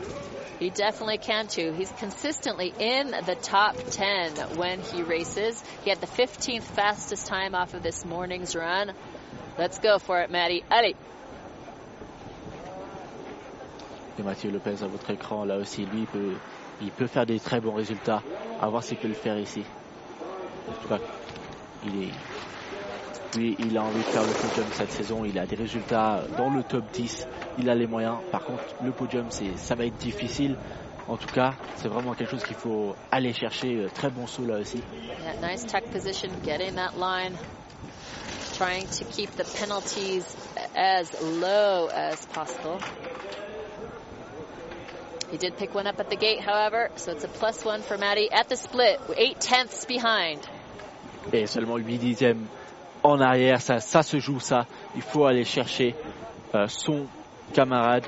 He 0.58 0.70
definitely 0.70 1.18
can 1.18 1.48
too. 1.48 1.74
He's 1.74 1.92
consistently 1.92 2.74
in 2.80 3.12
the 3.12 3.36
top 3.36 3.76
10 3.92 4.56
when 4.56 4.80
he 4.80 5.04
races. 5.04 5.62
He 5.84 5.90
had 5.90 6.00
the 6.00 6.08
15th 6.08 6.64
fastest 6.64 7.28
time 7.28 7.56
off 7.56 7.74
of 7.74 7.84
this 7.84 8.06
morning's 8.06 8.56
run. 8.56 8.94
Let's 9.58 9.80
go 9.80 10.00
for 10.00 10.22
it, 10.22 10.32
Matty. 10.32 10.64
Allez. 10.72 10.96
Et 14.18 14.24
Mathieu 14.24 14.52
Lopez 14.52 14.82
à 14.82 14.88
votre 14.88 15.10
écran, 15.10 15.44
là 15.44 15.58
aussi, 15.58 15.86
lui, 15.86 16.00
il 16.04 16.08
peut, 16.08 16.36
il 16.82 16.92
peut 16.92 17.08
faire 17.08 17.26
des 17.26 17.42
très 17.42 17.60
bons 17.60 17.74
résultats. 17.74 18.24
À 18.62 18.70
voir 18.70 18.82
s'il 18.82 18.96
peut 18.96 19.10
le 19.10 19.14
faire 19.14 19.38
ici. 19.38 19.66
En 20.70 20.82
tout 20.82 20.88
cas, 20.88 21.00
il 21.86 22.04
est, 22.04 22.12
Lui, 23.36 23.56
il 23.60 23.78
a 23.78 23.84
envie 23.84 24.00
de 24.00 24.04
faire 24.04 24.24
le 24.24 24.32
podium 24.32 24.66
cette 24.74 24.92
saison. 24.92 25.26
Il 25.26 25.38
a 25.38 25.46
des 25.46 25.56
résultats 25.56 26.22
dans 26.38 26.50
le 26.50 26.64
top 26.64 26.86
10. 26.94 27.28
Il 27.60 27.70
a 27.70 27.76
les 27.76 27.88
moyens. 27.88 28.18
Par 28.32 28.44
contre, 28.44 28.64
le 28.84 28.92
podium, 28.92 29.26
c'est, 29.30 29.58
ça 29.58 29.76
va 29.76 29.86
être 29.86 29.98
difficile. 29.98 30.56
En 31.08 31.18
tout 31.18 31.28
cas, 31.28 31.54
c'est 31.76 31.88
vraiment 31.88 32.14
quelque 32.14 32.32
chose 32.32 32.44
qu'il 32.44 32.56
faut 32.56 32.96
aller 33.12 33.34
chercher. 33.34 33.88
Très 33.94 34.10
bon 34.10 34.26
saut 34.26 34.46
là 34.46 34.58
aussi. 34.58 34.82
Yeah, 35.24 35.48
nice 35.48 35.66
tuck 35.66 35.84
position, 35.92 36.30
getting 36.44 36.76
that 36.76 36.98
line. 36.98 37.34
Trying 38.58 38.88
to 39.00 39.06
keep 39.06 39.32
the 39.36 39.44
penalties 39.44 40.36
as 40.76 41.12
low 41.22 41.88
as 41.94 42.26
possible. 42.28 42.80
He 45.30 45.38
did 45.38 45.58
pick 45.58 45.76
one 45.76 45.88
up 45.88 46.00
at 46.00 46.10
the 46.10 46.16
gate, 46.16 46.40
however, 46.40 46.90
so 46.96 47.12
it's 47.12 47.24
a 47.24 47.28
plus 47.28 47.66
one 47.66 47.82
for 47.82 47.98
Maddie 47.98 48.32
at 48.32 48.48
the 48.48 48.56
split, 48.56 49.00
eight 49.18 49.40
tenths 49.42 49.86
behind. 49.86 50.40
Et 51.34 51.48
seulement 51.48 51.78
8 51.78 51.98
dixièmes 51.98 52.46
en 53.06 53.22
arrière, 53.22 53.62
ça, 53.62 53.80
ça 53.80 54.02
se 54.04 54.18
joue 54.20 54.40
ça. 54.40 54.66
Il 54.96 55.02
faut 55.02 55.26
aller 55.26 55.44
chercher 55.44 55.96
euh, 56.56 56.68
son 56.68 57.06
camarade 57.54 58.06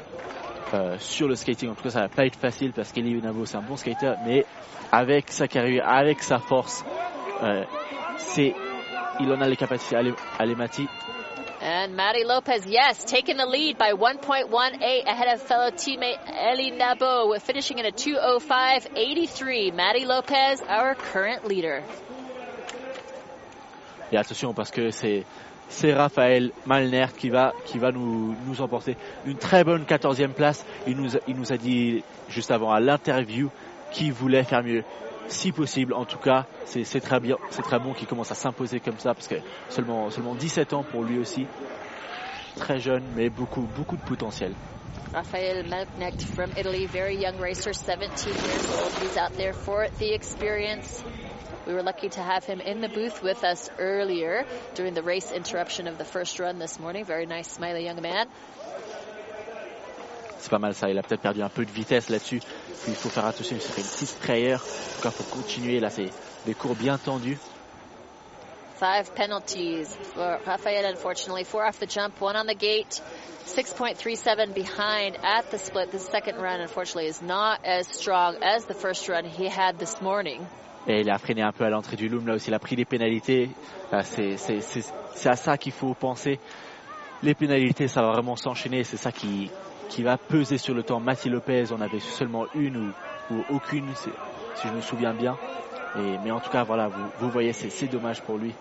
euh, 0.73 0.97
sur 0.99 1.27
le 1.27 1.35
skating. 1.35 1.69
En 1.69 1.75
tout 1.75 1.83
cas, 1.83 1.91
ça 1.91 2.01
va 2.01 2.09
pas 2.09 2.25
être 2.25 2.37
facile 2.37 2.73
parce 2.73 2.91
qu'Eli 2.91 3.21
Navo 3.21 3.45
c'est 3.45 3.57
un 3.57 3.61
bon 3.61 3.77
skater, 3.77 4.13
mais 4.25 4.45
avec 4.91 5.31
sa 5.31 5.47
carrière, 5.47 5.87
avec 5.87 6.21
sa 6.23 6.39
force, 6.39 6.83
euh, 7.43 7.63
c'est, 8.17 8.55
il 9.19 9.31
en 9.31 9.39
a 9.39 9.47
les 9.47 9.55
capacités. 9.55 9.95
Allez, 9.95 10.13
allez 10.39 10.55
Mati. 10.55 10.87
And 11.59 11.95
Matty 11.95 12.23
Lopez, 12.23 12.67
yes, 12.67 13.03
taking 13.03 13.37
the 13.37 13.45
lead 13.45 13.77
by 13.77 13.93
1.18 13.93 15.07
ahead 15.07 15.27
of 15.33 15.41
fellow 15.41 15.71
teammate 15.71 16.17
Eli 16.29 16.71
Nabo, 16.77 17.39
finishing 17.41 17.79
in 17.79 17.85
a 17.85 17.91
205.83. 17.91 19.73
Matty 19.73 20.05
Lopez, 20.05 20.61
our 20.69 20.93
current 20.95 21.47
leader. 21.47 21.83
Et 24.12 24.18
attention 24.18 24.53
parce 24.53 24.72
que 24.72 24.91
c'est 24.91 25.26
c'est 25.70 25.93
Raphaël 25.93 26.51
Malner 26.66 27.08
qui 27.18 27.30
va, 27.30 27.53
qui 27.66 27.78
va 27.78 27.91
nous, 27.91 28.36
nous 28.45 28.62
emporter 28.62 28.95
une 29.26 29.38
très 29.38 29.64
bonne 29.64 29.84
14e 29.84 30.30
place. 30.30 30.66
Il 30.88 30.95
nous, 30.97 31.10
il 31.28 31.36
nous 31.36 31.51
a 31.51 31.58
dit 31.58 32.03
juste 32.30 32.51
avant 32.51 32.72
à 32.72 32.80
l'interview 32.80 33.49
qu'il 33.91 34.14
voulait 34.14 34.43
faire 34.43 34.64
mieux. 34.64 34.84
Si 35.28 35.51
possible, 35.51 35.93
en 35.93 36.05
tout 36.05 36.20
cas, 36.20 36.45
c'est 36.66 37.01
très 37.01 37.20
bien, 37.20 37.36
c'est 37.49 37.62
très 37.62 37.80
bon 37.80 37.93
qu'il 37.93 38.08
commence 38.08 38.32
à 38.32 38.36
s'imposer 38.36 38.80
comme 38.80 38.97
ça 38.97 39.14
parce 39.14 39.28
que 39.28 39.36
seulement, 39.70 40.10
seulement 40.10 40.36
17 40.36 40.74
ans 40.74 40.84
pour 40.89 41.03
lui 41.03 41.20
aussi. 41.20 41.45
Très 42.55 42.80
jeune, 42.80 43.03
mais 43.16 43.30
beaucoup, 43.30 43.68
beaucoup 43.76 43.97
de 43.97 44.01
potentiel. 44.01 44.53
From 46.36 46.51
Italy, 46.58 46.86
very 46.86 47.18
young 47.18 47.39
racer, 47.39 47.74
17 47.74 48.34
years 48.34 48.82
old. 48.82 48.91
He's 49.01 49.18
out 49.18 49.36
there 49.38 49.53
for 49.53 49.88
the 49.99 50.14
experience. 50.14 51.03
We 51.68 51.74
were 51.74 51.84
lucky 51.84 52.07
to 52.07 52.22
have 52.22 52.45
him 52.45 52.61
in 52.61 52.80
the 52.80 52.88
booth 52.88 53.22
with 53.22 53.43
us 53.43 53.70
earlier 53.78 54.45
during 54.76 54.93
the 54.93 55.03
race 55.03 55.34
interruption 55.34 55.88
of 55.88 55.97
the 55.97 56.05
first 56.05 56.39
run 56.39 56.59
this 56.59 56.80
morning. 56.80 57.03
Very 57.03 57.26
nice, 57.26 57.51
smiley 57.51 57.84
young 57.84 58.01
man. 58.01 58.28
C'est 60.39 60.49
pas 60.49 60.59
mal 60.59 60.74
ça, 60.74 60.89
il 60.89 60.97
a 60.97 61.03
peut-être 61.03 61.22
perdu 61.22 61.41
un 61.41 61.49
peu 61.49 61.65
de 61.65 61.72
vitesse 61.72 62.07
là-dessus. 62.09 62.41
Il 62.88 62.95
faut 62.95 63.09
faire 63.09 63.26
attention, 63.26 63.57
il 63.57 63.61
se 63.61 63.68
fait 63.68 63.82
une 63.82 63.88
petite 63.88 64.09
frayeur. 64.11 64.61
En 64.61 65.01
tout 65.01 65.07
il 65.07 65.11
faut 65.11 65.36
continuer. 65.36 65.80
Là, 65.82 65.89
c'est 65.89 66.09
des 66.45 66.53
cours 66.53 66.76
bien 66.76 66.97
tendus. 66.97 67.38
Five 68.80 69.13
penalties 69.13 69.88
for 70.13 70.39
Rafael, 70.45 70.86
unfortunately. 70.86 71.43
Four 71.43 71.65
off 71.65 71.80
the 71.80 71.88
jump, 71.88 72.22
one 72.22 72.38
on 72.38 72.45
the 72.45 72.55
gate. 72.55 73.01
6.37 73.45 74.53
behind 74.53 75.18
at 75.22 75.51
the 75.51 75.57
split. 75.57 75.91
The 75.91 75.99
second 75.99 76.38
run, 76.38 76.61
unfortunately, 76.61 77.07
is 77.07 77.22
not 77.22 77.65
as 77.65 77.88
strong 77.88 78.38
as 78.41 78.65
the 78.65 78.74
first 78.74 79.09
run 79.09 79.26
he 79.26 79.49
had 79.49 79.80
this 79.80 79.99
morning. 79.99 80.47
Et 80.88 81.01
il 81.01 81.09
a 81.09 81.17
freiné 81.17 81.41
un 81.41 81.51
peu 81.51 81.65
à 81.65 81.69
l'entrée 81.69 81.97
du 81.97 82.07
loom. 82.07 82.27
Là 82.27 82.35
aussi, 82.35 82.49
il 82.49 82.53
a 82.53 82.59
pris 82.59 82.75
des 82.75 82.85
pénalités. 82.85 83.49
C'est 84.01 85.29
à 85.29 85.35
ça 85.35 85.57
qu'il 85.57 85.73
faut 85.73 85.93
penser. 85.93 86.39
Les 87.23 87.33
pénalités, 87.33 87.88
ça 87.88 88.01
va 88.01 88.11
vraiment 88.11 88.35
s'enchaîner. 88.35 88.83
C'est 88.83 88.97
ça 88.97 89.11
qui, 89.11 89.49
qui 89.89 90.03
va 90.03 90.17
peser 90.17 90.57
sur 90.57 90.73
le 90.73 90.83
temps. 90.83 90.99
Mathieu 90.99 91.31
Lopez, 91.31 91.65
on 91.71 91.81
avait 91.81 91.99
seulement 91.99 92.45
une 92.55 92.77
ou, 92.77 93.33
ou 93.33 93.43
aucune, 93.49 93.93
si 93.95 94.67
je 94.67 94.73
me 94.73 94.81
souviens 94.81 95.13
bien. 95.13 95.38
Et, 95.97 96.17
mais 96.23 96.31
en 96.31 96.39
tout 96.39 96.49
cas, 96.49 96.63
voilà, 96.63 96.88
vous, 96.88 97.09
vous 97.19 97.29
voyez, 97.29 97.53
c'est 97.53 97.88
dommage 97.88 98.21
pour 98.21 98.38
lui. 98.38 98.53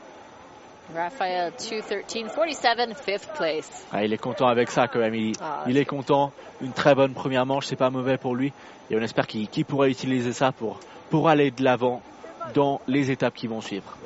Raphaël 0.95 1.53
213-47, 1.59 2.95
fifth 2.95 3.29
place. 3.37 3.87
Ah, 3.93 4.05
il 4.05 4.13
est 4.13 4.19
content 4.19 4.47
avec 4.47 4.71
ça 4.71 4.87
quand 4.87 5.01
même. 5.01 5.15
Il, 5.15 5.33
ah, 5.43 5.65
il 5.67 5.77
est 5.77 5.85
content. 5.85 6.33
Une 6.63 6.73
très 6.73 6.95
bonne 6.95 7.13
première 7.13 7.45
manche, 7.45 7.67
c'est 7.67 7.77
pas 7.77 7.91
mauvais 7.91 8.19
pour 8.19 8.35
lui. 8.37 8.53
Et 8.91 8.97
on 8.97 9.01
espère 9.01 9.27
qu'il 9.27 9.49
qu 9.49 9.65
pourra 9.65 9.89
utiliser 9.89 10.33
ça 10.33 10.53
pour, 10.53 10.79
pour 11.11 11.29
aller 11.29 11.51
de 11.51 11.65
l'avant 11.65 12.03
dans 12.55 12.81
les 12.87 13.11
étapes 13.11 13.35
qui 13.35 13.47
vont 13.47 13.61
suivre. 13.61 13.97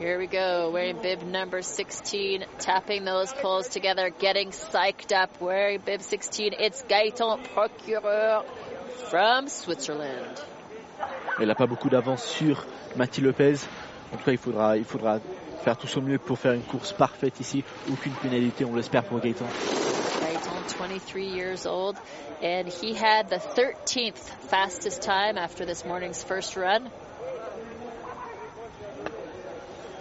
Here 0.00 0.18
we 0.18 0.26
go, 0.26 0.70
wearing 0.70 1.00
bib 1.00 1.22
number 1.22 1.62
16, 1.62 2.44
tapping 2.58 3.04
those 3.04 3.32
poles 3.32 3.68
together, 3.68 4.10
getting 4.10 4.50
psyched 4.50 5.12
up, 5.12 5.30
wearing 5.40 5.80
bib 5.80 6.02
16, 6.02 6.52
it's 6.58 6.82
Gaëtan 6.82 7.38
Procureur 7.54 8.44
from 9.08 9.48
Switzerland. 9.48 10.42
Il 11.40 11.46
n'a 11.46 11.54
pas 11.54 11.66
beaucoup 11.66 11.88
d'avance 11.88 12.24
sur 12.24 12.66
Mathieu 12.96 13.24
Lopez. 13.24 13.54
En 14.12 14.16
tout 14.16 14.24
cas, 14.24 14.32
il 14.32 14.38
faudra, 14.38 14.76
il 14.76 14.84
faudra 14.84 15.20
faire 15.62 15.76
tout 15.76 15.86
son 15.86 16.02
mieux 16.02 16.18
pour 16.18 16.38
faire 16.38 16.52
une 16.52 16.62
course 16.62 16.92
parfaite 16.92 17.40
ici. 17.40 17.64
Aucune 17.90 18.12
pénalité, 18.12 18.64
on 18.64 18.74
l'espère 18.74 19.04
pour 19.04 19.20
Gaëtan. 19.20 19.46
23 20.68 21.28
years 21.28 21.66
old, 21.66 21.96
and 22.42 22.68
he 22.68 22.94
had 22.94 23.28
the 23.28 23.36
13th 23.36 24.18
fastest 24.48 25.02
time 25.02 25.38
after 25.38 25.64
this 25.64 25.84
morning's 25.84 26.22
first 26.22 26.56
run. 26.56 26.90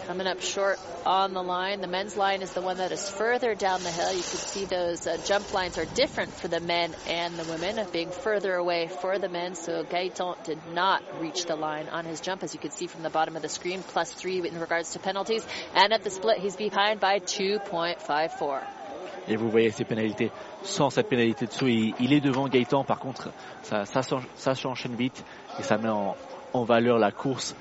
Coming 0.07 0.27
up 0.27 0.41
short 0.41 0.79
on 1.05 1.33
the 1.33 1.41
line. 1.41 1.79
The 1.79 1.87
men's 1.87 2.17
line 2.17 2.41
is 2.41 2.51
the 2.51 2.61
one 2.61 2.77
that 2.77 2.91
is 2.91 3.09
further 3.09 3.55
down 3.55 3.83
the 3.83 3.91
hill. 3.91 4.11
You 4.11 4.21
can 4.21 4.23
see 4.23 4.65
those 4.65 5.07
uh, 5.07 5.17
jump 5.25 5.53
lines 5.53 5.77
are 5.77 5.85
different 5.85 6.33
for 6.33 6.49
the 6.49 6.59
men 6.59 6.93
and 7.07 7.35
the 7.37 7.45
women, 7.45 7.85
being 7.91 8.09
further 8.09 8.53
away 8.53 8.87
for 8.87 9.17
the 9.17 9.29
men. 9.29 9.55
So 9.55 9.83
Gaetan 9.85 10.43
did 10.43 10.59
not 10.73 11.03
reach 11.21 11.45
the 11.45 11.55
line 11.55 11.87
on 11.89 12.05
his 12.05 12.19
jump, 12.19 12.43
as 12.43 12.53
you 12.53 12.59
can 12.59 12.71
see 12.71 12.87
from 12.87 13.03
the 13.03 13.09
bottom 13.09 13.35
of 13.35 13.41
the 13.41 13.49
screen, 13.49 13.81
plus 13.81 14.11
three 14.11 14.45
in 14.45 14.59
regards 14.59 14.91
to 14.93 14.99
penalties. 14.99 15.45
And 15.73 15.93
at 15.93 16.03
the 16.03 16.09
split, 16.09 16.39
he's 16.39 16.55
behind 16.55 16.99
by 16.99 17.19
2.54. 17.19 18.82
Et 19.27 19.35
vous 19.35 19.49
voyez 19.49 19.71
ces 19.71 19.85
pénalités. 19.85 20.31
Sans 20.63 20.89
cette 20.89 21.07
pénalité 21.07 21.45
dessous, 21.45 21.67
il, 21.67 22.13
est 22.13 22.19
devant 22.19 22.47
Gaëtan. 22.47 22.83
Par 22.83 22.99
contre, 22.99 23.29
ça, 23.61 23.85
ça, 23.85 24.01
ça 24.35 24.55
s'enchaîne 24.55 24.95
vite 24.95 25.23
et 25.59 25.63
ça 25.63 25.77
met 25.77 25.89
en, 25.89 26.15
en 26.53 26.63
valeur 26.63 26.97
la 26.97 27.11
course 27.11 27.55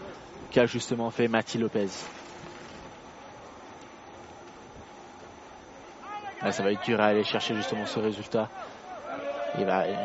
qu'a 0.51 0.67
justement 0.67 1.11
fait 1.11 1.29
Mathieu 1.29 1.61
Lopez. 1.61 1.89
Ça 6.51 6.63
va 6.63 6.73
être 6.73 6.85
dur 6.85 7.01
à 7.01 7.07
aller 7.07 7.23
chercher 7.23 7.55
justement 7.55 7.87
ce 7.87 8.01
résultat. 8.01 8.49
Il 9.59 9.65
va, 9.65 9.87
il 9.87 9.97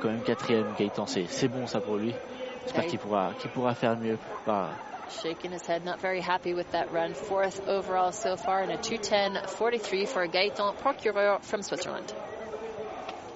quand 0.00 0.08
même 0.08 0.22
quatrième 0.22 0.72
Gaëtan. 0.78 1.06
C'est 1.06 1.48
bon 1.48 1.66
ça 1.66 1.80
pour 1.80 1.96
lui. 1.96 2.14
J'espère 2.66 2.86
qu'il 2.86 2.98
pourra, 2.98 3.32
qu'il 3.38 3.50
pourra 3.50 3.74
faire 3.74 3.96
mieux. 3.96 4.18
Bah, 4.44 4.70
shaking 5.08 5.52
his 5.52 5.64
head, 5.66 5.84
not 5.84 6.00
very 6.00 6.20
happy 6.20 6.52
with 6.52 6.70
that 6.72 6.92
run. 6.92 7.14
Fourth 7.14 7.66
overall 7.68 8.12
so 8.12 8.36
far 8.36 8.62
in 8.62 8.70
a 8.70 8.76
210.43 8.76 10.08
for 10.08 10.26
Gaëtan 10.26 10.76
Procureur 10.78 11.38
from 11.42 11.62
Switzerland. 11.62 12.12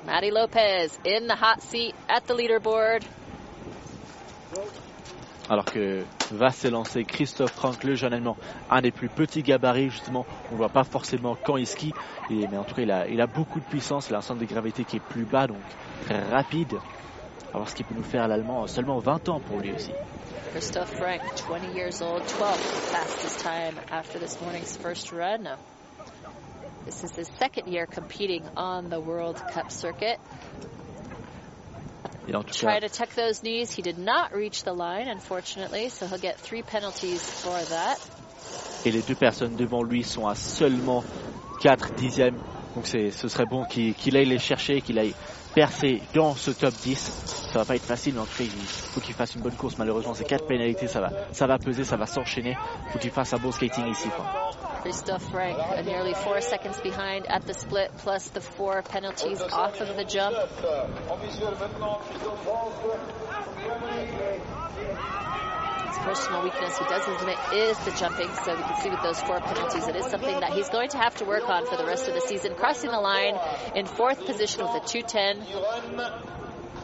Matty 0.05 0.31
Lopez 0.31 0.99
in 1.05 1.27
the 1.27 1.37
hot 1.37 1.63
seat 1.63 1.95
at 2.09 2.27
the 2.27 2.35
leaderboard. 2.35 3.05
Alors 5.49 5.65
que 5.65 6.05
va 6.31 6.51
s'élancer 6.51 7.05
Christophe 7.05 7.53
Frank, 7.53 7.83
le 7.83 7.97
jeune 7.97 8.13
allemand, 8.13 8.37
un 8.71 8.81
des 8.81 8.93
plus 8.93 9.09
petits 9.09 9.43
gabarits 9.43 9.91
justement. 9.91 10.25
On 10.51 10.55
ne 10.55 10.59
voit 10.59 10.69
pas 10.69 10.85
forcément 10.85 11.37
quand 11.43 11.57
il 11.57 11.67
skie, 11.67 11.93
mais 12.31 12.57
en 12.57 12.65
tout 12.65 12.75
cas 12.75 12.83
il 12.83 12.91
a, 12.91 13.09
il 13.09 13.21
a 13.21 13.27
beaucoup 13.27 13.59
de 13.59 13.65
puissance, 13.65 14.09
il 14.09 14.15
a 14.15 14.19
un 14.19 14.23
centre 14.23 14.41
de 14.41 14.45
gravité 14.47 14.85
qui 14.85 14.97
est 14.97 15.01
plus 15.01 15.25
bas, 15.25 15.49
donc 15.49 15.59
très 16.07 16.23
rapide. 16.31 16.79
On 17.51 17.55
va 17.55 17.59
voir 17.59 17.69
ce 17.69 17.75
qu'il 17.75 17.85
peut 17.85 17.95
nous 17.97 18.05
faire 18.05 18.29
l'allemand, 18.29 18.67
seulement 18.69 18.99
20 18.99 19.29
ans 19.29 19.41
pour 19.41 19.59
lui 19.59 19.73
aussi. 19.73 19.91
Christoph 20.53 20.91
Frank, 20.97 21.21
20 21.49 21.75
years 21.75 22.01
old, 22.01 22.23
12th 22.23 22.57
fastest 22.93 23.41
time 23.41 23.75
after 23.91 24.19
this 24.19 24.41
morning's 24.41 24.77
first 24.77 25.11
run. 25.13 25.49
This 26.85 27.03
is 27.03 27.15
his 27.17 27.29
second 27.39 27.67
year 27.69 27.87
competing 27.87 28.43
on 28.57 28.89
the 28.89 29.01
World 29.01 29.37
Cup 29.53 29.71
circuit. 29.71 30.19
Try 32.53 32.79
to 32.79 32.89
tuck 32.89 33.15
those 33.17 33.43
knees. 33.43 33.73
He 33.73 33.83
did 33.83 33.99
not 33.99 34.33
reach 34.33 34.63
the 34.63 34.73
line, 34.73 35.09
unfortunately, 35.09 35.89
so 35.89 36.07
he'll 36.07 36.19
get 36.19 36.39
three 36.39 36.63
penalties 36.63 37.23
for 37.23 37.59
that. 37.71 37.99
Et 38.85 38.93
les 38.93 39.03
deux 39.03 39.17
personnes 39.17 39.57
devant 39.57 39.83
lui 39.83 40.05
sont 40.05 40.27
à 40.29 40.35
seulement 40.37 41.03
4 41.61 41.95
dixièmes. 41.97 42.39
Donc 42.77 42.87
ce 42.87 43.11
serait 43.29 43.47
bon 43.47 43.65
qu'il 43.65 43.95
qu 43.95 44.17
aille 44.17 44.27
les 44.27 44.39
chercher, 44.39 44.81
qu'il 44.81 44.99
aille 44.99 45.15
percer 45.55 46.01
dans 46.15 46.35
ce 46.35 46.51
top 46.51 46.75
10. 46.75 47.49
Ça 47.53 47.59
va 47.59 47.65
pas 47.65 47.77
être 47.77 47.85
facile, 47.85 48.15
cas, 48.15 48.21
il 48.41 48.51
faut 48.51 49.01
qu'il 49.01 49.15
fasse 49.15 49.35
une 49.35 49.43
bonne 49.43 49.57
course. 49.57 49.77
Malheureusement, 49.79 50.15
ces 50.15 50.25
quatre 50.25 50.47
pénalités, 50.47 50.87
ça 50.87 51.01
va, 51.01 51.11
ça 51.33 51.47
va 51.47 51.59
peser, 51.59 51.85
ça 51.85 51.97
va 51.97 52.07
s'enchaîner. 52.07 52.57
Faut 52.93 52.99
qu'il 52.99 53.11
fasse 53.11 53.33
un 53.33 53.39
bon 53.39 53.51
skating 53.53 53.87
ici. 53.89 54.09
Quoi. 54.11 54.27
Christophe 54.83 55.29
Frank, 55.31 55.57
nearly 55.85 56.15
four 56.15 56.41
seconds 56.41 56.81
behind 56.83 57.27
at 57.29 57.47
the 57.47 57.53
split, 57.53 57.91
plus 57.99 58.31
the 58.31 58.41
four 58.41 58.83
penalties 58.83 59.43
off 59.53 59.81
of 59.81 59.95
the 59.97 60.05
jump. 60.05 60.35
Personal 65.99 66.43
weakness 66.43 66.79
he 66.79 66.85
does 66.85 67.07
admit 67.21 67.39
is 67.53 67.79
the 67.85 67.91
jumping. 67.93 68.29
So 68.45 68.55
we 68.57 68.63
can 68.63 68.81
see 68.83 68.91
with 68.91 69.03
those 69.03 69.21
four 69.21 69.41
penalties, 69.41 69.87
it 69.87 69.97
is 69.97 70.07
something 70.07 70.41
that 70.41 70.53
he's 70.53 70.69
going 70.69 70.91
to 70.91 70.99
have 70.99 71.15
to 71.17 71.25
work 71.25 71.49
on 71.49 71.67
for 71.67 71.77
the 71.77 71.85
rest 71.85 72.09
of 72.09 72.15
the 72.15 72.21
season. 72.21 72.55
Crossing 72.55 72.91
the 72.91 73.01
line 73.01 73.39
in 73.75 73.87
fourth 73.87 74.25
position 74.27 74.63
with 74.63 74.83
a 74.83 74.87
210, 74.87 75.43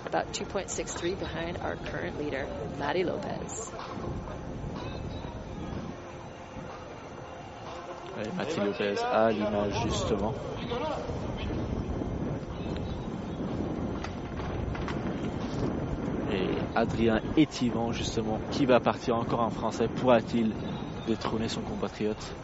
about 0.06 0.32
2.63 0.32 1.18
behind 1.18 1.58
our 1.58 1.76
current 1.76 2.18
leader, 2.18 2.46
Matty 2.78 3.04
Lopez. 3.04 3.70
Matty 8.36 8.60
Lopez 8.60 8.98
à 9.02 9.30
l'image 9.30 9.74
justement. 9.84 10.34
Adrien 16.74 17.20
Étivan, 17.36 17.92
justement, 17.92 18.40
qui 18.50 18.66
va 18.66 18.80
partir 18.80 19.16
encore 19.16 19.40
en 19.40 19.50
français. 19.50 19.88
Pourra-t-il 19.88 20.52
détrôner 21.06 21.48
son 21.48 21.60
compatriote 21.60 22.34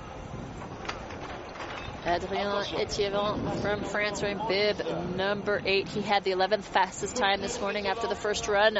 Adrien 2.04 2.64
Etievant 2.80 3.36
from 3.60 3.80
France 3.82 4.22
wearing 4.22 4.40
bib 4.48 4.82
number 5.16 5.62
eight. 5.64 5.88
He 5.88 6.00
had 6.00 6.24
the 6.24 6.32
11th 6.32 6.64
fastest 6.64 7.16
time 7.16 7.40
this 7.40 7.60
morning 7.60 7.86
after 7.86 8.08
the 8.08 8.16
first 8.16 8.48
run. 8.48 8.76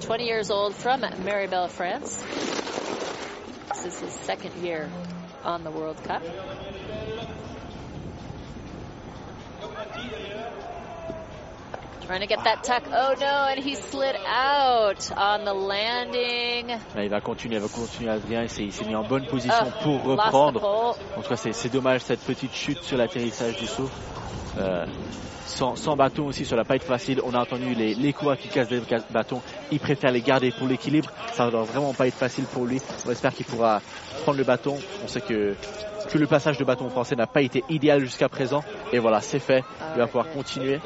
20 0.00 0.24
years 0.24 0.50
old 0.50 0.74
from 0.74 1.02
Maribel, 1.02 1.68
France. 1.68 2.24
This 3.68 3.84
is 3.84 4.00
his 4.00 4.12
second 4.12 4.54
year 4.62 4.90
on 5.44 5.62
the 5.62 5.70
World 5.70 6.02
Cup. 6.04 6.22
Trying 12.06 12.20
to 12.20 12.26
get 12.26 12.42
that 12.44 12.64
tuck. 12.64 12.82
Oh 12.92 13.14
no, 13.20 13.46
and 13.50 13.62
he 13.62 13.76
slid 13.76 14.16
out 14.26 15.10
on 15.16 15.44
the 15.44 15.54
landing. 15.54 16.76
il 16.96 17.08
va 17.08 17.20
continuer, 17.20 17.56
il 17.56 17.62
va 17.62 17.68
continuer 17.68 18.10
Adrien. 18.10 18.42
Il 18.58 18.72
s'est 18.72 18.84
mis 18.84 18.94
en 18.94 19.04
bonne 19.04 19.26
position 19.26 19.66
oh, 19.66 19.82
pour 19.82 20.02
reprendre. 20.02 20.96
En 21.16 21.22
tout 21.22 21.28
cas, 21.28 21.36
c'est 21.36 21.72
dommage 21.72 22.00
cette 22.02 22.20
petite 22.20 22.54
chute 22.54 22.82
sur 22.82 22.96
l'atterrissage 22.96 23.56
du 23.56 23.66
saut. 23.66 23.88
Euh, 24.58 24.84
sans, 25.46 25.76
sans, 25.76 25.96
bâton 25.96 26.26
aussi, 26.26 26.44
ça 26.44 26.56
va 26.56 26.64
pas 26.64 26.76
être 26.76 26.84
facile. 26.84 27.20
On 27.24 27.34
a 27.34 27.40
entendu 27.40 27.74
les, 27.74 27.94
les 27.94 28.12
coureurs 28.12 28.38
qui 28.38 28.48
cassent 28.48 28.68
des 28.68 28.80
bâtons. 29.10 29.40
Il 29.70 29.78
préfère 29.78 30.10
les 30.10 30.22
garder 30.22 30.50
pour 30.50 30.66
l'équilibre. 30.66 31.10
Ça 31.32 31.48
va 31.48 31.62
vraiment 31.62 31.94
pas 31.94 32.06
être 32.08 32.16
facile 32.16 32.44
pour 32.44 32.66
lui. 32.66 32.80
On 33.06 33.10
espère 33.10 33.32
qu'il 33.32 33.46
pourra 33.46 33.80
prendre 34.22 34.38
le 34.38 34.44
bâton. 34.44 34.76
On 35.04 35.08
sait 35.08 35.20
que, 35.20 35.54
que 36.10 36.18
le 36.18 36.26
passage 36.26 36.58
de 36.58 36.64
bâton 36.64 36.88
français 36.90 37.16
n'a 37.16 37.26
pas 37.26 37.42
été 37.42 37.64
idéal 37.68 38.00
jusqu'à 38.00 38.28
présent. 38.28 38.62
Et 38.92 38.98
voilà, 38.98 39.20
c'est 39.20 39.38
fait. 39.38 39.62
Il 39.94 39.98
va 39.98 40.06
pouvoir 40.06 40.30
continuer. 40.30 40.80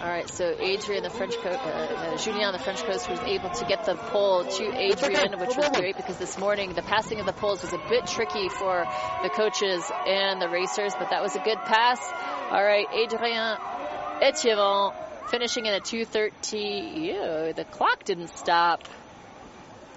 All 0.00 0.08
right, 0.08 0.26
so 0.30 0.56
Adrian, 0.58 1.02
the 1.02 1.10
French 1.10 1.36
coast, 1.36 1.58
uh, 1.58 1.68
uh, 1.68 2.16
Julien, 2.16 2.52
the 2.52 2.58
French 2.58 2.82
coast, 2.84 3.10
was 3.10 3.20
able 3.20 3.50
to 3.50 3.66
get 3.66 3.84
the 3.84 3.96
pole 3.96 4.44
to 4.44 4.64
Adrian, 4.74 5.38
which 5.38 5.54
was 5.54 5.68
great 5.76 5.94
because 5.94 6.16
this 6.16 6.38
morning 6.38 6.72
the 6.72 6.80
passing 6.80 7.20
of 7.20 7.26
the 7.26 7.34
poles 7.34 7.60
was 7.60 7.74
a 7.74 7.80
bit 7.90 8.06
tricky 8.06 8.48
for 8.48 8.86
the 9.22 9.28
coaches 9.28 9.84
and 10.06 10.40
the 10.40 10.48
racers, 10.48 10.94
but 10.98 11.10
that 11.10 11.20
was 11.20 11.36
a 11.36 11.40
good 11.40 11.58
pass. 11.66 12.00
All 12.50 12.64
right, 12.64 12.86
Adrien 12.94 13.58
Etievant 14.22 14.94
finishing 15.30 15.66
in 15.66 15.74
a 15.74 15.80
2:30. 15.80 16.96
Ew, 16.96 17.52
the 17.52 17.64
clock 17.64 18.04
didn't 18.04 18.30
stop. 18.30 18.80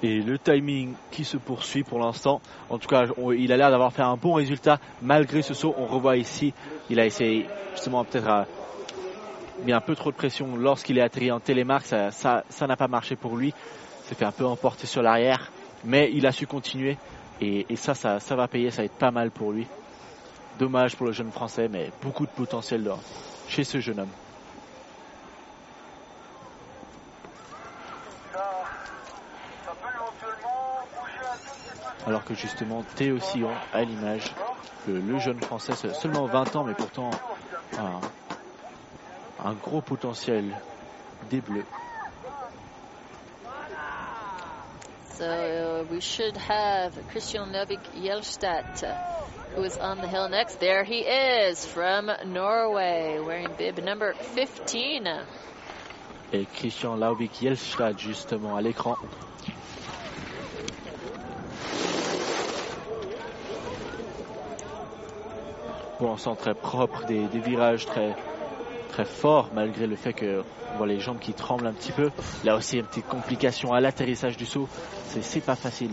et 0.04 0.20
le 0.20 0.38
timing 0.38 0.96
qui 1.12 1.24
se 1.24 1.38
poursuit 1.38 1.84
pour 1.86 2.00
l'instant. 2.00 2.42
En 2.70 2.78
tout 2.78 2.90
cas, 2.90 3.06
il 3.38 3.54
a 3.54 3.56
l'air 3.56 3.72
d'avoir 3.72 3.94
fait 3.94 4.02
un 4.02 4.18
bon 4.18 4.34
résultat 4.34 4.80
malgré 5.02 5.42
ce 5.42 5.54
saut. 5.54 5.74
On 5.78 5.86
revoit 5.86 6.18
ici, 6.18 6.54
il 6.90 7.00
a 7.00 7.06
essayé 7.06 7.48
justement 7.74 8.04
peut-être 8.04 8.28
à 8.28 8.46
mis 9.62 9.74
un 9.74 9.82
peu 9.82 9.96
trop 9.96 10.12
de 10.12 10.16
pression 10.16 10.56
lorsqu'il 10.56 10.98
est 10.98 11.02
atterri 11.02 11.32
en 11.32 11.40
télémarque. 11.40 11.86
Ça, 11.86 12.44
n'a 12.68 12.78
pas 12.78 12.88
marché 12.88 13.16
pour 13.16 13.36
lui. 13.36 13.54
S'est 14.06 14.16
fait 14.16 14.26
un 14.26 14.32
peu 14.32 14.46
emporter 14.46 14.88
sur 14.88 15.02
l'arrière, 15.02 15.52
mais 15.84 16.12
il 16.14 16.26
a 16.26 16.32
su 16.32 16.48
continuer. 16.48 16.98
Et, 17.42 17.66
ça, 17.76 17.94
ça, 17.94 18.36
va 18.36 18.48
payer. 18.48 18.72
Ça 18.72 18.82
va 18.82 18.86
être 18.86 18.98
pas 18.98 19.12
mal 19.12 19.32
pour 19.32 19.52
lui. 19.52 19.68
Dommage 20.60 20.96
pour 20.96 21.06
le 21.06 21.12
jeune 21.12 21.32
français, 21.32 21.68
mais 21.68 21.92
beaucoup 22.02 22.26
de 22.26 22.32
potentiel 22.32 22.90
chez 23.48 23.64
ce 23.64 23.80
jeune 23.80 24.02
homme. 24.02 24.10
Alors 32.06 32.26
que 32.26 32.34
justement 32.36 32.84
Théo 32.96 33.18
Sillon 33.20 33.50
à 33.74 33.82
l'image, 33.84 34.34
le, 34.88 35.00
le, 35.00 35.20
jeune 35.20 35.40
français, 35.40 35.72
seulement 35.94 36.26
20 36.26 36.58
ans, 36.58 36.64
mais 36.66 36.74
pourtant 36.74 37.10
gros 39.62 39.82
potentiel 39.82 40.56
des 41.30 41.42
Bleus. 41.42 41.66
So 45.16 45.26
uh, 45.26 45.94
we 45.94 46.02
should 46.02 46.36
have 46.38 46.98
Christian 47.10 47.52
Novik 47.52 47.80
Jelstad, 47.96 48.66
who 49.56 49.64
is 49.64 49.78
on 49.78 50.02
the 50.02 50.08
hill 50.08 50.28
next. 50.28 50.60
There 50.60 50.84
he 50.84 51.02
is 51.02 51.64
from 51.66 52.12
Norway, 52.26 53.20
wearing 53.20 53.50
bib 53.58 53.78
number 53.84 54.14
15. 54.14 55.08
Et 56.34 56.48
Christian 56.56 56.98
Lauvik 56.98 57.32
Jelstad, 57.40 58.00
justement, 58.00 58.56
à 58.56 58.62
l'écran. 58.62 58.98
Pour 66.00 66.10
l'instant 66.10 66.36
très 66.36 66.56
propre, 66.56 67.06
des, 67.06 67.28
des 67.28 67.40
virages 67.40 67.86
très, 67.86 68.16
très 68.94 69.06
fort 69.06 69.50
malgré 69.54 69.88
le 69.88 69.96
fait 69.96 70.14
que 70.14 70.44
on 70.74 70.78
voit 70.78 70.88
les 70.88 71.00
jambes 71.00 71.20
qui 71.20 71.34
tremblent 71.34 71.66
un 71.68 71.74
petit 71.74 71.92
peu. 71.92 72.12
Là 72.44 72.56
aussi, 72.56 72.78
une 72.78 72.86
petite 72.86 73.08
complication 73.08 73.74
à 73.74 73.82
l'atterrissage 73.82 74.38
du 74.38 74.46
saut. 74.46 74.68
C'est 75.22 75.44
pas 75.44 75.56
facile. 75.56 75.92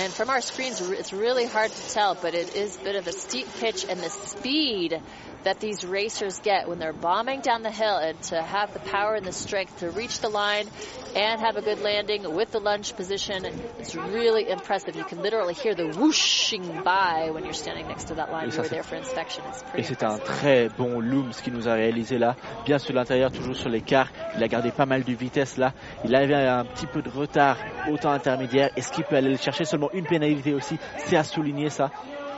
And 0.00 0.10
from 0.10 0.30
our 0.30 0.40
screens, 0.40 0.80
it's 0.80 1.12
really 1.12 1.44
hard 1.44 1.70
to 1.70 1.92
tell, 1.92 2.14
but 2.14 2.34
it 2.34 2.56
is 2.56 2.78
a 2.80 2.84
bit 2.84 2.96
of 2.96 3.06
a 3.06 3.12
steep 3.12 3.46
pitch 3.60 3.84
and 3.90 3.96
the 3.96 4.08
speed 4.08 5.00
that 5.44 5.60
these 5.60 5.84
racers 5.84 6.38
get 6.40 6.68
when 6.68 6.78
they're 6.78 6.92
bombing 6.92 7.40
down 7.40 7.62
the 7.62 7.70
hill 7.70 7.96
and 7.96 8.20
to 8.22 8.40
have 8.40 8.72
the 8.72 8.80
power 8.80 9.14
and 9.14 9.24
the 9.24 9.32
strength 9.32 9.78
to 9.80 9.90
reach 9.90 10.20
the 10.20 10.28
line 10.28 10.68
and 11.14 11.40
have 11.40 11.56
a 11.56 11.62
good 11.62 11.80
landing 11.80 12.34
with 12.34 12.50
the 12.52 12.60
lunge 12.60 12.94
position. 12.96 13.44
It's 13.78 13.94
really 13.94 14.48
impressive. 14.48 14.96
You 14.96 15.04
can 15.04 15.22
literally 15.22 15.54
hear 15.54 15.74
the 15.74 15.88
whooshing 15.88 16.82
by 16.82 17.30
when 17.30 17.44
you're 17.44 17.52
standing 17.52 17.86
next 17.88 18.04
to 18.08 18.14
that 18.14 18.30
line. 18.30 18.50
We 18.50 18.56
were 18.56 18.68
there 18.68 18.82
for 18.82 18.96
inspection. 18.96 19.44
It's 19.48 19.62
pretty 19.62 19.80
Et 19.80 19.84
c'est 19.84 20.02
un 20.04 20.18
très 20.18 20.68
bon 20.68 21.00
loom 21.00 21.32
ce 21.32 21.42
qu'il 21.42 21.52
nous 21.52 21.68
a 21.68 21.74
réalisé 21.74 22.18
là. 22.18 22.36
Bien 22.64 22.78
sur 22.78 22.94
l'intérieur, 22.94 23.30
toujours 23.30 23.56
sur 23.56 23.68
l'écart. 23.68 24.08
Il 24.36 24.42
a 24.42 24.48
gardé 24.48 24.70
pas 24.70 24.86
mal 24.86 25.04
de 25.04 25.12
vitesse 25.12 25.56
là. 25.56 25.72
Il 26.04 26.14
avait 26.14 26.34
un 26.34 26.64
petit 26.64 26.86
peu 26.86 27.02
de 27.02 27.10
retard 27.10 27.56
au 27.90 27.96
temps 27.96 28.12
intermédiaire. 28.12 28.70
Est-ce 28.76 28.92
qu'il 28.92 29.04
peut 29.04 29.16
aller 29.16 29.30
le 29.30 29.36
chercher? 29.36 29.64
Seulement 29.64 29.90
une 29.92 30.06
pénalité 30.06 30.54
aussi. 30.54 30.78
C'est 30.98 31.16
à 31.16 31.24
souligner 31.24 31.68
ça. 31.68 31.90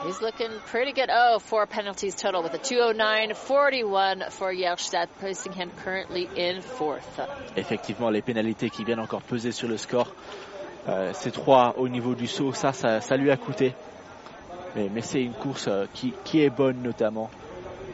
He's 0.05 0.21
looking 0.21 0.51
pretty 0.67 0.91
good. 0.91 1.09
Oh, 1.11 1.39
four 1.39 1.65
penalties 1.65 2.13
total 2.13 2.43
with 2.43 2.53
a 2.53 2.59
209-41 2.59 4.31
for 4.31 4.53
Jelstad, 4.53 5.07
placing 5.19 5.53
him 5.53 5.71
currently 5.83 6.29
in 6.35 6.61
fourth. 6.61 7.19
Effectivement, 7.55 8.11
les 8.11 8.21
pénalités 8.21 8.69
qui 8.69 8.83
viennent 8.83 8.99
encore 8.99 9.23
peser 9.23 9.51
sur 9.51 9.67
le 9.67 9.77
score. 9.77 10.13
Euh, 10.87 11.11
ces 11.13 11.31
trois 11.31 11.73
au 11.77 11.89
niveau 11.89 12.13
du 12.13 12.27
saut, 12.27 12.53
ça, 12.53 12.71
ça, 12.71 13.01
ça 13.01 13.17
lui 13.17 13.31
a 13.31 13.37
coûté. 13.37 13.73
Mais, 14.75 14.89
mais 14.93 15.01
c'est 15.01 15.23
une 15.23 15.33
course 15.33 15.67
euh, 15.67 15.87
qui, 15.91 16.13
qui, 16.23 16.43
est 16.43 16.51
bonne 16.51 16.83
notamment. 16.83 17.31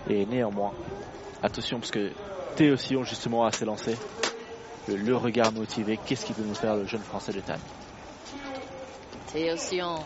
Et 0.10 0.26
néanmoins, 0.26 0.74
attention 1.42 1.80
parce 1.80 1.92
que 1.92 2.12
Théo 2.58 2.76
Sion 2.76 3.06
justement 3.06 3.46
a 3.46 3.54
s'élancé. 3.54 3.98
Le, 4.90 4.98
le 4.98 5.16
regard 5.16 5.54
motivé, 5.54 5.98
qu'est-ce 6.06 6.26
qu'il 6.26 6.36
peut 6.36 6.44
nous 6.44 6.56
faire 6.56 6.76
le 6.76 6.86
jeune 6.86 7.04
français 7.04 7.32
de 7.32 7.40
Tannes 7.40 7.62
Théo 9.32 9.56
Sion 9.56 10.04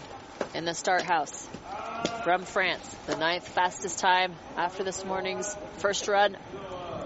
in 0.54 0.66
the 0.66 0.76
start 0.76 1.04
house 1.10 1.50
from 2.24 2.44
France. 2.44 2.96
The 3.08 3.16
ninth 3.18 3.48
fastest 3.48 4.00
time 4.00 4.34
after 4.58 4.84
this 4.84 5.06
morning's 5.06 5.56
first 5.78 6.08
run. 6.08 6.38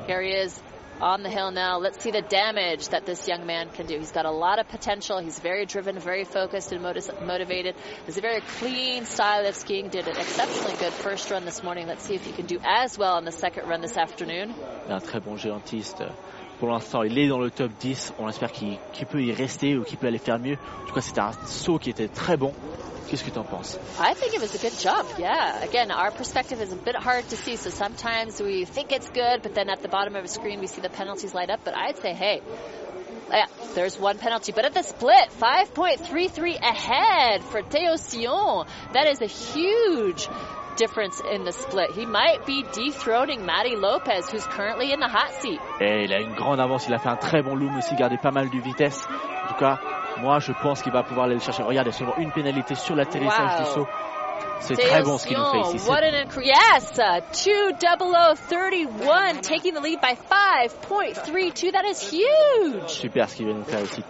Here 0.07 0.21
he 0.21 0.31
is 0.31 0.59
on 1.01 1.23
the 1.23 1.29
hill 1.29 1.51
now. 1.51 1.77
Let's 1.79 2.03
see 2.03 2.11
the 2.11 2.21
damage 2.21 2.89
that 2.89 3.05
this 3.05 3.27
young 3.27 3.45
man 3.45 3.69
can 3.69 3.85
do. 3.85 3.97
He's 3.97 4.11
got 4.11 4.25
a 4.25 4.31
lot 4.31 4.59
of 4.59 4.67
potential. 4.67 5.19
He's 5.19 5.39
very 5.39 5.65
driven, 5.65 5.99
very 5.99 6.25
focused 6.25 6.71
and 6.71 6.81
motivated. 6.81 7.75
It's 8.07 8.17
a 8.17 8.21
very 8.21 8.41
clean 8.59 9.05
style 9.05 9.45
of 9.45 9.55
skiing. 9.55 9.89
Did 9.89 10.07
an 10.07 10.17
exceptionally 10.17 10.75
good 10.77 10.93
first 10.93 11.29
run 11.31 11.45
this 11.45 11.63
morning. 11.63 11.87
Let's 11.87 12.03
see 12.03 12.15
if 12.15 12.25
he 12.25 12.31
can 12.31 12.45
do 12.45 12.59
as 12.65 12.97
well 12.97 13.15
on 13.15 13.25
the 13.25 13.31
second 13.31 13.67
run 13.67 13.81
this 13.81 13.97
afternoon. 13.97 14.53
Un 14.89 14.99
très 14.99 15.19
bon 15.23 15.37
géantiste. 15.37 16.03
Pour 16.59 16.69
l'instant, 16.69 17.03
il 17.03 17.17
est 17.17 17.29
dans 17.29 17.39
le 17.39 17.49
top 17.49 17.71
10. 17.79 18.15
On 18.19 18.27
espère 18.27 18.51
qu'il 18.51 18.77
qu 18.91 19.05
peut 19.05 19.21
y 19.21 19.31
rester 19.31 19.77
ou 19.77 19.83
qu'il 19.83 19.97
peut 19.97 20.07
aller 20.07 20.17
faire 20.17 20.39
mieux. 20.39 20.57
En 20.83 20.87
tout 20.87 20.93
cas, 20.93 21.01
c'était 21.01 21.21
un 21.21 21.31
saut 21.45 21.79
qui 21.79 21.89
était 21.89 22.09
très 22.09 22.35
bon. 22.35 22.53
Qu'est-ce 23.09 23.23
que 23.23 23.31
tu 23.31 23.39
en 23.39 23.43
penses? 23.43 23.79
I 23.99 24.13
think 24.13 24.35
it 24.35 24.41
was 24.41 24.53
a 24.53 24.59
good 24.59 24.77
jump. 24.77 25.17
Yeah. 25.17 25.63
Again, 25.63 25.89
our 25.89 26.11
perspective 26.11 26.61
is 26.61 26.71
a 26.71 26.75
bit 26.75 26.95
hard 26.95 27.27
to 27.29 27.37
see, 27.37 27.55
so 27.55 27.71
sometimes 27.71 28.39
we 28.39 28.65
think 28.65 28.91
it's 28.91 29.09
good, 29.09 29.41
but 29.41 29.55
then 29.55 29.69
at 29.69 29.81
the 29.81 29.87
bottom 29.87 30.15
of 30.15 30.21
the 30.21 30.29
screen 30.29 30.59
we 30.59 30.67
see 30.67 30.81
the 30.81 30.89
penalties 30.89 31.33
light 31.33 31.49
up. 31.49 31.61
But 31.63 31.75
I'd 31.75 31.97
say, 31.97 32.13
hey, 32.13 32.41
yeah, 33.31 33.45
there's 33.73 33.99
one 33.99 34.19
penalty. 34.19 34.51
But 34.51 34.65
at 34.65 34.75
the 34.75 34.83
split, 34.83 35.31
5.33 35.39 36.59
ahead 36.61 37.43
for 37.43 37.63
Theo 37.63 37.97
Sion. 37.97 38.67
That 38.93 39.07
is 39.07 39.21
a 39.21 39.25
huge 39.25 40.27
difference 40.79 41.21
in 41.21 41.43
the 41.43 41.51
split. 41.51 41.91
He 41.91 42.05
might 42.05 42.45
be 42.45 42.63
dethroning 42.71 43.45
Matty 43.45 43.75
Lopez, 43.75 44.29
who's 44.31 44.47
currently 44.47 44.93
in 44.93 44.99
the 44.99 45.09
hot 45.09 45.33
seat. 45.41 45.59
Et 45.81 46.05
il 46.05 46.13
a 46.13 46.21
une 46.21 46.33
grande 46.33 46.59
avance. 46.59 46.87
Il 46.87 46.93
a 46.93 46.99
fait 46.99 47.09
un 47.09 47.17
très 47.17 47.43
bon 47.43 47.55
loom 47.55 47.77
aussi, 47.77 47.95
gardé 47.95 48.17
pas 48.17 48.31
mal 48.31 48.49
de 48.49 48.59
vitesse. 48.59 49.05
En 49.43 49.47
tout 49.49 49.59
cas, 49.59 49.79
moi, 50.19 50.39
je 50.39 50.53
pense 50.53 50.81
qu'il 50.81 50.93
va 50.93 51.03
pouvoir 51.03 51.25
aller 51.25 51.35
le 51.35 51.41
chercher. 51.41 51.63
Regardez, 51.63 51.91
seulement 51.91 52.15
une 52.17 52.31
pénalité 52.31 52.75
sur 52.75 52.95
l'atterrissage 52.95 53.59
wow. 53.59 53.65
du 53.65 53.71
saut. 53.71 53.87
C'est 54.61 54.75
très 54.75 55.03
bon 55.03 55.17
ce 55.17 55.27
qu'il 55.27 55.37
nous 55.37 55.51
fait 55.51 55.59
ici. 55.75 55.89
What 55.89 56.03
an 56.03 56.27
yes, 56.41 56.97
2-0-31, 56.97 59.41
taking 59.41 59.73
the 59.73 59.81
lead 59.81 59.99
by 60.01 60.15
5.32. 60.15 61.71
That 61.71 61.85
is 61.85 62.11
huge. 62.11 62.87
Super 62.87 63.29
ce 63.29 63.35
qu'il 63.35 63.45
vient 63.47 63.55
nous 63.55 63.63
faire 63.63 63.83
ici. 63.83 64.03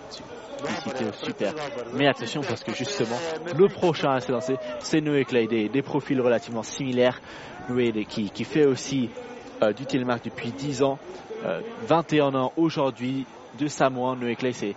Super. 1.24 1.54
Mais 1.94 2.08
attention 2.08 2.42
parce 2.42 2.64
que 2.64 2.74
justement, 2.74 3.18
le 3.58 3.68
prochain 3.68 4.12
à 4.12 4.20
s'élancer, 4.20 4.56
c'est 4.80 5.02
Noé 5.02 5.26
Clay, 5.26 5.48
des, 5.48 5.70
des, 5.70 5.82
profils 5.82 6.20
relativement 6.20 6.64
similaires. 6.64 7.22
Noé 7.70 7.92
qui, 8.06 8.30
qui 8.30 8.44
fait 8.44 8.66
aussi 8.66 9.10
euh, 9.62 9.74
du 9.74 9.86
télémark 9.86 10.24
depuis 10.24 10.52
10 10.52 10.84
ans, 10.84 11.00
euh, 11.46 11.62
21 11.88 12.34
ans 12.36 12.54
aujourd'hui 12.58 13.26
de 13.60 13.68
Samoa. 13.68 14.16
Noé 14.16 14.36
Clay, 14.36 14.54
c'est 14.54 14.76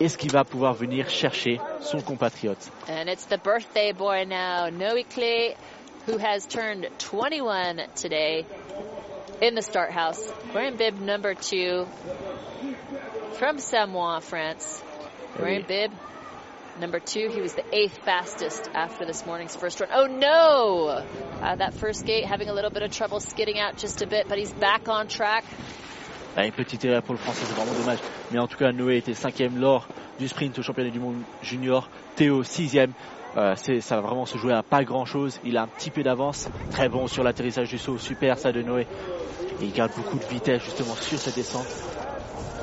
est-ce 0.00 0.18
qu'il 0.18 0.30
va 0.32 0.44
pouvoir 0.44 0.74
venir 0.74 1.08
chercher 1.08 1.60
son 1.80 2.00
compatriote? 2.00 2.70
And 2.88 3.08
it's 3.08 3.26
the 3.26 3.38
birthday 3.42 3.92
boy 3.92 4.24
now, 4.26 4.68
Noe 4.68 5.04
Clay, 5.04 5.56
who 6.06 6.18
has 6.18 6.46
turned 6.46 6.88
21 6.98 7.80
today 7.94 8.44
in 9.40 9.54
the 9.54 9.62
start 9.62 9.90
house. 9.90 10.20
Wearing 10.54 10.76
bib 10.76 11.00
number 11.00 11.34
two 11.34 11.86
from 13.32 13.58
Samoa, 13.58 14.20
France. 14.20 14.82
Wearing 15.38 15.64
bib 15.66 15.90
number 16.78 17.00
two. 17.00 17.28
He 17.28 17.40
was 17.40 17.54
the 17.54 17.64
eighth 17.74 17.98
fastest 18.04 18.70
after 18.74 19.04
this 19.04 19.24
morning's 19.26 19.54
first 19.56 19.80
run. 19.80 19.88
Oh 19.92 20.06
no! 20.06 20.88
Uh, 21.42 21.56
that 21.56 21.74
first 21.74 22.04
gate 22.06 22.24
having 22.24 22.48
a 22.48 22.54
little 22.54 22.70
bit 22.70 22.82
of 22.82 22.90
trouble 22.90 23.20
skidding 23.20 23.58
out 23.58 23.76
just 23.76 24.02
a 24.02 24.06
bit, 24.06 24.28
but 24.28 24.38
he's 24.38 24.52
back 24.52 24.88
on 24.88 25.08
track. 25.08 25.44
Ah, 26.36 26.44
une 26.46 26.52
petite 26.52 26.84
erreur 26.84 27.02
pour 27.02 27.14
le 27.14 27.20
français, 27.20 27.44
c'est 27.44 27.54
vraiment 27.54 27.78
dommage. 27.78 27.98
Mais 28.30 28.38
en 28.38 28.46
tout 28.46 28.56
cas, 28.56 28.72
Noé 28.72 28.96
était 28.96 29.14
cinquième 29.14 29.60
lors 29.60 29.86
du 30.18 30.28
sprint 30.28 30.58
au 30.58 30.62
championnat 30.62 30.90
du 30.90 31.00
monde 31.00 31.22
junior. 31.42 31.88
Théo 32.16 32.42
sixième. 32.42 32.92
Euh, 33.36 33.54
ça 33.54 33.96
va 33.96 34.02
vraiment 34.02 34.26
se 34.26 34.36
jouer 34.38 34.52
à 34.52 34.62
pas 34.62 34.84
grand 34.84 35.04
chose. 35.04 35.40
Il 35.44 35.56
a 35.56 35.62
un 35.62 35.66
petit 35.66 35.90
peu 35.90 36.02
d'avance. 36.02 36.48
Très 36.70 36.88
bon 36.88 37.06
sur 37.06 37.22
l'atterrissage 37.22 37.68
du 37.68 37.78
saut. 37.78 37.98
Super 37.98 38.38
ça 38.38 38.52
de 38.52 38.62
Noé. 38.62 38.86
Et 39.60 39.64
il 39.64 39.72
garde 39.72 39.92
beaucoup 39.96 40.18
de 40.18 40.24
vitesse 40.24 40.62
justement 40.62 40.94
sur 40.94 41.18
cette 41.18 41.34
descente. 41.34 41.66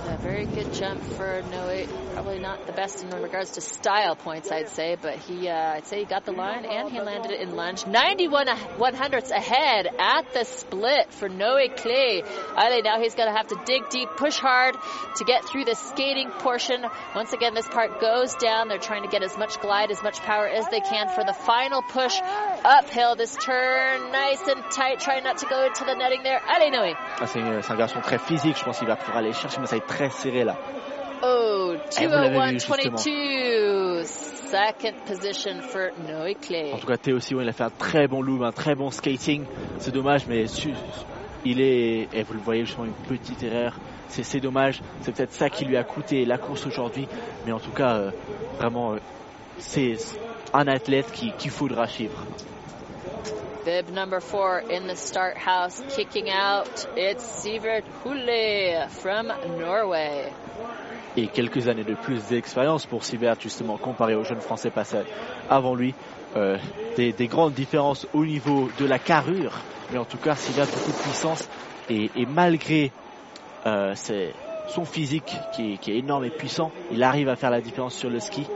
A 0.09 0.17
very 0.17 0.47
good 0.47 0.73
jump 0.73 1.03
for 1.03 1.43
Noe. 1.51 1.85
Probably 2.13 2.39
not 2.39 2.65
the 2.65 2.73
best 2.73 3.03
in 3.03 3.11
regards 3.21 3.51
to 3.51 3.61
style 3.61 4.15
points, 4.15 4.51
I'd 4.51 4.69
say, 4.69 4.97
but 4.99 5.13
he, 5.15 5.47
uh, 5.47 5.75
I'd 5.75 5.85
say 5.85 5.99
he 5.99 6.05
got 6.05 6.25
the 6.25 6.31
line 6.31 6.65
and 6.65 6.89
he 6.89 6.99
landed 6.99 7.31
it 7.31 7.41
in 7.41 7.55
lunge. 7.55 7.85
91 7.85 8.47
one 8.77 8.95
hundredths 8.95 9.29
ahead 9.29 9.87
at 9.99 10.33
the 10.33 10.45
split 10.45 11.13
for 11.13 11.29
Noe 11.29 11.59
Clay. 11.77 12.23
Ale, 12.57 12.81
now 12.81 12.99
he's 12.99 13.13
going 13.13 13.29
to 13.29 13.37
have 13.37 13.47
to 13.49 13.61
dig 13.65 13.87
deep, 13.89 14.09
push 14.17 14.39
hard 14.39 14.75
to 15.17 15.23
get 15.25 15.45
through 15.45 15.65
the 15.65 15.75
skating 15.75 16.31
portion. 16.31 16.83
Once 17.15 17.31
again, 17.33 17.53
this 17.53 17.67
part 17.67 18.01
goes 18.01 18.33
down. 18.35 18.67
They're 18.67 18.79
trying 18.79 19.03
to 19.03 19.09
get 19.09 19.21
as 19.21 19.37
much 19.37 19.61
glide, 19.61 19.91
as 19.91 20.01
much 20.01 20.19
power 20.21 20.47
as 20.47 20.67
they 20.69 20.79
can 20.79 21.09
for 21.09 21.23
the 21.23 21.33
final 21.33 21.83
push 21.83 22.19
uphill. 22.65 23.15
This 23.15 23.35
turn, 23.35 24.11
nice 24.11 24.41
and 24.47 24.63
tight, 24.71 25.01
trying 25.01 25.23
not 25.23 25.37
to 25.37 25.45
go 25.45 25.65
into 25.67 25.85
the 25.85 25.93
netting 25.93 26.23
there. 26.23 26.41
Allez, 26.47 26.71
Noe. 26.71 26.95
Ah, 26.97 27.27
c'est 27.27 27.39
un 27.39 27.77
garçon 27.77 28.01
très 28.01 28.17
physique. 28.17 28.57
Je 28.57 28.63
pense 28.63 28.79
qu'il 28.79 28.87
va 28.87 28.95
pouvoir 28.95 29.17
aller 29.17 29.33
chercher, 29.33 29.59
mais 29.59 29.67
ça 29.67 29.75
va 29.75 29.77
être 29.77 29.87
très 29.87 29.98
très 29.99 30.09
serré 30.11 30.45
là. 30.45 30.55
Oh, 31.21 31.73
201-22, 31.91 34.05
second 34.05 34.93
position 35.05 35.61
for 35.61 35.89
Noé 36.07 36.35
Clay. 36.35 36.71
En 36.73 36.77
tout 36.77 36.87
cas, 36.87 36.95
Théo 36.95 37.19
Sion, 37.19 37.41
il 37.41 37.49
a 37.49 37.51
fait 37.51 37.65
un 37.65 37.69
très 37.69 38.07
bon 38.07 38.21
loop, 38.21 38.41
un 38.43 38.53
très 38.53 38.75
bon 38.75 38.91
skating. 38.91 39.43
C'est 39.79 39.91
dommage, 39.91 40.25
mais 40.27 40.45
il 41.43 41.59
est, 41.59 42.07
et 42.13 42.23
vous 42.23 42.33
le 42.33 42.39
voyez, 42.39 42.63
je 42.63 42.73
une 42.75 42.93
petite 43.09 43.43
erreur. 43.43 43.77
C'est 44.07 44.39
dommage, 44.39 44.81
c'est 45.01 45.13
peut-être 45.13 45.33
ça 45.33 45.49
qui 45.49 45.65
lui 45.65 45.75
a 45.75 45.83
coûté 45.83 46.23
la 46.23 46.37
course 46.37 46.65
aujourd'hui, 46.65 47.05
mais 47.45 47.51
en 47.51 47.59
tout 47.59 47.71
cas, 47.71 47.95
euh, 47.95 48.11
vraiment, 48.57 48.93
euh, 48.93 48.99
c'est 49.57 49.97
un 50.53 50.67
athlète 50.67 51.11
qu'il 51.11 51.33
qui 51.33 51.49
faudra 51.49 51.87
suivre. 51.87 52.23
Bib 53.69 53.91
number 53.91 54.19
four 54.19 54.63
in 54.67 54.87
the 54.87 54.95
start 54.95 55.37
house, 55.37 55.79
kicking 55.89 56.27
out. 56.27 56.87
It's 56.97 57.23
Sivert 57.23 57.83
Hule 58.03 58.89
from 58.89 59.27
Norway. 59.59 60.31
Et 61.15 61.27
quelques 61.27 61.67
années 61.67 61.83
de 61.83 61.93
plus 61.93 62.19
d'expérience 62.29 62.87
pour 62.87 63.03
Sivert, 63.03 63.39
justement, 63.39 63.77
comparé 63.77 64.15
aux 64.15 64.23
jeunes 64.23 64.41
Français 64.41 64.71
passés 64.71 65.03
avant 65.51 65.75
lui. 65.75 65.93
Euh, 66.35 66.57
des, 66.95 67.13
des, 67.13 67.27
grandes 67.27 67.53
différences 67.53 68.07
au 68.11 68.25
niveau 68.25 68.71
de 68.79 68.85
la 68.87 68.97
carrure, 68.97 69.53
mais 69.91 69.99
en 69.99 70.05
tout 70.05 70.17
cas, 70.17 70.33
Sivert 70.33 70.65
beaucoup 70.65 70.91
de 70.91 71.03
puissance. 71.03 71.47
Et, 71.91 72.09
malgré 72.25 72.91
euh, 73.67 73.93
son 74.67 74.83
physique 74.83 75.31
qui 75.53 75.73
est, 75.73 75.95
énorme 75.95 76.25
et 76.25 76.31
puissant, 76.31 76.71
il 76.91 77.03
arrive 77.03 77.29
à 77.29 77.35
faire 77.35 77.51
la 77.51 77.61
différence 77.61 77.93
sur 77.93 78.09
le 78.09 78.19
ski. 78.19 78.47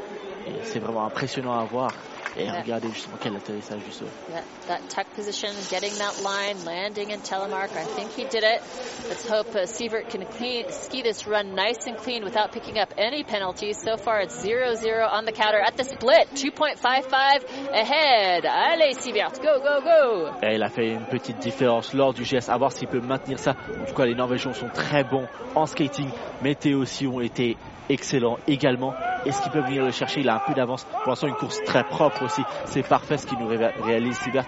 C'est 0.64 0.80
vraiment 0.80 1.06
impressionnant 1.06 1.54
à 1.54 1.66
voir. 1.66 1.92
Et 2.36 2.46
yeah. 2.46 2.62
regardez 2.62 2.90
justement 2.90 3.18
quel 3.20 3.36
atterrissage 3.36 3.84
du 3.84 3.92
saut. 3.92 4.06
Yeah, 4.30 4.42
that 4.68 4.90
tuck 4.90 5.06
position, 5.16 5.52
getting 5.70 5.94
that 6.00 6.22
line, 6.24 6.64
landing 6.66 7.12
in 7.12 7.20
telemark. 7.20 7.70
I 7.76 7.86
think 7.96 8.12
he 8.12 8.24
did 8.24 8.44
it. 8.44 8.62
Let's 9.08 9.28
hope 9.28 9.56
uh, 9.56 9.66
Sievert 9.66 10.10
can 10.10 10.26
clean, 10.26 10.66
ski 10.72 11.04
this 11.04 11.28
run 11.28 11.54
nice 11.54 11.86
and 11.86 11.96
clean 11.98 12.24
without 12.24 12.52
picking 12.52 12.80
up 12.80 12.94
any 12.98 13.24
penalties. 13.24 13.78
So 13.82 13.98
far, 13.98 14.22
it's 14.22 14.36
0-0 14.44 15.08
on 15.12 15.26
the 15.26 15.32
counter 15.32 15.60
at 15.60 15.78
the 15.78 15.84
split. 15.84 16.30
2.55 16.34 17.72
ahead. 17.72 18.46
Allez, 18.46 18.98
Sievert, 18.98 19.40
go, 19.42 19.60
go, 19.60 19.82
go. 19.82 20.32
Et 20.42 20.56
il 20.56 20.64
a 20.64 20.70
fait 20.70 20.90
une 20.90 21.06
petite 21.06 21.38
différence 21.38 21.94
lors 21.94 22.14
du 22.14 22.24
geste. 22.24 22.50
À 22.50 22.58
voir 22.58 22.72
s'il 22.72 22.88
peut 22.88 23.02
maintenir 23.02 23.38
ça. 23.38 23.56
En 23.82 23.86
tout 23.86 23.94
cas, 23.94 24.06
les 24.06 24.16
Norvégiens 24.16 24.54
sont 24.54 24.70
très 24.70 25.04
bons 25.04 25.28
en 25.56 25.66
skating. 25.68 26.10
Mais 26.42 26.56
aussi 26.74 27.06
ont 27.08 27.20
été 27.20 27.58
excellent 27.90 28.38
également. 28.48 28.94
Est-ce 29.26 29.42
qu'il 29.42 29.52
peut 29.52 29.62
venir 29.62 29.84
le 29.84 29.92
chercher 29.92 30.22
Il 30.22 30.30
a 30.30 30.36
un 30.36 30.42
peu 30.46 30.54
d'avance. 30.54 30.86
Pour 31.04 31.10
l'instant, 31.10 31.28
une 31.28 31.36
course 31.36 31.64
très 31.64 31.84
propre 31.84 32.24
aussi. 32.24 32.42
C'est 32.66 32.88
parfait 32.88 33.18
ce 33.18 33.28
qu'il 33.28 33.38
nous 33.40 33.48
réalise 33.48 34.18
Sibert. 34.20 34.46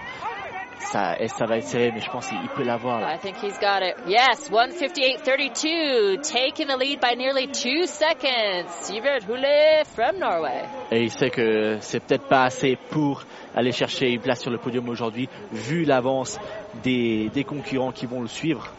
Ça, 0.78 1.16
ça 1.26 1.46
va 1.46 1.56
être 1.56 1.66
serré, 1.66 1.90
mais 1.92 2.00
je 2.00 2.10
pense 2.10 2.28
qu'il 2.28 2.48
peut 2.54 2.62
l'avoir. 2.62 3.00
I 3.00 3.18
think 3.18 3.36
he's 3.42 3.58
got 3.58 3.82
it. 3.82 3.96
Yes, 4.06 4.50
158.32, 4.50 6.20
taking 6.22 6.68
the 6.68 6.76
lead 6.78 7.00
by 7.00 7.14
nearly 7.16 7.48
two 7.48 7.86
seconds. 7.86 8.68
Sivert 8.82 9.22
Hule 9.26 9.84
from 9.86 10.18
Norway. 10.18 10.64
Et 10.92 11.04
il 11.04 11.10
sait 11.10 11.30
que 11.30 11.78
c'est 11.80 12.00
peut-être 12.00 12.28
pas 12.28 12.44
assez 12.44 12.76
pour 12.90 13.24
aller 13.54 13.72
chercher 13.72 14.10
une 14.10 14.20
place 14.20 14.42
sur 14.42 14.50
le 14.50 14.58
podium 14.58 14.88
aujourd'hui, 14.88 15.28
vu 15.50 15.84
l'avance 15.84 16.38
des, 16.84 17.30
des 17.30 17.44
concurrents 17.44 17.90
qui 17.92 18.06
vont 18.06 18.20
le 18.20 18.28
suivre, 18.28 18.70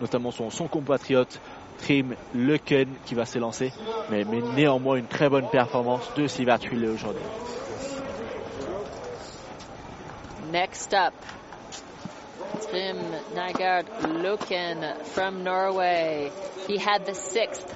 notamment 0.00 0.30
son, 0.30 0.50
son 0.50 0.66
compatriote 0.66 1.38
Trim 1.78 2.14
Leuken 2.34 2.88
qui 3.04 3.14
va 3.14 3.24
s'élancer. 3.24 3.72
Mais, 4.10 4.24
mais, 4.24 4.40
néanmoins 4.54 4.96
une 4.96 5.06
très 5.06 5.28
bonne 5.28 5.48
performance 5.48 6.12
de 6.16 6.26
Sivert 6.26 6.60
Huile 6.62 6.86
aujourd'hui. 6.86 7.22
Next 10.50 10.94
up, 10.94 11.14
Trim 12.70 12.98
Nygard 13.34 13.86
Leuken 14.22 15.04
from 15.06 15.42
Norway. 15.44 16.30
He 16.66 16.78
had 16.78 17.04
the 17.04 17.14
sixth 17.14 17.74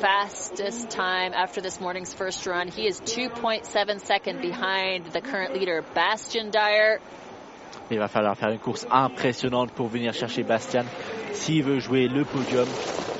fastest 0.00 0.90
time 0.90 1.32
after 1.34 1.60
this 1.60 1.80
morning's 1.80 2.14
first 2.14 2.46
run. 2.46 2.68
He 2.68 2.86
is 2.86 3.00
2.7 3.00 4.00
seconds 4.00 4.40
behind 4.40 5.06
the 5.12 5.20
current 5.20 5.54
leader, 5.54 5.84
Bastian 5.94 6.50
Dyer. 6.50 7.00
Il 7.90 7.98
va 7.98 8.08
falloir 8.08 8.36
faire 8.36 8.50
une 8.50 8.58
course 8.58 8.86
impressionnante 8.90 9.72
pour 9.72 9.88
venir 9.88 10.12
chercher 10.12 10.44
Bastian. 10.44 10.84
S'il 11.32 11.64
veut 11.64 11.80
jouer 11.80 12.06
le 12.06 12.24
podium, 12.24 12.68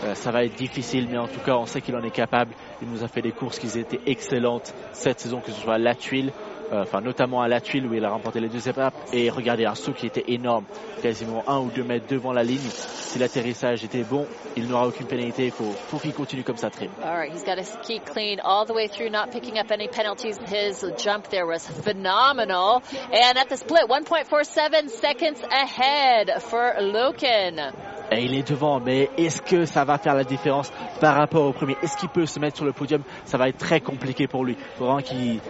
euh, 0.04 0.14
ça 0.14 0.30
va 0.30 0.44
être 0.44 0.54
difficile, 0.54 1.08
mais 1.10 1.18
en 1.18 1.26
tout 1.26 1.40
cas, 1.44 1.56
on 1.56 1.66
sait 1.66 1.80
qu'il 1.80 1.96
en 1.96 2.02
est 2.02 2.10
capable. 2.12 2.52
Il 2.80 2.88
nous 2.88 3.02
a 3.02 3.08
fait 3.08 3.20
des 3.20 3.32
courses 3.32 3.58
qui 3.58 3.66
étaient 3.78 4.00
excellentes 4.06 4.72
cette 4.92 5.18
saison, 5.18 5.40
que 5.40 5.50
ce 5.50 5.60
soit 5.60 5.78
La 5.78 5.94
Tuile, 5.94 6.32
enfin 6.72 7.00
notamment 7.00 7.42
à 7.42 7.48
La 7.48 7.60
Tuile 7.60 7.86
où 7.86 7.94
il 7.94 8.04
a 8.04 8.10
remporté 8.10 8.40
les 8.40 8.48
deux 8.48 8.68
étapes. 8.68 8.94
Et 9.12 9.30
regardez, 9.30 9.66
un 9.66 9.74
saut 9.74 9.92
qui 9.92 10.06
était 10.06 10.24
énorme, 10.28 10.64
quasiment 11.02 11.42
un 11.48 11.58
ou 11.58 11.70
deux 11.70 11.84
mètres 11.84 12.06
devant 12.08 12.32
la 12.32 12.42
ligne. 12.42 12.58
Si 12.58 13.18
l'atterrissage 13.18 13.84
était 13.84 14.04
bon, 14.04 14.26
il 14.56 14.68
n'aura 14.68 14.86
aucune 14.86 15.06
pénalité. 15.06 15.46
Il 15.46 15.50
faut, 15.50 15.72
faut 15.88 15.98
qu'il 15.98 16.14
continue 16.14 16.44
comme 16.44 16.56
ça, 16.56 16.70
Trim. 16.70 16.90
All 17.02 17.16
right, 17.16 17.32
he's 17.32 17.44
got 17.44 17.56
to 17.56 17.64
ski 17.64 17.98
clean 17.98 18.40
all 18.40 18.66
the 18.66 18.72
way 18.72 18.88
through, 18.88 19.10
not 19.10 19.32
picking 19.32 19.58
up 19.58 19.70
any 19.70 19.88
penalties. 19.88 20.38
His 20.46 20.84
jump 20.96 21.28
there 21.28 21.46
was 21.46 21.66
phenomenal. 21.66 22.82
And 23.12 23.38
at 23.38 23.48
the 23.48 23.56
split, 23.56 23.88
1.47 23.88 24.90
seconds 24.90 25.40
ahead 25.50 26.42
for 26.42 26.74
Loken. 26.78 27.99
Et 28.12 28.24
il 28.24 28.34
est 28.34 28.48
devant, 28.48 28.80
mais 28.80 29.08
est-ce 29.16 29.40
que 29.40 29.64
ça 29.66 29.84
va 29.84 29.98
faire 29.98 30.14
la 30.14 30.24
différence 30.24 30.72
par 31.00 31.14
rapport 31.14 31.44
au 31.44 31.52
premier? 31.52 31.76
Est-ce 31.82 31.96
qu'il 31.96 32.08
peut 32.08 32.26
se 32.26 32.40
mettre 32.40 32.56
sur 32.56 32.64
le 32.64 32.72
podium? 32.72 33.02
Ça 33.24 33.38
va 33.38 33.48
être 33.48 33.58
très 33.58 33.80
compliqué 33.80 34.26
pour 34.26 34.44
lui. 34.44 34.56
Il 34.58 34.78
faut 34.78 34.84
vraiment 34.86 35.00
qu'il 35.00 35.40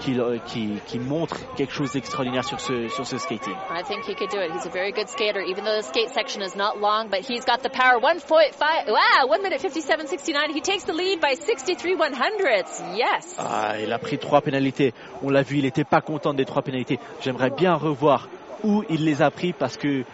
qu'il 0.00 0.40
qu'il 0.46 0.80
qu'il 0.86 1.00
montre 1.02 1.36
quelque 1.56 1.72
chose 1.72 1.92
d'extraordinaire 1.92 2.44
sur 2.44 2.60
ce 2.60 2.88
sur 2.88 3.06
ce 3.06 3.18
skating. 3.18 3.54
I 3.70 3.82
think 3.82 4.04
he 4.06 4.14
could 4.14 4.30
do 4.30 4.40
it. 4.40 4.52
He's 4.52 4.66
a 4.66 4.70
very 4.70 4.92
good 4.92 5.08
skater, 5.08 5.40
even 5.42 5.64
though 5.64 5.76
the 5.76 5.84
skate 5.84 6.10
section 6.10 6.42
is 6.42 6.56
not 6.56 6.78
long, 6.80 7.08
but 7.10 7.20
he's 7.20 7.44
got 7.44 7.62
the 7.62 7.70
power. 7.70 8.00
1.5, 8.00 8.88
wow, 8.88 9.26
1 9.26 9.42
minute 9.42 9.60
57.69. 9.60 10.54
He 10.54 10.60
takes 10.60 10.84
the 10.84 10.92
lead 10.92 11.20
by 11.20 11.34
63 11.34 11.96
one 11.96 12.14
hundredths. 12.14 12.80
Yes. 12.94 13.36
Ah, 13.38 13.74
il 13.80 13.92
a 13.92 13.98
pris 13.98 14.18
trois 14.18 14.40
pénalités. 14.40 14.94
On 15.22 15.28
l'a 15.30 15.42
vu, 15.42 15.58
il 15.58 15.64
n'était 15.64 15.84
pas 15.84 16.00
content 16.00 16.34
des 16.34 16.44
trois 16.44 16.62
pénalités. 16.62 16.98
J'aimerais 17.20 17.50
bien 17.50 17.74
revoir 17.74 18.28
où 18.62 18.84
il 18.88 19.04
les 19.04 19.22
a 19.22 19.30
pris 19.30 19.52
parce 19.52 19.76
que 19.76 20.04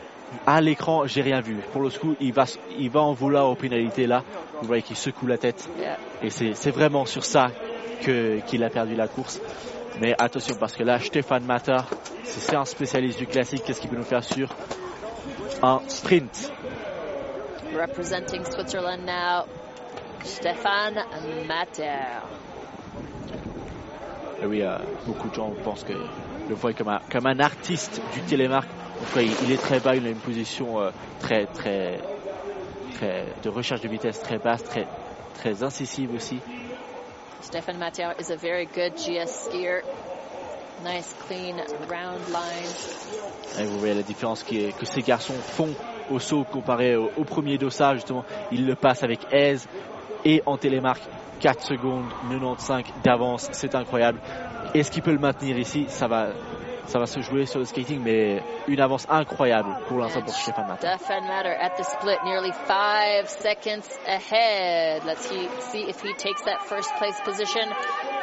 à 0.47 0.61
l'écran, 0.61 1.07
j'ai 1.07 1.23
rien 1.23 1.41
vu. 1.41 1.57
Pour 1.73 1.83
le 1.83 1.91
coup, 1.91 2.17
il 2.21 2.33
va, 2.33 2.45
il 2.79 2.91
va 2.91 3.01
en 3.01 3.13
vouloir 3.13 3.49
aux 3.49 3.55
pénalités 3.55 4.07
là. 4.07 4.23
Vous 4.61 4.67
voyez 4.67 4.83
qu'il 4.83 4.97
secoue 4.97 5.27
la 5.27 5.39
tête. 5.39 5.69
Et 6.23 6.31
c'est 6.31 6.71
vraiment 6.71 7.05
sur 7.05 7.25
ça 7.25 7.49
qu'il 8.03 8.65
a 8.65 8.71
perdu 8.71 8.95
la 8.95 9.09
course. 9.09 9.41
Mais 10.01 10.15
attention, 10.19 10.57
parce 10.59 10.75
que 10.75 10.83
là, 10.83 10.99
Stéphane 10.99 11.45
Matter, 11.45 11.79
c'est 12.25 12.55
un 12.55 12.65
spécialiste 12.65 13.19
du 13.19 13.27
classique. 13.27 13.63
Qu'est-ce 13.65 13.81
qu'il 13.81 13.91
peut 13.91 13.97
nous 13.97 14.03
faire 14.03 14.25
sur 14.25 14.55
un 15.63 15.81
sprint? 15.89 16.53
Representing 17.75 18.45
Switzerland 18.45 19.05
now, 19.07 19.45
Stéphane 20.23 21.03
Matter. 21.47 22.21
Et 24.43 24.47
oui, 24.47 24.63
euh, 24.63 24.77
beaucoup 25.07 25.29
de 25.29 25.35
gens 25.35 25.51
pensent 25.65 25.85
que 25.85 25.95
le 26.49 26.55
voient 26.55 26.75
comme 26.75 26.89
un, 26.89 27.01
comme 27.11 27.27
un 27.27 27.41
artiste 27.41 28.01
du 28.13 28.21
télémarque 28.21 28.69
il 29.17 29.53
est 29.53 29.61
très 29.61 29.81
bas, 29.81 29.95
il 29.95 30.07
a 30.07 30.11
une 30.11 30.17
position 30.17 30.81
euh, 30.81 30.91
très, 31.21 31.47
très, 31.47 31.99
très, 32.95 33.27
de 33.43 33.49
recherche 33.49 33.81
de 33.81 33.89
vitesse 33.89 34.21
très 34.21 34.39
basse, 34.39 34.63
très, 34.65 34.87
très 35.35 35.63
incisive 35.63 36.13
aussi. 36.15 36.41
Stefan 37.41 37.77
Mathieu 37.79 38.07
is 38.19 38.31
a 38.31 38.37
very 38.37 38.67
good 38.67 38.95
GS 38.97 39.31
skier. 39.47 39.83
Nice 40.85 41.15
clean 41.27 41.57
round 41.89 42.21
line. 42.29 42.71
Et 43.59 43.65
vous 43.65 43.79
voyez 43.79 43.95
la 43.95 44.03
différence 44.03 44.43
que, 44.43 44.73
que 44.79 44.85
ces 44.85 45.01
garçons 45.01 45.33
font 45.35 45.75
au 46.11 46.19
saut 46.19 46.45
comparé 46.45 46.97
au, 46.97 47.11
au 47.17 47.25
premier 47.25 47.57
dossard 47.57 47.95
justement. 47.95 48.25
Ils 48.53 48.67
le 48.67 48.75
passent 48.75 49.03
avec 49.03 49.21
aise 49.33 49.67
et 50.25 50.43
en 50.45 50.59
télémarque 50.59 51.03
4 51.41 51.63
secondes 51.63 52.07
95 52.29 52.85
d'avance, 53.05 53.49
c'est 53.53 53.75
incroyable. 53.75 54.21
Est-ce 54.75 54.91
qu'il 54.91 55.03
peut 55.03 55.13
le 55.13 55.19
maintenir 55.19 55.59
ici 55.59 55.87
Ça 55.89 56.09
va 56.09 56.29
ça 56.87 56.99
va 56.99 57.07
se 57.07 57.21
jouer 57.21 57.47
sur 57.47 57.59
le 57.59 57.65
skating, 57.65 58.01
mais 58.03 58.43
une 58.69 58.81
avance 58.81 59.07
incroyable 59.09 59.77
pour 59.89 59.99
l'instant 59.99 60.23
pour 60.23 60.35
Stefan 60.35 60.67
Matter. 60.67 60.89
Stefan 60.99 61.27
Matter 61.27 61.55
at 61.61 61.77
the 61.77 61.85
split, 61.85 62.19
nearly 62.25 62.53
five 62.67 63.29
seconds 63.29 63.89
ahead. 64.07 65.05
Let's 65.05 65.27
see, 65.27 65.83
if 65.89 66.01
he 66.03 66.13
takes 66.15 66.43
that 66.43 66.63
first 66.69 66.91
place 66.97 67.21
position. 67.25 67.69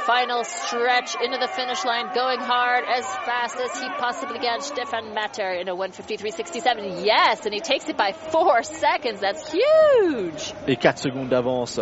Final 0.06 0.44
stretch 0.44 1.16
into 1.24 1.38
the 1.38 1.48
finish 1.48 1.86
line, 1.86 2.08
going 2.14 2.40
hard 2.40 2.84
as 2.84 3.06
fast 3.26 3.56
as 3.56 3.80
he 3.80 3.88
possibly 3.98 4.40
can. 4.40 4.60
Stefan 4.60 5.14
Matter 5.14 5.50
in 5.54 5.70
a 5.70 5.76
153.67. 5.76 7.06
Yes, 7.06 7.46
and 7.46 7.54
he 7.54 7.62
takes 7.62 7.88
it 7.88 7.96
by 7.96 8.12
four 8.12 8.64
seconds. 8.64 9.22
That's 9.22 9.50
huge. 9.52 10.54
Et 10.68 10.76
4 10.76 10.98
secondes 10.98 11.30
d'avance. 11.30 11.80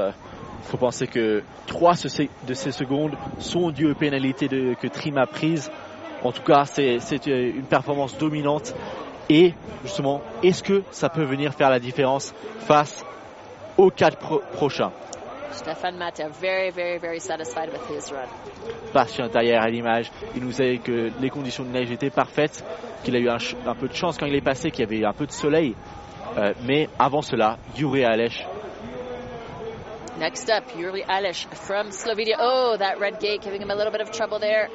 Faut 0.66 0.78
penser 0.78 1.08
que 1.08 1.44
3 1.66 1.94
de 2.46 2.54
ces 2.54 2.72
secondes 2.72 3.18
sont 3.40 3.72
dues 3.72 3.90
aux 3.90 3.96
pénalités 3.96 4.48
de, 4.48 4.76
que 4.76 4.88
Trim 4.88 5.18
a 5.18 5.26
prises. 5.26 5.72
En 6.24 6.32
tout 6.32 6.44
cas, 6.44 6.66
c'est 6.66 7.26
une 7.26 7.64
performance 7.64 8.18
dominante. 8.18 8.74
Et 9.30 9.54
justement, 9.84 10.22
est-ce 10.44 10.62
que 10.62 10.84
ça 10.92 11.10
peut 11.10 11.24
venir 11.24 11.54
faire 11.54 11.70
la 11.70 11.80
différence 11.80 12.34
face 12.60 13.06
aux 13.78 13.90
quatre 13.90 14.18
prochains? 14.52 14.92
Stéphane 15.52 15.98
Matter, 15.98 16.28
very, 16.42 16.72
very, 16.72 16.98
very 16.98 17.20
satisfied 17.20 17.70
with 17.72 17.82
his 17.90 18.12
run. 18.12 18.28
Patient 18.94 19.28
derrière 19.28 19.62
à 19.62 19.70
l'image. 19.70 20.12
Il 20.36 20.44
nous 20.44 20.62
a 20.62 20.66
dit 20.66 20.80
que 20.80 21.12
les 21.20 21.30
conditions 21.30 21.64
de 21.64 21.70
neige 21.70 21.92
étaient 21.92 22.10
parfaites, 22.10 22.64
qu'il 23.04 23.16
a 23.16 23.20
eu 23.20 23.30
un, 23.30 23.76
peu 23.76 23.88
de 23.88 23.94
chance 23.94 24.18
quand 24.18 24.26
il 24.26 24.36
est 24.36 24.42
passé, 24.42 24.72
qu'il 24.72 24.82
y 24.82 24.88
avait 24.88 25.06
un 25.06 25.14
peu 25.14 25.26
de 25.26 25.32
soleil. 25.32 25.76
Euh, 26.38 26.54
mais 26.66 26.88
avant 26.98 27.22
cela, 27.22 27.58
Yuri 27.78 28.06
Alech 28.06 28.46
Next 30.18 30.50
up, 30.50 30.64
Yuri 30.78 31.04
Alish 31.04 31.46
from 31.56 31.90
Slovenia. 31.90 32.36
Oh, 32.38 32.76
that 32.78 33.00
red 33.00 33.20
gate 33.20 33.42
giving 33.42 33.62
him 33.62 33.72
a 33.72 33.76
little 33.76 33.92
bit 33.92 34.02
of 34.02 34.12
trouble 34.12 34.40
there. 34.40 34.70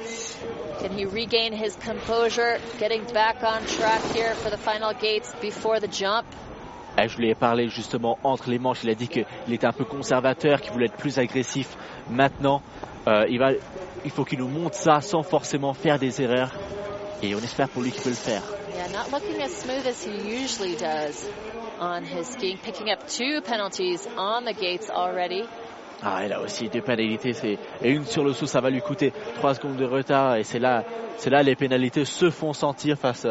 Can 0.79 0.91
he 0.91 1.05
regain 1.05 1.53
his 1.53 1.75
composure, 1.75 2.59
getting 2.79 3.03
back 3.13 3.43
on 3.43 3.63
track 3.65 4.01
here 4.13 4.33
for 4.33 4.49
the 4.49 4.57
final 4.57 4.93
gates 4.93 5.31
before 5.39 5.79
the 5.79 5.87
jump? 5.87 6.25
Eh, 6.97 7.07
je 7.07 7.17
lui 7.19 7.29
ai 7.29 7.35
parlé 7.35 7.69
justement 7.69 8.17
entre 8.23 8.49
les 8.49 8.57
manches. 8.57 8.83
Il 8.83 8.89
a 8.89 8.95
dit 8.95 9.07
qu'il 9.07 9.25
était 9.53 9.67
un 9.67 9.71
peu 9.71 9.85
conservateur, 9.85 10.59
qu'il 10.59 10.73
voulait 10.73 10.87
être 10.87 10.97
plus 10.97 11.19
agressif. 11.19 11.77
Maintenant, 12.09 12.63
euh, 13.07 13.25
il, 13.29 13.37
va, 13.37 13.51
il 14.03 14.11
faut 14.11 14.25
qu'il 14.25 14.39
nous 14.39 14.47
montre 14.47 14.75
ça 14.75 15.01
sans 15.01 15.21
forcément 15.21 15.75
faire 15.75 15.99
des 15.99 16.19
erreurs. 16.19 16.51
Et 17.21 17.35
on 17.35 17.39
espère 17.39 17.69
pour 17.69 17.83
lui 17.83 17.91
qu'il 17.91 18.01
peut 18.01 18.09
le 18.09 18.15
faire. 18.15 18.41
Yeah, 18.75 18.87
not 18.87 19.11
looking 19.11 19.41
as 19.41 19.55
smooth 19.55 19.85
as 19.87 20.03
he 20.03 20.11
usually 20.41 20.75
does. 20.75 21.27
on 21.79 22.03
his 22.03 22.27
skiing, 22.27 22.57
picking 22.57 22.89
up 22.89 23.07
two 23.07 23.41
penalties 23.41 24.07
on 24.17 24.45
the 24.45 24.53
gates 24.53 24.89
already. 24.89 25.43
Ah, 26.03 26.23
il 26.23 26.31
a 26.31 26.39
aussi 26.41 26.69
deux 26.69 26.81
pénalités, 26.81 27.57
et 27.81 27.89
une 27.89 28.05
sur 28.05 28.23
le 28.23 28.31
saut, 28.31 28.45
ça 28.45 28.61
va 28.61 28.69
lui 28.69 28.81
coûter 28.81 29.11
trois 29.35 29.55
secondes 29.55 29.77
de 29.77 29.85
retard, 29.85 30.35
et 30.35 30.43
c'est 30.43 30.59
là, 30.59 30.83
c'est 31.17 31.31
là 31.31 31.41
les 31.41 31.55
pénalités 31.55 32.05
se 32.05 32.29
font 32.29 32.53
sentir 32.53 32.97
face 32.97 33.25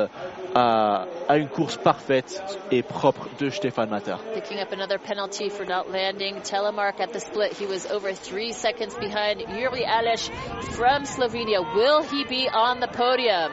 à, 0.56 1.06
à 1.28 1.36
une 1.36 1.48
course 1.48 1.76
parfaite 1.76 2.42
et 2.72 2.82
propre 2.82 3.28
de 3.38 3.50
Stefan 3.50 3.86
Matter. 3.88 4.16
Picking 4.34 4.58
up 4.58 4.72
another 4.72 4.98
penalty 4.98 5.48
for 5.48 5.64
not 5.64 5.92
landing. 5.92 6.40
Telemark 6.42 6.98
at 6.98 7.12
the 7.12 7.20
split, 7.20 7.52
he 7.52 7.66
was 7.66 7.86
over 7.86 8.12
three 8.12 8.52
seconds 8.52 8.96
behind 8.98 9.44
Juri 9.48 9.84
Aleš 9.84 10.28
from 10.74 11.04
Slovenia. 11.04 11.62
Will 11.76 12.02
he 12.02 12.24
be 12.24 12.48
on 12.52 12.80
the 12.80 12.88
podium? 12.88 13.52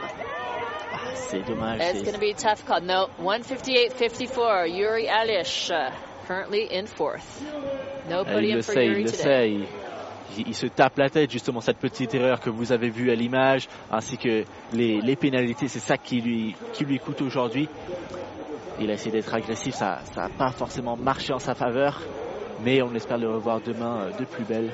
C'est 1.16 1.46
dommage. 1.46 1.82
It's 1.82 2.02
going 2.02 2.14
to 2.14 2.20
be 2.20 2.32
a 2.32 2.34
tough 2.34 2.66
call. 2.66 2.82
No, 2.82 3.10
158.54. 3.22 4.76
Yuri 4.76 5.08
Alish 5.08 5.72
uh, 5.72 5.92
currently 6.28 6.68
in 6.72 6.88
fourth. 6.88 7.44
Podium 8.08 8.58
il 8.58 8.64
for 8.64 8.74
sait, 8.74 8.86
Yuri 8.86 9.02
il 9.02 9.12
today. 9.12 9.50
le 9.50 9.66
sait. 9.66 9.68
Il, 10.38 10.48
il, 10.48 10.56
se 10.56 10.66
tape 10.68 10.98
la 10.98 11.10
tête 11.10 11.30
justement 11.32 11.62
cette 11.62 11.78
petite 11.78 12.14
erreur 12.16 12.40
que 12.40 12.50
vous 12.50 12.72
avez 12.72 12.90
vue 12.90 13.12
à 13.12 13.16
l'image, 13.16 13.68
ainsi 13.92 14.18
que 14.18 14.44
les, 14.74 15.00
les 15.02 15.16
pénalités. 15.16 15.68
C'est 15.68 15.80
ça 15.80 15.98
qui 15.98 16.22
lui, 16.22 16.56
qui 16.74 16.86
lui 16.86 17.00
coûte 17.00 17.22
aujourd'hui. 17.22 17.70
Il 18.80 18.90
a 18.90 18.94
essayé 18.94 19.12
d'être 19.12 19.34
agressif, 19.34 19.76
ça 19.76 20.00
n'a 20.16 20.30
pas 20.30 20.50
forcément 20.52 20.98
marché 20.98 21.32
en 21.32 21.40
sa 21.40 21.54
faveur, 21.54 22.02
mais 22.64 22.82
on 22.82 22.94
espère 22.96 23.20
le 23.20 23.30
revoir 23.30 23.62
demain 23.62 24.08
euh, 24.08 24.12
de 24.18 24.26
plus 24.26 24.44
belle. 24.44 24.72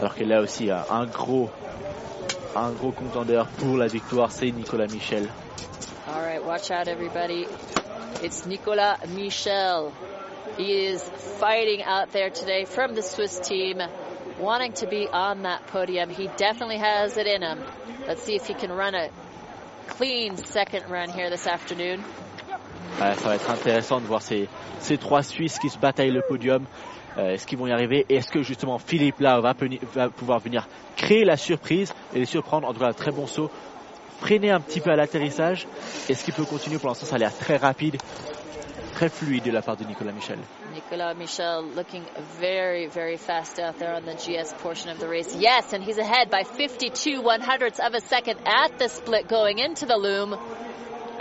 Alors 0.00 0.16
que 0.16 0.24
là 0.24 0.40
aussi, 0.40 0.70
un 0.70 1.06
gros, 1.06 1.48
un 2.56 2.72
gros 2.72 2.92
contendeur 2.92 3.46
pour 3.58 3.76
la 3.76 3.86
victoire, 3.86 4.30
c'est 4.30 4.50
Nicolas 4.50 4.86
Michel. 4.86 5.28
All 6.08 6.20
right, 6.20 6.44
watch 6.44 6.70
out 6.70 6.88
everybody. 6.88 7.46
It's 8.22 8.44
Nicolas 8.46 8.98
Michel. 9.08 9.92
He 10.56 10.86
is 10.86 11.02
fighting 11.40 11.82
out 11.82 12.12
there 12.12 12.30
today 12.30 12.64
from 12.64 12.94
the 12.94 13.02
Swiss 13.02 13.38
team, 13.40 13.80
wanting 14.38 14.72
to 14.74 14.86
be 14.86 15.08
on 15.08 15.42
that 15.42 15.66
podium. 15.68 16.10
He 16.10 16.28
definitely 16.36 16.78
has 16.78 17.16
it 17.16 17.26
in 17.26 17.42
him. 17.42 17.60
Let's 18.06 18.22
see 18.22 18.34
if 18.34 18.46
he 18.46 18.54
can 18.54 18.70
run 18.72 18.94
a 18.94 19.08
clean 19.88 20.36
second 20.36 20.90
run 20.90 21.08
here 21.08 21.30
this 21.30 21.46
afternoon. 21.46 22.02
Ouais, 23.00 23.14
ça 23.14 23.28
va 23.28 23.34
être 23.36 23.50
intéressant 23.50 24.00
de 24.00 24.06
voir 24.06 24.20
ces, 24.20 24.48
ces 24.80 24.98
trois 24.98 25.22
Suisses 25.22 25.58
qui 25.58 25.70
se 25.70 25.78
bataillent 25.78 26.10
le 26.10 26.22
podium. 26.22 26.66
Euh, 27.18 27.34
est-ce 27.34 27.46
qu'ils 27.46 27.58
vont 27.58 27.66
y 27.66 27.72
arriver 27.72 28.06
Est-ce 28.08 28.30
que 28.30 28.42
justement 28.42 28.78
Philippe 28.78 29.20
là 29.20 29.40
va, 29.40 29.54
pouvoir 30.08 30.38
venir 30.38 30.68
créer 30.96 31.24
la 31.24 31.36
surprise 31.36 31.92
et 32.14 32.18
les 32.18 32.24
surprendre? 32.24 32.68
En 32.68 32.72
tout 32.72 32.80
cas, 32.80 32.92
très 32.92 33.10
bon 33.10 33.26
saut. 33.26 33.50
Freiner 34.20 34.50
un 34.50 34.60
petit 34.60 34.80
peu 34.80 34.90
à 34.90 34.96
l'atterrissage. 34.96 35.66
Est-ce 36.08 36.24
qu'il 36.24 36.34
peut 36.34 36.44
continuer? 36.44 36.78
Pour 36.78 36.88
l'instant, 36.88 37.06
ça 37.06 37.16
a 37.16 37.18
l'air 37.18 37.36
très 37.36 37.56
rapide, 37.56 37.96
très 38.92 39.08
fluide 39.08 39.42
de 39.42 39.50
la 39.50 39.62
part 39.62 39.76
de 39.76 39.84
Nicolas 39.84 40.12
Michel. 40.12 40.38
Nicolas 40.72 41.14
Michel 41.14 41.64
looking 41.76 42.04
very, 42.40 42.86
very 42.86 43.16
fast 43.16 43.58
out 43.58 43.78
there 43.78 43.94
on 43.94 44.02
the 44.02 44.14
GS 44.14 44.54
portion 44.62 44.90
of 44.90 44.98
the 45.00 45.08
race. 45.08 45.36
Yes, 45.36 45.72
and 45.74 45.82
he's 45.82 45.98
ahead 45.98 46.30
by 46.30 46.44
52 46.44 47.20
one 47.20 47.40
hundredths 47.40 47.80
of 47.80 47.94
a 47.94 48.00
second 48.00 48.38
at 48.46 48.78
the 48.78 48.88
split 48.88 49.28
going 49.28 49.58
into 49.58 49.86
the 49.86 49.96
loom. 49.96 50.36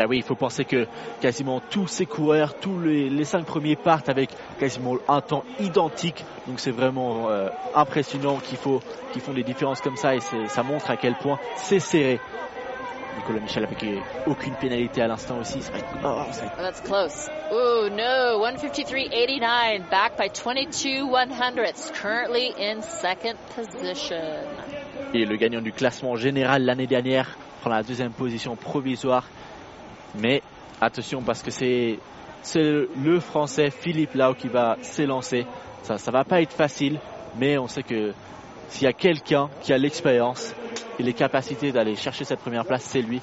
Ah 0.02 0.08
oui, 0.08 0.18
il 0.18 0.24
faut 0.24 0.36
penser 0.36 0.66
que 0.66 0.88
quasiment 1.22 1.62
tous 1.70 1.86
ces 1.86 2.08
coureurs, 2.08 2.56
tous 2.56 2.80
les, 2.80 3.24
cinq 3.24 3.46
premiers 3.46 3.76
partent 3.76 4.10
avec 4.10 4.32
quasiment 4.60 4.96
un 5.08 5.22
temps 5.22 5.44
identique. 5.60 6.26
Donc 6.48 6.60
c'est 6.60 6.72
vraiment 6.72 7.30
euh, 7.30 7.50
impressionnant 7.76 8.40
qu'ils 8.40 8.58
font 8.58 8.82
des 9.34 9.44
différences 9.44 9.80
comme 9.80 9.98
ça 9.98 10.16
et 10.16 10.20
ça 10.20 10.64
montre 10.64 10.90
à 10.90 10.98
quel 10.98 11.14
point 11.14 11.38
c'est 11.56 11.80
serré. 11.80 12.20
Nicolas 13.18 13.42
Michel 13.42 13.64
avec 13.64 13.86
aucune 14.26 14.56
pénalité 14.56 15.04
à 15.04 15.08
l'instant 15.08 15.38
aussi. 15.40 15.60
Oh, 16.04 16.24
that's 16.58 16.82
close. 16.82 17.30
Oh 17.52 17.88
no, 17.92 18.40
153.89, 18.40 19.90
back 19.92 20.18
by 20.18 20.30
22 20.30 21.04
one 21.04 21.30
hundredths, 21.30 21.92
currently 21.92 22.54
in 22.58 22.82
second 22.82 23.36
position. 23.56 24.48
Et 25.14 25.26
le 25.26 25.36
gagnant 25.36 25.62
du 25.62 25.74
classement 25.74 26.16
général 26.16 26.64
l'année 26.64 26.88
dernière 26.88 27.38
prend 27.60 27.70
la 27.70 27.84
deuxième 27.84 28.14
position 28.14 28.56
provisoire 28.56 29.26
mais 30.16 30.42
attention 30.80 31.22
parce 31.22 31.42
que 31.42 31.52
c'est 31.52 32.00
le 32.56 33.20
français 33.20 33.70
Philippe 33.70 34.16
Lau 34.16 34.34
qui 34.34 34.48
va 34.48 34.78
s'élancer. 34.82 35.46
Ça 35.84 35.96
ne 35.96 36.12
va 36.12 36.24
pas 36.24 36.42
être 36.42 36.54
facile, 36.54 37.00
mais 37.38 37.58
on 37.58 37.68
sait 37.68 37.84
que 37.84 38.14
s'il 38.70 38.84
y 38.84 38.88
a 38.88 38.94
quelqu'un 38.94 39.50
qui 39.62 39.74
a 39.74 39.78
l'expérience 39.78 40.54
et 41.00 41.04
les 41.04 41.14
capacités 41.14 41.72
d'aller 41.72 41.96
chercher 41.96 42.24
cette 42.24 42.40
première 42.40 42.66
place, 42.66 42.84
c'est 42.84 43.02
lui. 43.02 43.22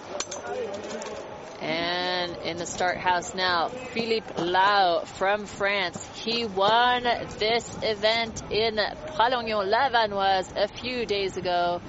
And 1.61 2.36
in 2.45 2.57
the 2.57 2.66
start 2.66 2.97
house 2.99 3.34
now, 3.34 3.68
Philippe 3.93 4.30
Lau 4.39 5.01
from 5.05 5.47
France. 5.47 6.07
He 6.14 6.45
won 6.45 7.03
this 7.39 7.76
event 7.82 8.43
in 8.51 8.76
Pralognon-Lavanoise 9.16 10.57
a 10.57 10.68
few 10.68 11.05
days 11.07 11.36
ago. 11.36 11.80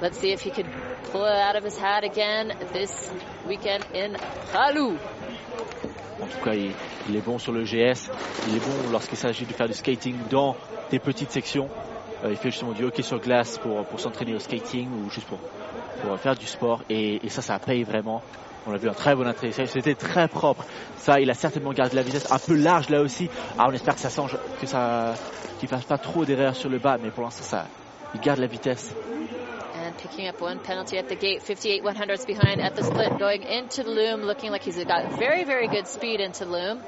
Let's 0.00 0.18
see 0.18 0.32
if 0.32 0.40
he 0.40 0.50
could 0.50 0.66
pull 1.10 1.24
it 1.24 1.38
out 1.38 1.56
of 1.56 1.64
his 1.64 1.76
hat 1.76 2.04
again 2.04 2.52
this 2.72 3.10
weekend 3.46 3.84
in 3.94 4.16
Pralou. 4.52 4.96
En 6.20 6.26
tout 6.26 6.44
cas, 6.44 6.54
il, 6.54 7.16
est 7.16 7.20
bon 7.20 7.38
sur 7.38 7.52
le 7.52 7.64
GS. 7.64 8.08
Il 8.48 8.56
est 8.56 8.60
bon 8.60 8.90
lorsqu'il 8.92 9.18
s'agit 9.18 9.44
de 9.44 9.52
faire 9.52 9.66
du 9.66 9.74
skating 9.74 10.14
dans 10.30 10.56
des 10.90 11.00
petites 11.00 11.32
sections. 11.32 11.68
Euh, 12.24 12.30
il 12.30 12.36
fait 12.36 12.50
justement 12.50 12.72
du 12.72 12.84
hockey 12.84 13.02
sur 13.02 13.18
glace 13.18 13.58
pour, 13.58 13.84
pour 13.84 13.98
s'entraîner 13.98 14.34
au 14.34 14.38
skating 14.38 14.88
ou 14.88 15.10
juste 15.10 15.26
pour, 15.26 15.38
pour 16.02 16.18
faire 16.18 16.36
du 16.36 16.46
sport. 16.46 16.82
Et, 16.88 17.20
ça, 17.28 17.42
ça 17.42 17.58
paye 17.58 17.82
vraiment. 17.82 18.22
On 18.66 18.72
a 18.72 18.76
vu 18.76 18.88
un 18.88 18.94
très 18.94 19.16
bon 19.16 19.26
atterrissage. 19.26 19.68
C'était 19.68 19.96
très 19.96 20.28
propre. 20.28 20.64
Ça, 20.98 21.20
il 21.20 21.28
a 21.28 21.34
certainement 21.34 21.72
gardé 21.72 21.96
la 21.96 22.02
vitesse 22.02 22.30
un 22.30 22.38
peu 22.38 22.54
large 22.54 22.88
là 22.88 23.00
aussi. 23.00 23.28
Ah, 23.58 23.66
on 23.68 23.72
espère 23.72 23.94
que 23.94 24.00
ça 24.00 24.10
change, 24.10 24.36
que 24.60 24.66
ça, 24.66 25.14
qu'il 25.58 25.68
fasse 25.68 25.84
pas 25.84 25.98
trop 25.98 26.24
d'erreurs 26.24 26.54
sur 26.54 26.70
le 26.70 26.78
bas. 26.78 26.98
Mais 27.02 27.10
pour 27.10 27.24
l'instant, 27.24 27.42
ça, 27.42 27.66
il 28.14 28.20
garde 28.20 28.38
la 28.38 28.46
vitesse. 28.46 28.94
And 29.92 30.00
picking 30.00 30.26
up 30.26 30.40
one 30.40 30.58
penalty 30.58 30.96
at 30.96 31.10
the 31.10 31.16
gate, 31.16 31.42
58 31.42 31.84
100ths 31.84 32.26
behind 32.26 32.62
at 32.62 32.74
the 32.74 32.82
split, 32.82 33.18
going 33.18 33.42
into 33.42 33.82
the 33.82 33.90
loom, 33.90 34.22
looking 34.22 34.50
like 34.50 34.62
he's 34.62 34.82
got 34.84 35.18
very, 35.18 35.44
very 35.44 35.68
good 35.68 35.86
speed 35.86 36.20
into 36.20 36.46
the 36.46 36.50
loom. 36.50 36.80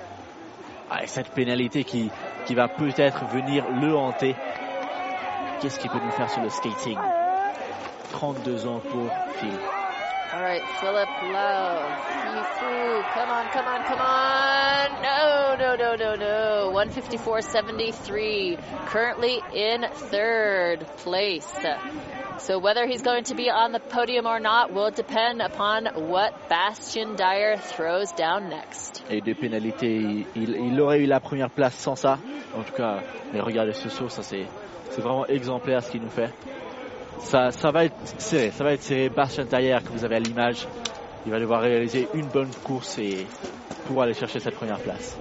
Ah, 0.91 1.05
cette 1.07 1.35
pénalité 1.35 1.85
qui, 1.85 2.11
qui 2.47 2.55
va 2.55 2.69
peut-être 2.69 3.27
venir 3.27 3.65
le 3.69 3.95
hanter. 3.95 4.35
Qu'est-ce 5.61 5.79
qu'il 5.79 5.91
peut 5.91 6.01
nous 6.03 6.13
faire 6.13 6.31
sur 6.31 6.43
le 6.43 6.49
skating 6.49 6.99
32 8.13 8.67
ans 8.67 8.81
pour 8.81 9.11
Phil. 9.39 9.53
All 10.33 10.41
right, 10.43 10.63
Philip. 10.81 11.09
Yifu, 11.21 13.03
come 13.13 13.31
on, 13.31 13.47
come 13.53 13.67
on, 13.67 13.85
come 13.85 14.01
on. 14.01 15.03
No, 15.03 15.57
no, 15.59 15.77
no, 15.77 15.95
no, 15.95 16.15
no. 16.17 16.73
154.73. 16.75 18.59
Currently 18.87 19.43
in 19.53 19.87
third 19.93 20.87
place. 20.97 21.47
So 22.39 22.59
whether 22.59 22.87
he's 22.87 23.03
going 23.03 23.25
to 23.25 23.35
be 23.35 23.49
on 23.49 23.73
the 23.73 23.81
podium 23.81 24.27
or 24.27 24.41
not 24.41 24.73
will 24.73 24.91
depend 24.91 25.41
upon 25.41 25.87
what 26.09 26.49
Bastien 26.49 27.17
Dyer 27.17 27.57
throws 27.57 28.13
down 28.13 28.49
next. 28.49 29.03
Et 29.09 29.21
de 29.21 29.35
pénalités, 29.35 30.27
il, 30.35 30.57
il, 30.57 30.81
aurait 30.81 31.01
eu 31.01 31.07
la 31.07 31.21
première 31.21 31.51
place 31.51 31.75
sans 31.75 31.95
ça. 31.95 32.19
En 32.57 32.63
tout 32.63 32.73
cas, 32.73 33.01
mais 33.33 33.41
regardez 33.41 33.73
ce 33.73 33.89
saut, 33.89 34.09
ça 34.09 34.23
c'est 34.23 34.47
vraiment 34.99 35.27
exemplaire 35.27 35.83
ce 35.83 35.91
qu'il 35.91 36.03
nous 36.03 36.11
fait. 36.11 36.31
Ça, 37.21 37.51
ça 37.51 37.71
va 37.71 37.85
être 37.85 37.97
serré, 38.19 38.51
ça 38.51 38.65
va 38.65 38.73
être 38.73 38.83
serré. 38.83 39.09
Bastien 39.09 39.45
Dyer 39.45 39.79
que 39.85 39.91
vous 39.91 40.05
avez 40.05 40.17
à 40.17 40.21
l'image, 40.21 40.67
il 41.25 41.33
va 41.33 41.39
devoir 41.39 41.63
réaliser 41.63 42.09
une 42.15 42.27
bonne 42.27 42.51
course 42.65 42.99
et 42.99 43.27
pour 43.87 44.03
aller 44.03 44.15
chercher 44.15 44.41
cette 44.41 44.55
première 44.57 44.81
place. 44.81 45.17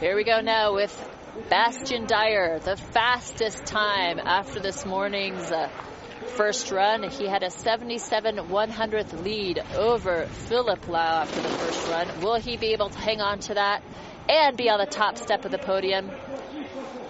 Here 0.00 0.14
we 0.14 0.24
go 0.24 0.40
now 0.42 0.74
with 0.74 0.92
Bastian 1.48 2.06
Dyer, 2.06 2.58
the 2.58 2.76
fastest 2.76 3.64
time 3.64 4.18
after 4.18 4.60
this 4.60 4.84
morning's 4.84 5.50
uh, 5.50 5.68
first 6.36 6.70
run. 6.70 7.08
He 7.08 7.26
had 7.26 7.42
a 7.42 7.50
77 7.50 8.36
100th 8.36 9.24
lead 9.24 9.58
over 9.74 10.26
Philip 10.26 10.88
Lau 10.88 11.22
after 11.22 11.40
the 11.40 11.48
first 11.48 11.88
run. 11.88 12.20
Will 12.20 12.34
he 12.34 12.56
be 12.56 12.72
able 12.72 12.90
to 12.90 12.98
hang 12.98 13.20
on 13.20 13.38
to 13.40 13.54
that 13.54 13.82
and 14.28 14.56
be 14.56 14.68
on 14.68 14.78
the 14.78 14.86
top 14.86 15.16
step 15.16 15.44
of 15.44 15.50
the 15.52 15.58
podium? 15.58 16.10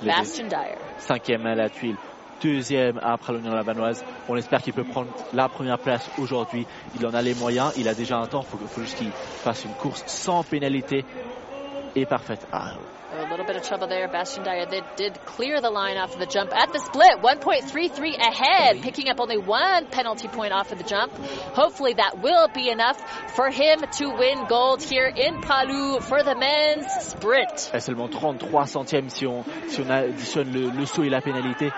Bastian 0.04 0.48
Dyer. 0.48 0.78
Cinquième 0.98 1.46
à 1.46 1.56
la 1.56 1.68
tuile. 1.68 1.96
Deuxième 2.40 3.00
après 3.02 3.32
l'Union 3.32 3.52
Lavanoise. 3.52 4.04
On 4.28 4.36
espère 4.36 4.62
qu'il 4.62 4.72
peut 4.72 4.84
prendre 4.84 5.10
la 5.32 5.48
première 5.48 5.78
place 5.78 6.08
aujourd'hui. 6.18 6.66
Il 6.96 7.04
en 7.04 7.14
a 7.14 7.22
les 7.22 7.34
moyens. 7.34 7.72
Il 7.76 7.88
a 7.88 7.94
déjà 7.94 8.18
un 8.18 8.26
temps. 8.26 8.44
Il 8.44 8.58
faut, 8.58 8.66
faut, 8.66 8.80
juste 8.82 8.98
qu'il 8.98 9.10
fasse 9.10 9.64
une 9.64 9.72
course 9.72 10.04
sans 10.06 10.44
pénalité 10.44 11.04
et 11.96 12.06
parfaite. 12.06 12.46
Ah, 12.52 12.74
a 13.18 13.30
little 13.30 13.44
bit 13.44 13.56
of 13.56 13.62
trouble 13.62 13.88
there. 13.88 14.06
Bastian 14.08 14.44
Dyer 14.44 14.66
they 14.66 14.82
did 14.96 15.14
clear 15.24 15.60
the 15.60 15.70
line 15.70 15.96
off 15.96 16.14
of 16.14 16.20
the 16.20 16.26
jump 16.26 16.54
at 16.54 16.72
the 16.72 16.78
split. 16.78 17.20
1.33 17.20 18.16
ahead, 18.16 18.82
picking 18.82 19.08
up 19.08 19.20
only 19.20 19.38
one 19.38 19.86
penalty 19.86 20.28
point 20.28 20.52
off 20.52 20.70
of 20.72 20.78
the 20.78 20.84
jump. 20.84 21.12
Hopefully 21.54 21.94
that 21.94 22.20
will 22.22 22.48
be 22.48 22.70
enough 22.70 22.98
for 23.34 23.50
him 23.50 23.80
to 23.98 24.08
win 24.10 24.46
gold 24.48 24.82
here 24.82 25.06
in 25.06 25.40
Palu 25.40 26.00
for 26.00 26.22
the 26.22 26.34
men's 26.34 26.86
sprint. 27.00 27.70
Et 27.74 27.80
seulement 27.80 28.08
33 28.08 28.66
centièmes 28.66 29.08
si 29.08 29.26
on, 29.26 29.44
si 29.68 29.80
on 29.80 29.90
additionne 29.90 30.52
le, 30.52 30.70
le 30.70 30.86
saut 30.86 31.02
et 31.02 31.10
la 31.10 31.20
pénalité. 31.20 31.70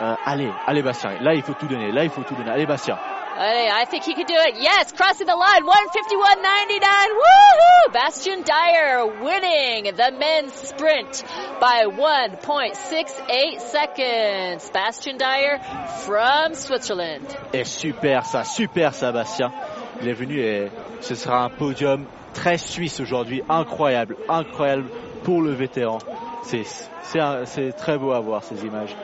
Euh, 0.00 0.14
allez, 0.24 0.50
allez 0.66 0.82
Bastien. 0.82 1.20
Là 1.20 1.34
il 1.34 1.42
faut 1.42 1.54
tout 1.54 1.66
donner. 1.66 1.90
Là 1.92 2.04
il 2.04 2.10
faut 2.10 2.22
tout 2.22 2.34
donner. 2.34 2.50
Allez 2.50 2.66
Bastien. 2.66 2.98
I 3.36 3.84
think 3.86 4.04
he 4.04 4.14
could 4.14 4.26
do 4.26 4.34
it. 4.36 4.56
Yes, 4.60 4.92
crossing 4.92 5.26
the 5.26 5.34
line, 5.34 5.62
151.99. 5.64 6.80
Woohoo! 7.10 7.92
Bastian 7.92 8.42
Dyer 8.42 9.06
winning 9.22 9.94
the 9.94 10.12
men's 10.18 10.52
sprint 10.54 11.24
by 11.60 11.84
1.68 11.86 13.60
seconds. 13.60 14.70
Bastian 14.70 15.18
Dyer 15.18 15.58
from 16.04 16.54
Switzerland. 16.54 17.26
Et 17.52 17.64
super 17.64 18.24
ça, 18.24 18.44
super 18.44 18.94
ça, 18.94 19.12
Bastien. 19.12 19.52
Il 20.00 20.08
est 20.08 20.12
venu 20.12 20.40
et 20.40 20.70
ce 21.00 21.14
sera 21.14 21.44
un 21.44 21.50
podium 21.50 22.06
très 22.34 22.58
suisse 22.58 23.00
aujourd'hui. 23.00 23.42
Incroyable, 23.48 24.16
incroyable 24.28 24.88
pour 25.24 25.42
le 25.42 25.52
vétéran. 25.52 25.98
C'est 26.44 27.72
très 27.76 27.98
beau 27.98 28.12
à 28.12 28.20
voir 28.20 28.44
ces 28.44 28.64
images. 28.64 28.94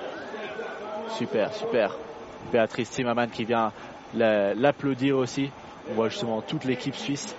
Super, 1.17 1.53
super. 1.53 1.97
Béatrice 2.53 2.91
Zimmermann 2.93 3.31
qui 3.31 3.45
vient 3.45 3.73
l'applaudir 4.15 5.17
aussi. 5.17 5.51
On 5.91 5.95
voit 5.95 6.09
justement 6.09 6.41
toute 6.43 6.65
l'équipe 6.65 6.95
suisse. 6.95 7.35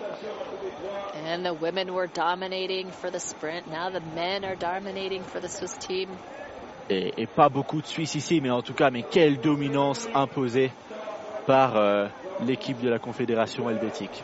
And 1.27 1.43
the 1.43 1.53
women 1.53 1.93
were 1.93 2.07
dominating 2.07 2.91
for 2.91 3.09
the 3.09 3.19
sprint. 3.19 3.67
Now 3.67 3.89
the 3.89 4.01
men 4.15 4.43
are 4.43 4.55
dominating 4.55 5.23
for 5.23 5.39
the 5.39 5.47
Swiss 5.47 5.77
team. 5.77 6.09
Et, 6.89 7.13
et 7.17 7.27
pas 7.27 7.47
beaucoup 7.47 7.81
de 7.81 7.87
Suisses 7.87 8.15
ici, 8.15 8.41
mais 8.41 8.49
en 8.49 8.61
tout 8.61 8.73
cas, 8.73 8.89
mais 8.89 9.03
quelle 9.03 9.39
dominance 9.39 10.09
imposée 10.13 10.71
par 11.45 11.77
euh, 11.77 12.07
l'équipe 12.45 12.81
de 12.81 12.89
la 12.89 12.99
Confédération 12.99 13.69
helvétique. 13.69 14.23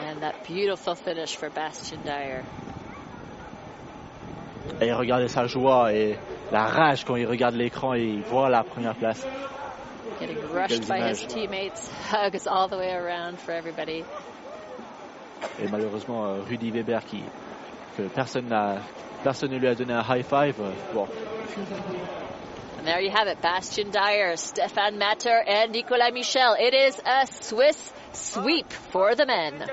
And 0.00 0.20
that 0.20 0.44
beautiful 0.46 0.94
finish 0.94 1.36
for 1.36 1.48
Bastian 1.50 2.00
Dyer. 2.04 2.42
Et 4.80 4.92
regardez 4.92 5.28
sa 5.28 5.46
joie 5.46 5.92
et 5.92 6.18
la 6.50 6.64
rage 6.64 7.04
quand 7.04 7.16
il 7.16 7.26
regarde 7.26 7.54
l'écran 7.54 7.94
et 7.94 8.02
il 8.02 8.22
voit 8.22 8.48
la 8.48 8.62
première 8.62 8.94
place. 8.94 9.26
Getting 10.20 10.38
rushed 10.52 10.88
by 10.88 11.00
his 11.00 11.24
teammates, 11.26 11.88
hugs 12.10 12.46
all 12.46 12.68
the 12.68 12.76
way 12.76 12.92
around 12.92 13.38
for 13.38 13.52
everybody. 13.52 14.04
Et 15.62 15.68
malheureusement, 15.70 16.24
euh, 16.26 16.40
Rudy 16.48 16.70
Weber, 16.70 17.04
qui, 17.04 17.22
que 17.96 18.02
personne, 18.08 18.48
n'a, 18.48 18.78
personne 19.22 19.52
ne 19.52 19.58
lui 19.58 19.68
a 19.68 19.74
donné 19.74 19.92
un 19.92 20.02
high 20.02 20.24
five. 20.24 20.56
Euh, 20.60 20.72
bon. 20.92 21.06
And 22.78 22.84
there 22.84 23.00
you 23.00 23.10
have 23.10 23.28
it, 23.28 23.40
Bastian 23.40 23.90
Dyer, 23.90 24.36
Stefan 24.36 24.98
Matter, 24.98 25.42
and 25.46 25.72
Nicolas 25.72 26.10
Michel. 26.12 26.56
It 26.58 26.74
is 26.74 27.00
a 27.04 27.26
Swiss 27.26 27.92
sweep 28.12 28.72
for 28.72 29.14
the 29.14 29.26
men. 29.26 29.66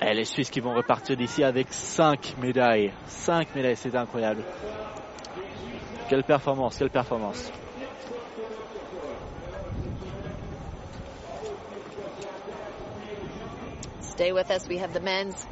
Et 0.00 0.14
les 0.14 0.24
Suisses 0.24 0.50
qui 0.50 0.60
vont 0.60 0.74
repartir 0.74 1.16
d'ici 1.16 1.44
avec 1.44 1.68
5 1.70 2.36
médailles. 2.38 2.92
5 3.06 3.54
médailles, 3.54 3.76
c'est 3.76 3.94
incroyable. 3.94 4.42
Quelle 6.08 6.24
performance, 6.24 6.78
quelle 6.78 6.88
performance. 6.88 7.52
Stay 14.00 14.32
with 14.32 14.50
us. 14.50 14.66
We 14.66 14.78
have 14.78 14.94
the 14.94 15.00
men's 15.00 15.46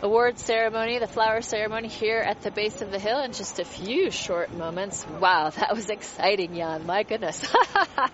award 0.00 0.38
ceremony, 0.38 1.00
the 1.00 1.08
flower 1.08 1.40
ceremony 1.40 1.88
here 1.88 2.20
at 2.20 2.42
the 2.42 2.52
base 2.52 2.80
of 2.80 2.92
the 2.92 2.98
hill 3.00 3.22
in 3.22 3.32
just 3.32 3.58
a 3.58 3.64
few 3.64 4.12
short 4.12 4.52
moments. 4.54 5.04
Wow, 5.20 5.50
that 5.50 5.74
was 5.74 5.90
exciting, 5.90 6.54
Jan. 6.54 6.86
My 6.86 7.02
goodness. 7.02 7.42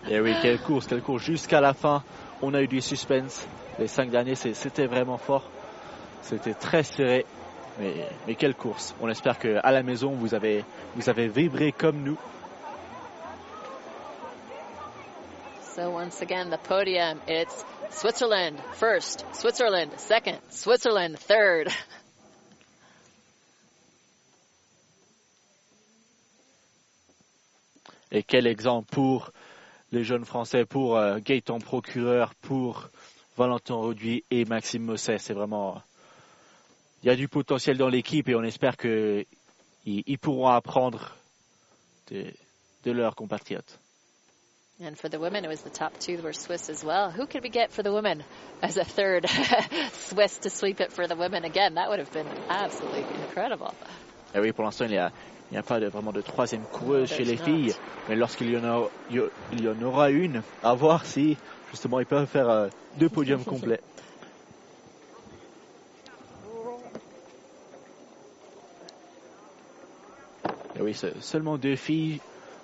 Et 0.07 0.12
eh 0.12 0.20
oui, 0.20 0.35
quelle 0.40 0.59
course, 0.59 0.86
quelle 0.86 1.03
course. 1.03 1.23
Jusqu'à 1.23 1.61
la 1.61 1.74
fin, 1.74 2.03
on 2.40 2.55
a 2.55 2.62
eu 2.62 2.66
du 2.66 2.81
suspense. 2.81 3.47
Les 3.78 3.89
cinq 3.89 4.11
derniers, 4.11 4.36
c'était 4.36 4.86
vraiment 4.86 5.19
fort. 5.19 5.45
C'était 6.23 6.55
très 6.55 6.82
serré. 6.82 7.27
Mais, 7.79 8.09
mais 8.27 8.35
quelle 8.35 8.55
course. 8.55 8.95
On 9.01 9.09
espère 9.09 9.39
qu'à 9.39 9.71
la 9.71 9.83
maison, 9.83 10.11
vous 10.13 10.35
avez, 10.35 10.65
vous 10.97 11.09
avez 11.09 11.29
vibré 11.29 11.73
comme 11.73 12.03
nous. 12.03 12.19
So 15.75 15.91
once 15.91 16.21
again, 16.23 16.51
the 16.51 16.59
podium, 16.59 17.21
it's 17.29 17.65
Switzerland 17.91 18.59
first, 18.75 19.25
Switzerland 19.33 19.93
second, 19.97 20.41
Switzerland 20.51 21.17
third. 21.17 21.69
Et 28.11 28.23
quel 28.25 28.47
exemple 28.47 28.89
pour 28.91 29.31
les 29.93 30.03
jeunes 30.03 30.25
Français, 30.25 30.65
pour 30.65 30.97
euh, 30.97 31.19
Gaëtan 31.21 31.61
Procureur, 31.61 32.35
pour 32.35 32.89
Valentin 33.37 33.75
Roduit 33.75 34.25
et 34.31 34.45
Maxime 34.47 34.83
Mosset. 34.83 35.19
C'est 35.19 35.35
vraiment 35.35 35.83
il 37.03 37.09
y 37.09 37.11
a 37.11 37.16
du 37.16 37.29
potentiel 37.29 37.77
dans 37.77 37.89
l'équipe 37.89 38.29
et 38.29 38.35
on 38.35 38.43
espère 38.43 38.77
qu'ils 38.77 39.25
ils 39.85 40.19
pourront 40.19 40.49
apprendre 40.49 41.15
de, 42.11 42.27
de 42.85 42.91
leurs 42.93 43.15
compatriotes. 43.15 43.79
And 44.81 44.97
for 44.97 45.09
the 45.09 45.19
women, 45.19 45.45
it 45.45 45.49
was 45.49 45.62
the 45.62 45.70
top 45.70 45.99
two 45.99 46.23
were 46.23 46.33
Swiss 46.33 46.70
as 46.70 46.85
well. 46.85 47.11
Who 47.11 47.27
could 47.27 47.43
we 47.43 47.51
get 47.51 47.73
for 47.73 47.83
the 47.83 47.93
women 47.93 48.23
as 48.62 48.77
a 48.77 48.85
third? 48.85 49.27
Swiss 49.93 50.39
to 50.43 50.51
sweep 50.51 50.81
it 50.81 50.93
for 50.93 51.09
the 51.09 51.16
women 51.16 51.45
again? 51.45 51.75
That 51.75 51.89
would 51.89 51.99
have 51.99 52.12
been 52.12 52.29
absolutely 52.49 53.05
incredible. 53.27 53.75
Et 54.37 54.39
oui, 54.39 54.53
pour 54.53 54.65
l'instant, 54.65 54.85
il 54.85 54.93
n'y 54.93 54.99
a, 54.99 55.11
a 55.57 55.62
pas 55.65 55.81
de, 55.81 55.89
vraiment 55.89 56.12
de 56.12 56.20
troisième 56.20 56.62
coureuse 56.62 57.09
chez 57.09 57.25
les 57.25 57.37
filles, 57.37 57.75
mais 58.09 58.15
lorsqu'il 58.15 58.51
y, 58.51 58.61
il 59.11 59.61
y 59.61 59.69
en 59.69 59.83
aura 59.83 60.11
une, 60.11 60.43
à 60.62 60.75
voir 60.75 61.05
si 61.05 61.37
justement 61.73 61.99
ils 61.99 62.07
peuvent 62.07 62.29
faire 62.29 62.49
euh, 62.49 62.69
deux 62.99 63.09
podiums 63.09 63.43
complets. 63.43 63.81
Et 70.79 70.83
oui, 70.83 70.95
seulement 71.21 71.59
deux 71.59 71.77
filles, 71.77 72.21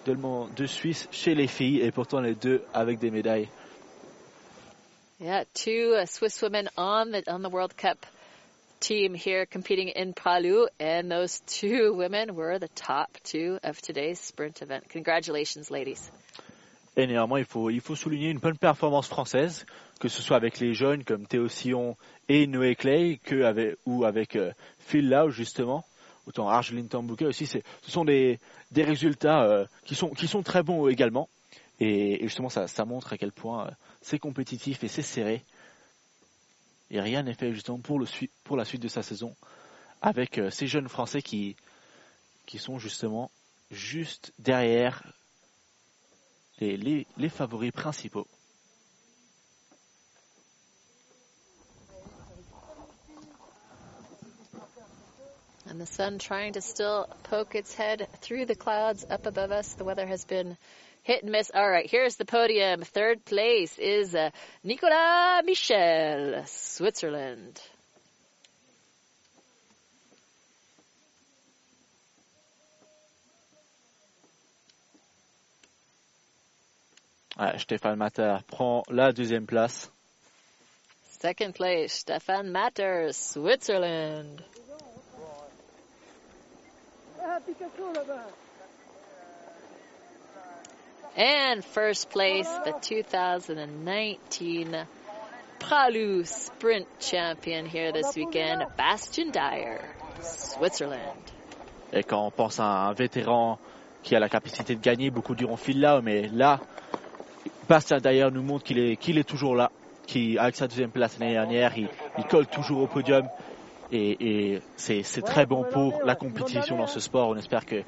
seulement 0.06 0.48
deux 0.56 0.68
Suisses 0.68 1.08
chez 1.10 1.34
les 1.34 1.48
filles 1.48 1.80
et 1.80 1.90
pourtant 1.90 2.20
les 2.20 2.34
deux 2.34 2.62
avec 2.72 2.98
des 2.98 3.10
médailles. 3.10 3.48
Yeah, 5.20 5.44
two 5.54 5.94
uh, 5.94 6.06
Swiss 6.06 6.42
women 6.42 6.68
on 6.76 7.10
the 7.12 7.22
on 7.28 7.40
the 7.40 7.48
World 7.48 7.76
Cup 7.76 8.04
team 8.80 9.14
here 9.14 9.46
competing 9.46 9.88
in 9.88 10.12
Palu, 10.12 10.66
and 10.78 11.10
those 11.10 11.40
two 11.46 11.94
women 11.96 12.34
were 12.34 12.58
the 12.58 12.68
top 12.74 13.10
two 13.24 13.58
of 13.62 13.80
today's 13.80 14.20
sprint 14.20 14.60
event. 14.60 14.88
Congratulations, 14.90 15.70
ladies. 15.70 16.10
Et 16.96 17.06
néanmoins, 17.06 17.40
il 17.40 17.44
faut, 17.44 17.70
il 17.70 17.80
faut 17.80 17.96
souligner 17.96 18.30
une 18.30 18.38
bonne 18.38 18.58
performance 18.58 19.08
française, 19.08 19.66
que 19.98 20.08
ce 20.08 20.22
soit 20.22 20.36
avec 20.36 20.60
les 20.60 20.74
jeunes 20.74 21.02
comme 21.02 21.26
Théo 21.26 21.48
Sion 21.48 21.96
et 22.28 22.46
Noé 22.46 22.76
Clay, 22.76 23.18
que 23.24 23.42
avec, 23.42 23.76
ou 23.86 24.04
avec 24.04 24.36
euh, 24.36 24.52
Phil 24.78 25.08
Lau, 25.08 25.30
justement 25.30 25.84
autant 26.26 26.48
Argeline 26.48 26.88
Tambouka 26.88 27.26
aussi. 27.26 27.46
Ce 27.46 27.60
sont 27.82 28.04
des, 28.04 28.38
des 28.70 28.82
résultats 28.82 29.66
qui, 29.84 29.94
sont, 29.94 30.10
qui 30.10 30.26
sont 30.26 30.42
très 30.42 30.62
bons 30.62 30.88
également. 30.88 31.28
Et, 31.80 32.20
justement, 32.22 32.48
ça, 32.48 32.84
montre 32.84 33.12
à 33.12 33.18
quel 33.18 33.32
point 33.32 33.70
c'est 34.00 34.18
compétitif 34.18 34.84
et 34.84 34.88
c'est 34.88 35.02
serré. 35.02 35.42
Et 36.90 37.00
rien 37.00 37.22
n'est 37.22 37.34
fait 37.34 37.52
justement 37.52 37.78
pour, 37.78 37.98
le, 37.98 38.06
pour 38.44 38.56
la 38.56 38.64
suite 38.64 38.82
de 38.82 38.88
sa 38.88 39.02
saison 39.02 39.34
avec 40.00 40.40
ces 40.50 40.66
jeunes 40.66 40.88
Français 40.88 41.22
qui, 41.22 41.56
qui 42.46 42.58
sont 42.58 42.78
justement 42.78 43.30
juste 43.70 44.32
derrière 44.38 45.02
les, 46.60 47.06
les 47.16 47.28
favoris 47.28 47.72
principaux. 47.72 48.26
And 55.66 55.80
the 55.80 55.86
sun 55.86 56.18
trying 56.18 56.54
to 56.54 56.60
still 56.60 57.08
poke 57.22 57.54
its 57.54 57.74
head 57.74 58.06
through 58.20 58.46
the 58.46 58.54
clouds 58.54 59.04
up 59.08 59.26
above 59.26 59.50
us. 59.50 59.72
The 59.74 59.84
weather 59.84 60.06
has 60.06 60.24
been 60.24 60.56
hit 61.02 61.22
and 61.22 61.32
miss. 61.32 61.50
All 61.54 61.68
right, 61.68 61.90
here's 61.90 62.16
the 62.16 62.24
podium. 62.24 62.82
Third 62.82 63.24
place 63.24 63.78
is 63.78 64.14
uh, 64.14 64.30
Nicolas 64.62 65.42
Michel, 65.44 66.44
Switzerland. 66.46 67.60
Ouais, 77.36 77.58
Stéphane 77.58 77.96
Matter 77.96 78.38
prend 78.46 78.84
la 78.90 79.12
deuxième 79.12 79.46
place. 79.46 79.90
Second 81.18 81.54
place, 81.54 81.92
Stefan 81.92 82.52
Matter, 82.52 83.12
Switzerland. 83.12 84.44
And 91.16 91.64
first 91.64 92.10
place, 92.10 92.48
the 92.64 92.72
2019 92.80 94.86
Pralu 95.58 96.24
Sprint 96.26 96.86
champion 97.00 97.66
here 97.66 97.90
this 97.92 98.14
weekend, 98.14 98.64
Bastian 98.76 99.32
Dyer, 99.32 99.80
Switzerland. 100.20 101.32
Et 101.92 102.04
quand 102.04 102.24
on 102.24 102.30
pense 102.30 102.60
à 102.60 102.88
un 102.88 102.92
vétéran 102.92 103.58
qui 104.02 104.14
a 104.14 104.20
la 104.20 104.28
capacité 104.28 104.76
de 104.76 104.80
gagner, 104.80 105.10
beaucoup 105.10 105.34
diront 105.34 105.56
fil 105.56 105.80
là, 105.80 106.00
mais 106.02 106.28
là, 106.28 106.60
Bastien 107.68 107.98
Dyer 107.98 108.28
nous 108.30 108.42
montre 108.42 108.64
qu'il 108.64 108.78
est, 108.78 108.96
qu'il 108.96 109.18
est 109.18 109.28
toujours 109.28 109.56
là, 109.56 109.72
qui 110.06 110.38
avec 110.38 110.54
sa 110.54 110.68
deuxième 110.68 110.90
place 110.90 111.18
l'année 111.18 111.32
dernière, 111.32 111.76
il, 111.76 111.88
il 112.18 112.24
colle 112.24 112.46
toujours 112.46 112.82
au 112.82 112.86
podium. 112.86 113.28
Et, 113.92 114.60
c'est 114.76 115.22
très 115.24 115.46
bon 115.46 115.64
pour 115.64 116.02
la 116.04 116.14
compétition 116.14 116.76
dans 116.78 116.86
ce 116.86 117.00
sport. 117.00 117.28
On 117.28 117.36
espère 117.36 117.66
que 117.66 117.82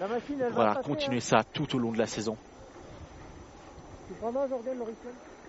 voilà 0.53 0.77
continuer 0.77 1.21
ça 1.21 1.43
tout 1.53 1.75
au 1.75 1.79
long 1.79 1.93
de 1.93 1.99
la 1.99 2.07
saison. 2.07 2.37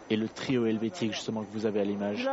Et 0.10 0.16
le 0.16 0.30
trio 0.30 0.66
helvétique 0.66 1.14
justement 1.14 1.44
que 1.44 1.52
vous 1.52 1.66
avez 1.66 1.82
à 1.82 1.84
l'image. 1.84 2.28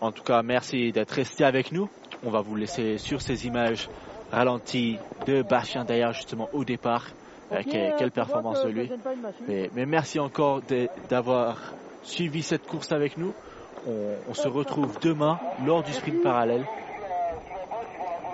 En 0.00 0.12
tout 0.12 0.22
cas, 0.22 0.42
merci 0.42 0.92
d'être 0.92 1.10
resté 1.12 1.44
avec 1.44 1.72
nous. 1.72 1.88
On 2.24 2.30
va 2.30 2.40
vous 2.40 2.56
laisser 2.56 2.98
sur 2.98 3.20
ces 3.20 3.46
images 3.46 3.88
ralenties 4.30 4.98
de 5.26 5.42
Bastien 5.42 5.84
d'ailleurs 5.84 6.12
justement 6.12 6.48
au 6.52 6.64
départ. 6.64 7.08
Euh, 7.52 7.62
quelle, 7.98 8.10
performance 8.10 8.62
de 8.64 8.70
lui. 8.70 8.90
Mais, 9.46 9.70
mais 9.74 9.86
merci 9.86 10.18
encore 10.18 10.62
d'avoir 11.08 11.74
suivi 12.02 12.42
cette 12.42 12.66
course 12.66 12.90
avec 12.92 13.16
nous. 13.16 13.32
On, 13.86 14.14
on 14.28 14.34
se 14.34 14.48
retrouve 14.48 14.98
demain 15.00 15.38
lors 15.64 15.82
du 15.82 15.92
sprint 15.92 16.22
parallèle. 16.22 16.64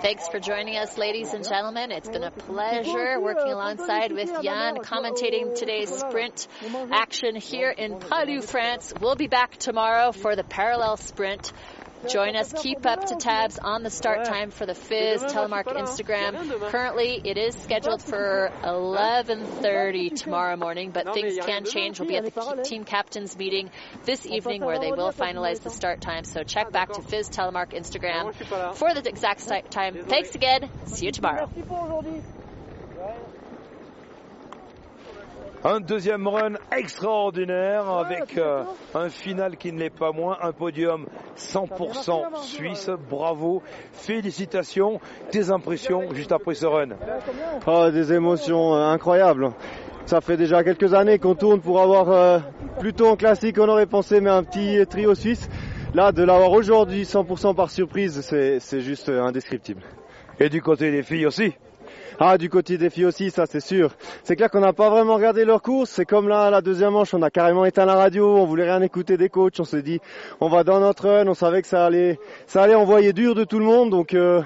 Thanks 0.03 0.27
for 0.27 0.37
joining 0.41 0.75
us, 0.75 0.97
ladies 0.97 1.33
and 1.33 1.45
gentlemen. 1.45 1.89
It's 1.89 2.09
been 2.09 2.25
a 2.25 2.31
pleasure 2.31 3.21
working 3.21 3.53
alongside 3.53 4.11
with 4.11 4.29
Jan, 4.43 4.79
commentating 4.79 5.57
today's 5.57 5.97
sprint 5.97 6.49
action 6.91 7.37
here 7.37 7.69
in 7.69 7.99
Palu, 7.99 8.41
France. 8.41 8.93
We'll 8.99 9.15
be 9.15 9.27
back 9.27 9.55
tomorrow 9.55 10.11
for 10.11 10.35
the 10.35 10.43
parallel 10.43 10.97
sprint. 10.97 11.53
Join 12.09 12.35
us. 12.35 12.53
Keep 12.53 12.85
up 12.85 13.05
to 13.05 13.15
tabs 13.15 13.59
on 13.59 13.83
the 13.83 13.89
start 13.89 14.25
time 14.25 14.51
for 14.51 14.65
the 14.65 14.75
Fizz 14.75 15.23
Telemark 15.23 15.65
Instagram. 15.65 16.69
Currently, 16.69 17.21
it 17.23 17.37
is 17.37 17.55
scheduled 17.55 18.01
for 18.01 18.51
11:30 18.63 20.09
tomorrow 20.15 20.55
morning, 20.55 20.91
but 20.91 21.13
things 21.13 21.37
can 21.45 21.65
change. 21.65 21.99
We'll 21.99 22.09
be 22.09 22.17
at 22.17 22.25
the 22.25 22.63
team 22.63 22.83
captains 22.83 23.37
meeting 23.37 23.69
this 24.05 24.25
evening 24.25 24.63
where 24.63 24.79
they 24.79 24.91
will 24.91 25.11
finalize 25.11 25.61
the 25.61 25.69
start 25.69 26.01
time. 26.01 26.23
So 26.23 26.43
check 26.43 26.71
back 26.71 26.91
to 26.93 27.01
Fizz 27.01 27.29
Telemark 27.29 27.73
Instagram 27.73 28.33
for 28.75 28.93
the 28.93 29.07
exact 29.07 29.49
time. 29.71 30.03
Thanks 30.05 30.35
again. 30.35 30.69
See 30.85 31.05
you 31.05 31.11
tomorrow. 31.11 31.49
Un 35.65 35.79
deuxième 35.79 36.27
run 36.27 36.55
extraordinaire 36.77 37.87
avec 37.89 38.37
euh, 38.37 38.63
un 38.93 39.07
final 39.07 39.55
qui 39.55 39.71
ne 39.71 39.79
l'est 39.79 39.89
pas 39.89 40.11
moins, 40.11 40.37
un 40.41 40.51
podium 40.51 41.05
100% 41.37 42.43
suisse. 42.43 42.89
Bravo, 43.09 43.63
félicitations, 43.93 44.99
tes 45.31 45.51
impressions 45.51 46.13
juste 46.13 46.33
après 46.33 46.55
ce 46.55 46.65
run. 46.65 46.89
Oh, 47.65 47.89
des 47.91 48.11
émotions 48.11 48.75
euh, 48.75 48.87
incroyables. 48.89 49.51
Ça 50.05 50.19
fait 50.19 50.35
déjà 50.35 50.65
quelques 50.65 50.93
années 50.93 51.17
qu'on 51.17 51.35
tourne 51.35 51.61
pour 51.61 51.79
avoir 51.79 52.11
euh, 52.11 52.39
plutôt 52.81 53.07
un 53.07 53.15
classique, 53.15 53.57
on 53.57 53.69
aurait 53.69 53.85
pensé, 53.85 54.19
mais 54.19 54.31
un 54.31 54.43
petit 54.43 54.85
trio 54.85 55.15
suisse. 55.15 55.49
Là, 55.93 56.11
de 56.11 56.23
l'avoir 56.23 56.51
aujourd'hui 56.51 57.03
100% 57.03 57.55
par 57.55 57.69
surprise, 57.69 58.19
c'est 58.19 58.81
juste 58.81 59.07
indescriptible. 59.07 59.83
Et 60.41 60.49
du 60.49 60.61
côté 60.61 60.91
des 60.91 61.03
filles 61.03 61.25
aussi 61.25 61.53
ah, 62.19 62.37
du 62.37 62.49
côté 62.49 62.77
des 62.77 62.89
filles 62.89 63.05
aussi, 63.05 63.31
ça 63.31 63.45
c'est 63.45 63.59
sûr. 63.59 63.91
C'est 64.23 64.35
clair 64.35 64.49
qu'on 64.49 64.59
n'a 64.59 64.73
pas 64.73 64.89
vraiment 64.89 65.15
regardé 65.15 65.45
leur 65.45 65.61
course. 65.61 65.89
C'est 65.89 66.05
comme 66.05 66.27
là, 66.27 66.49
la 66.49 66.61
deuxième 66.61 66.93
manche, 66.93 67.13
on 67.13 67.21
a 67.21 67.29
carrément 67.29 67.65
éteint 67.65 67.85
la 67.85 67.95
radio, 67.95 68.37
on 68.37 68.45
voulait 68.45 68.63
rien 68.63 68.81
écouter 68.81 69.17
des 69.17 69.29
coachs. 69.29 69.59
On 69.59 69.63
s'est 69.63 69.81
dit, 69.81 69.99
on 70.39 70.47
va 70.47 70.63
dans 70.63 70.79
notre 70.79 71.09
run. 71.09 71.27
On 71.27 71.33
savait 71.33 71.61
que 71.61 71.67
ça 71.67 71.85
allait, 71.85 72.19
ça 72.45 72.63
allait 72.63 72.75
envoyer 72.75 73.13
dur 73.13 73.35
de 73.35 73.43
tout 73.43 73.59
le 73.59 73.65
monde. 73.65 73.89
Donc, 73.89 74.13
euh, 74.13 74.41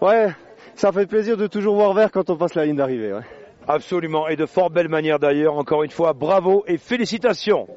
ouais, 0.00 0.28
ça 0.74 0.92
fait 0.92 1.06
plaisir 1.06 1.36
de 1.36 1.46
toujours 1.46 1.74
voir 1.74 1.92
vert 1.92 2.10
quand 2.10 2.30
on 2.30 2.36
passe 2.36 2.54
la 2.54 2.64
ligne 2.64 2.76
d'arrivée. 2.76 3.12
Ouais. 3.12 3.22
Absolument, 3.68 4.26
et 4.28 4.36
de 4.36 4.46
fort 4.46 4.70
belle 4.70 4.88
manière 4.88 5.18
d'ailleurs. 5.18 5.54
Encore 5.54 5.82
une 5.82 5.90
fois, 5.90 6.12
bravo 6.12 6.64
et 6.66 6.78
félicitations. 6.78 7.68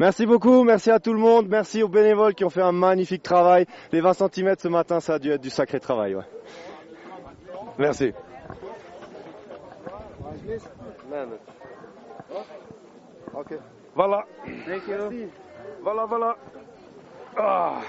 Merci 0.00 0.26
beaucoup, 0.26 0.64
merci 0.64 0.90
à 0.90 0.98
tout 0.98 1.12
le 1.12 1.18
monde, 1.18 1.46
merci 1.48 1.82
aux 1.82 1.88
bénévoles 1.88 2.34
qui 2.34 2.44
ont 2.44 2.50
fait 2.50 2.62
un 2.62 2.72
magnifique 2.72 3.22
travail. 3.22 3.66
Les 3.92 4.00
20 4.00 4.14
cm 4.14 4.54
ce 4.58 4.68
matin, 4.68 5.00
ça 5.00 5.14
a 5.14 5.18
dû 5.18 5.30
être 5.30 5.40
du 5.40 5.50
sacré 5.50 5.78
travail. 5.80 6.16
Ouais. 6.16 6.24
Merci. 7.78 8.12
Okay. 13.34 13.58
Voilà. 13.94 14.24
Thank 14.66 14.88
you. 14.88 15.30
Voilà, 15.82 16.06
voilà. 16.06 16.36
Ah. 17.36 17.80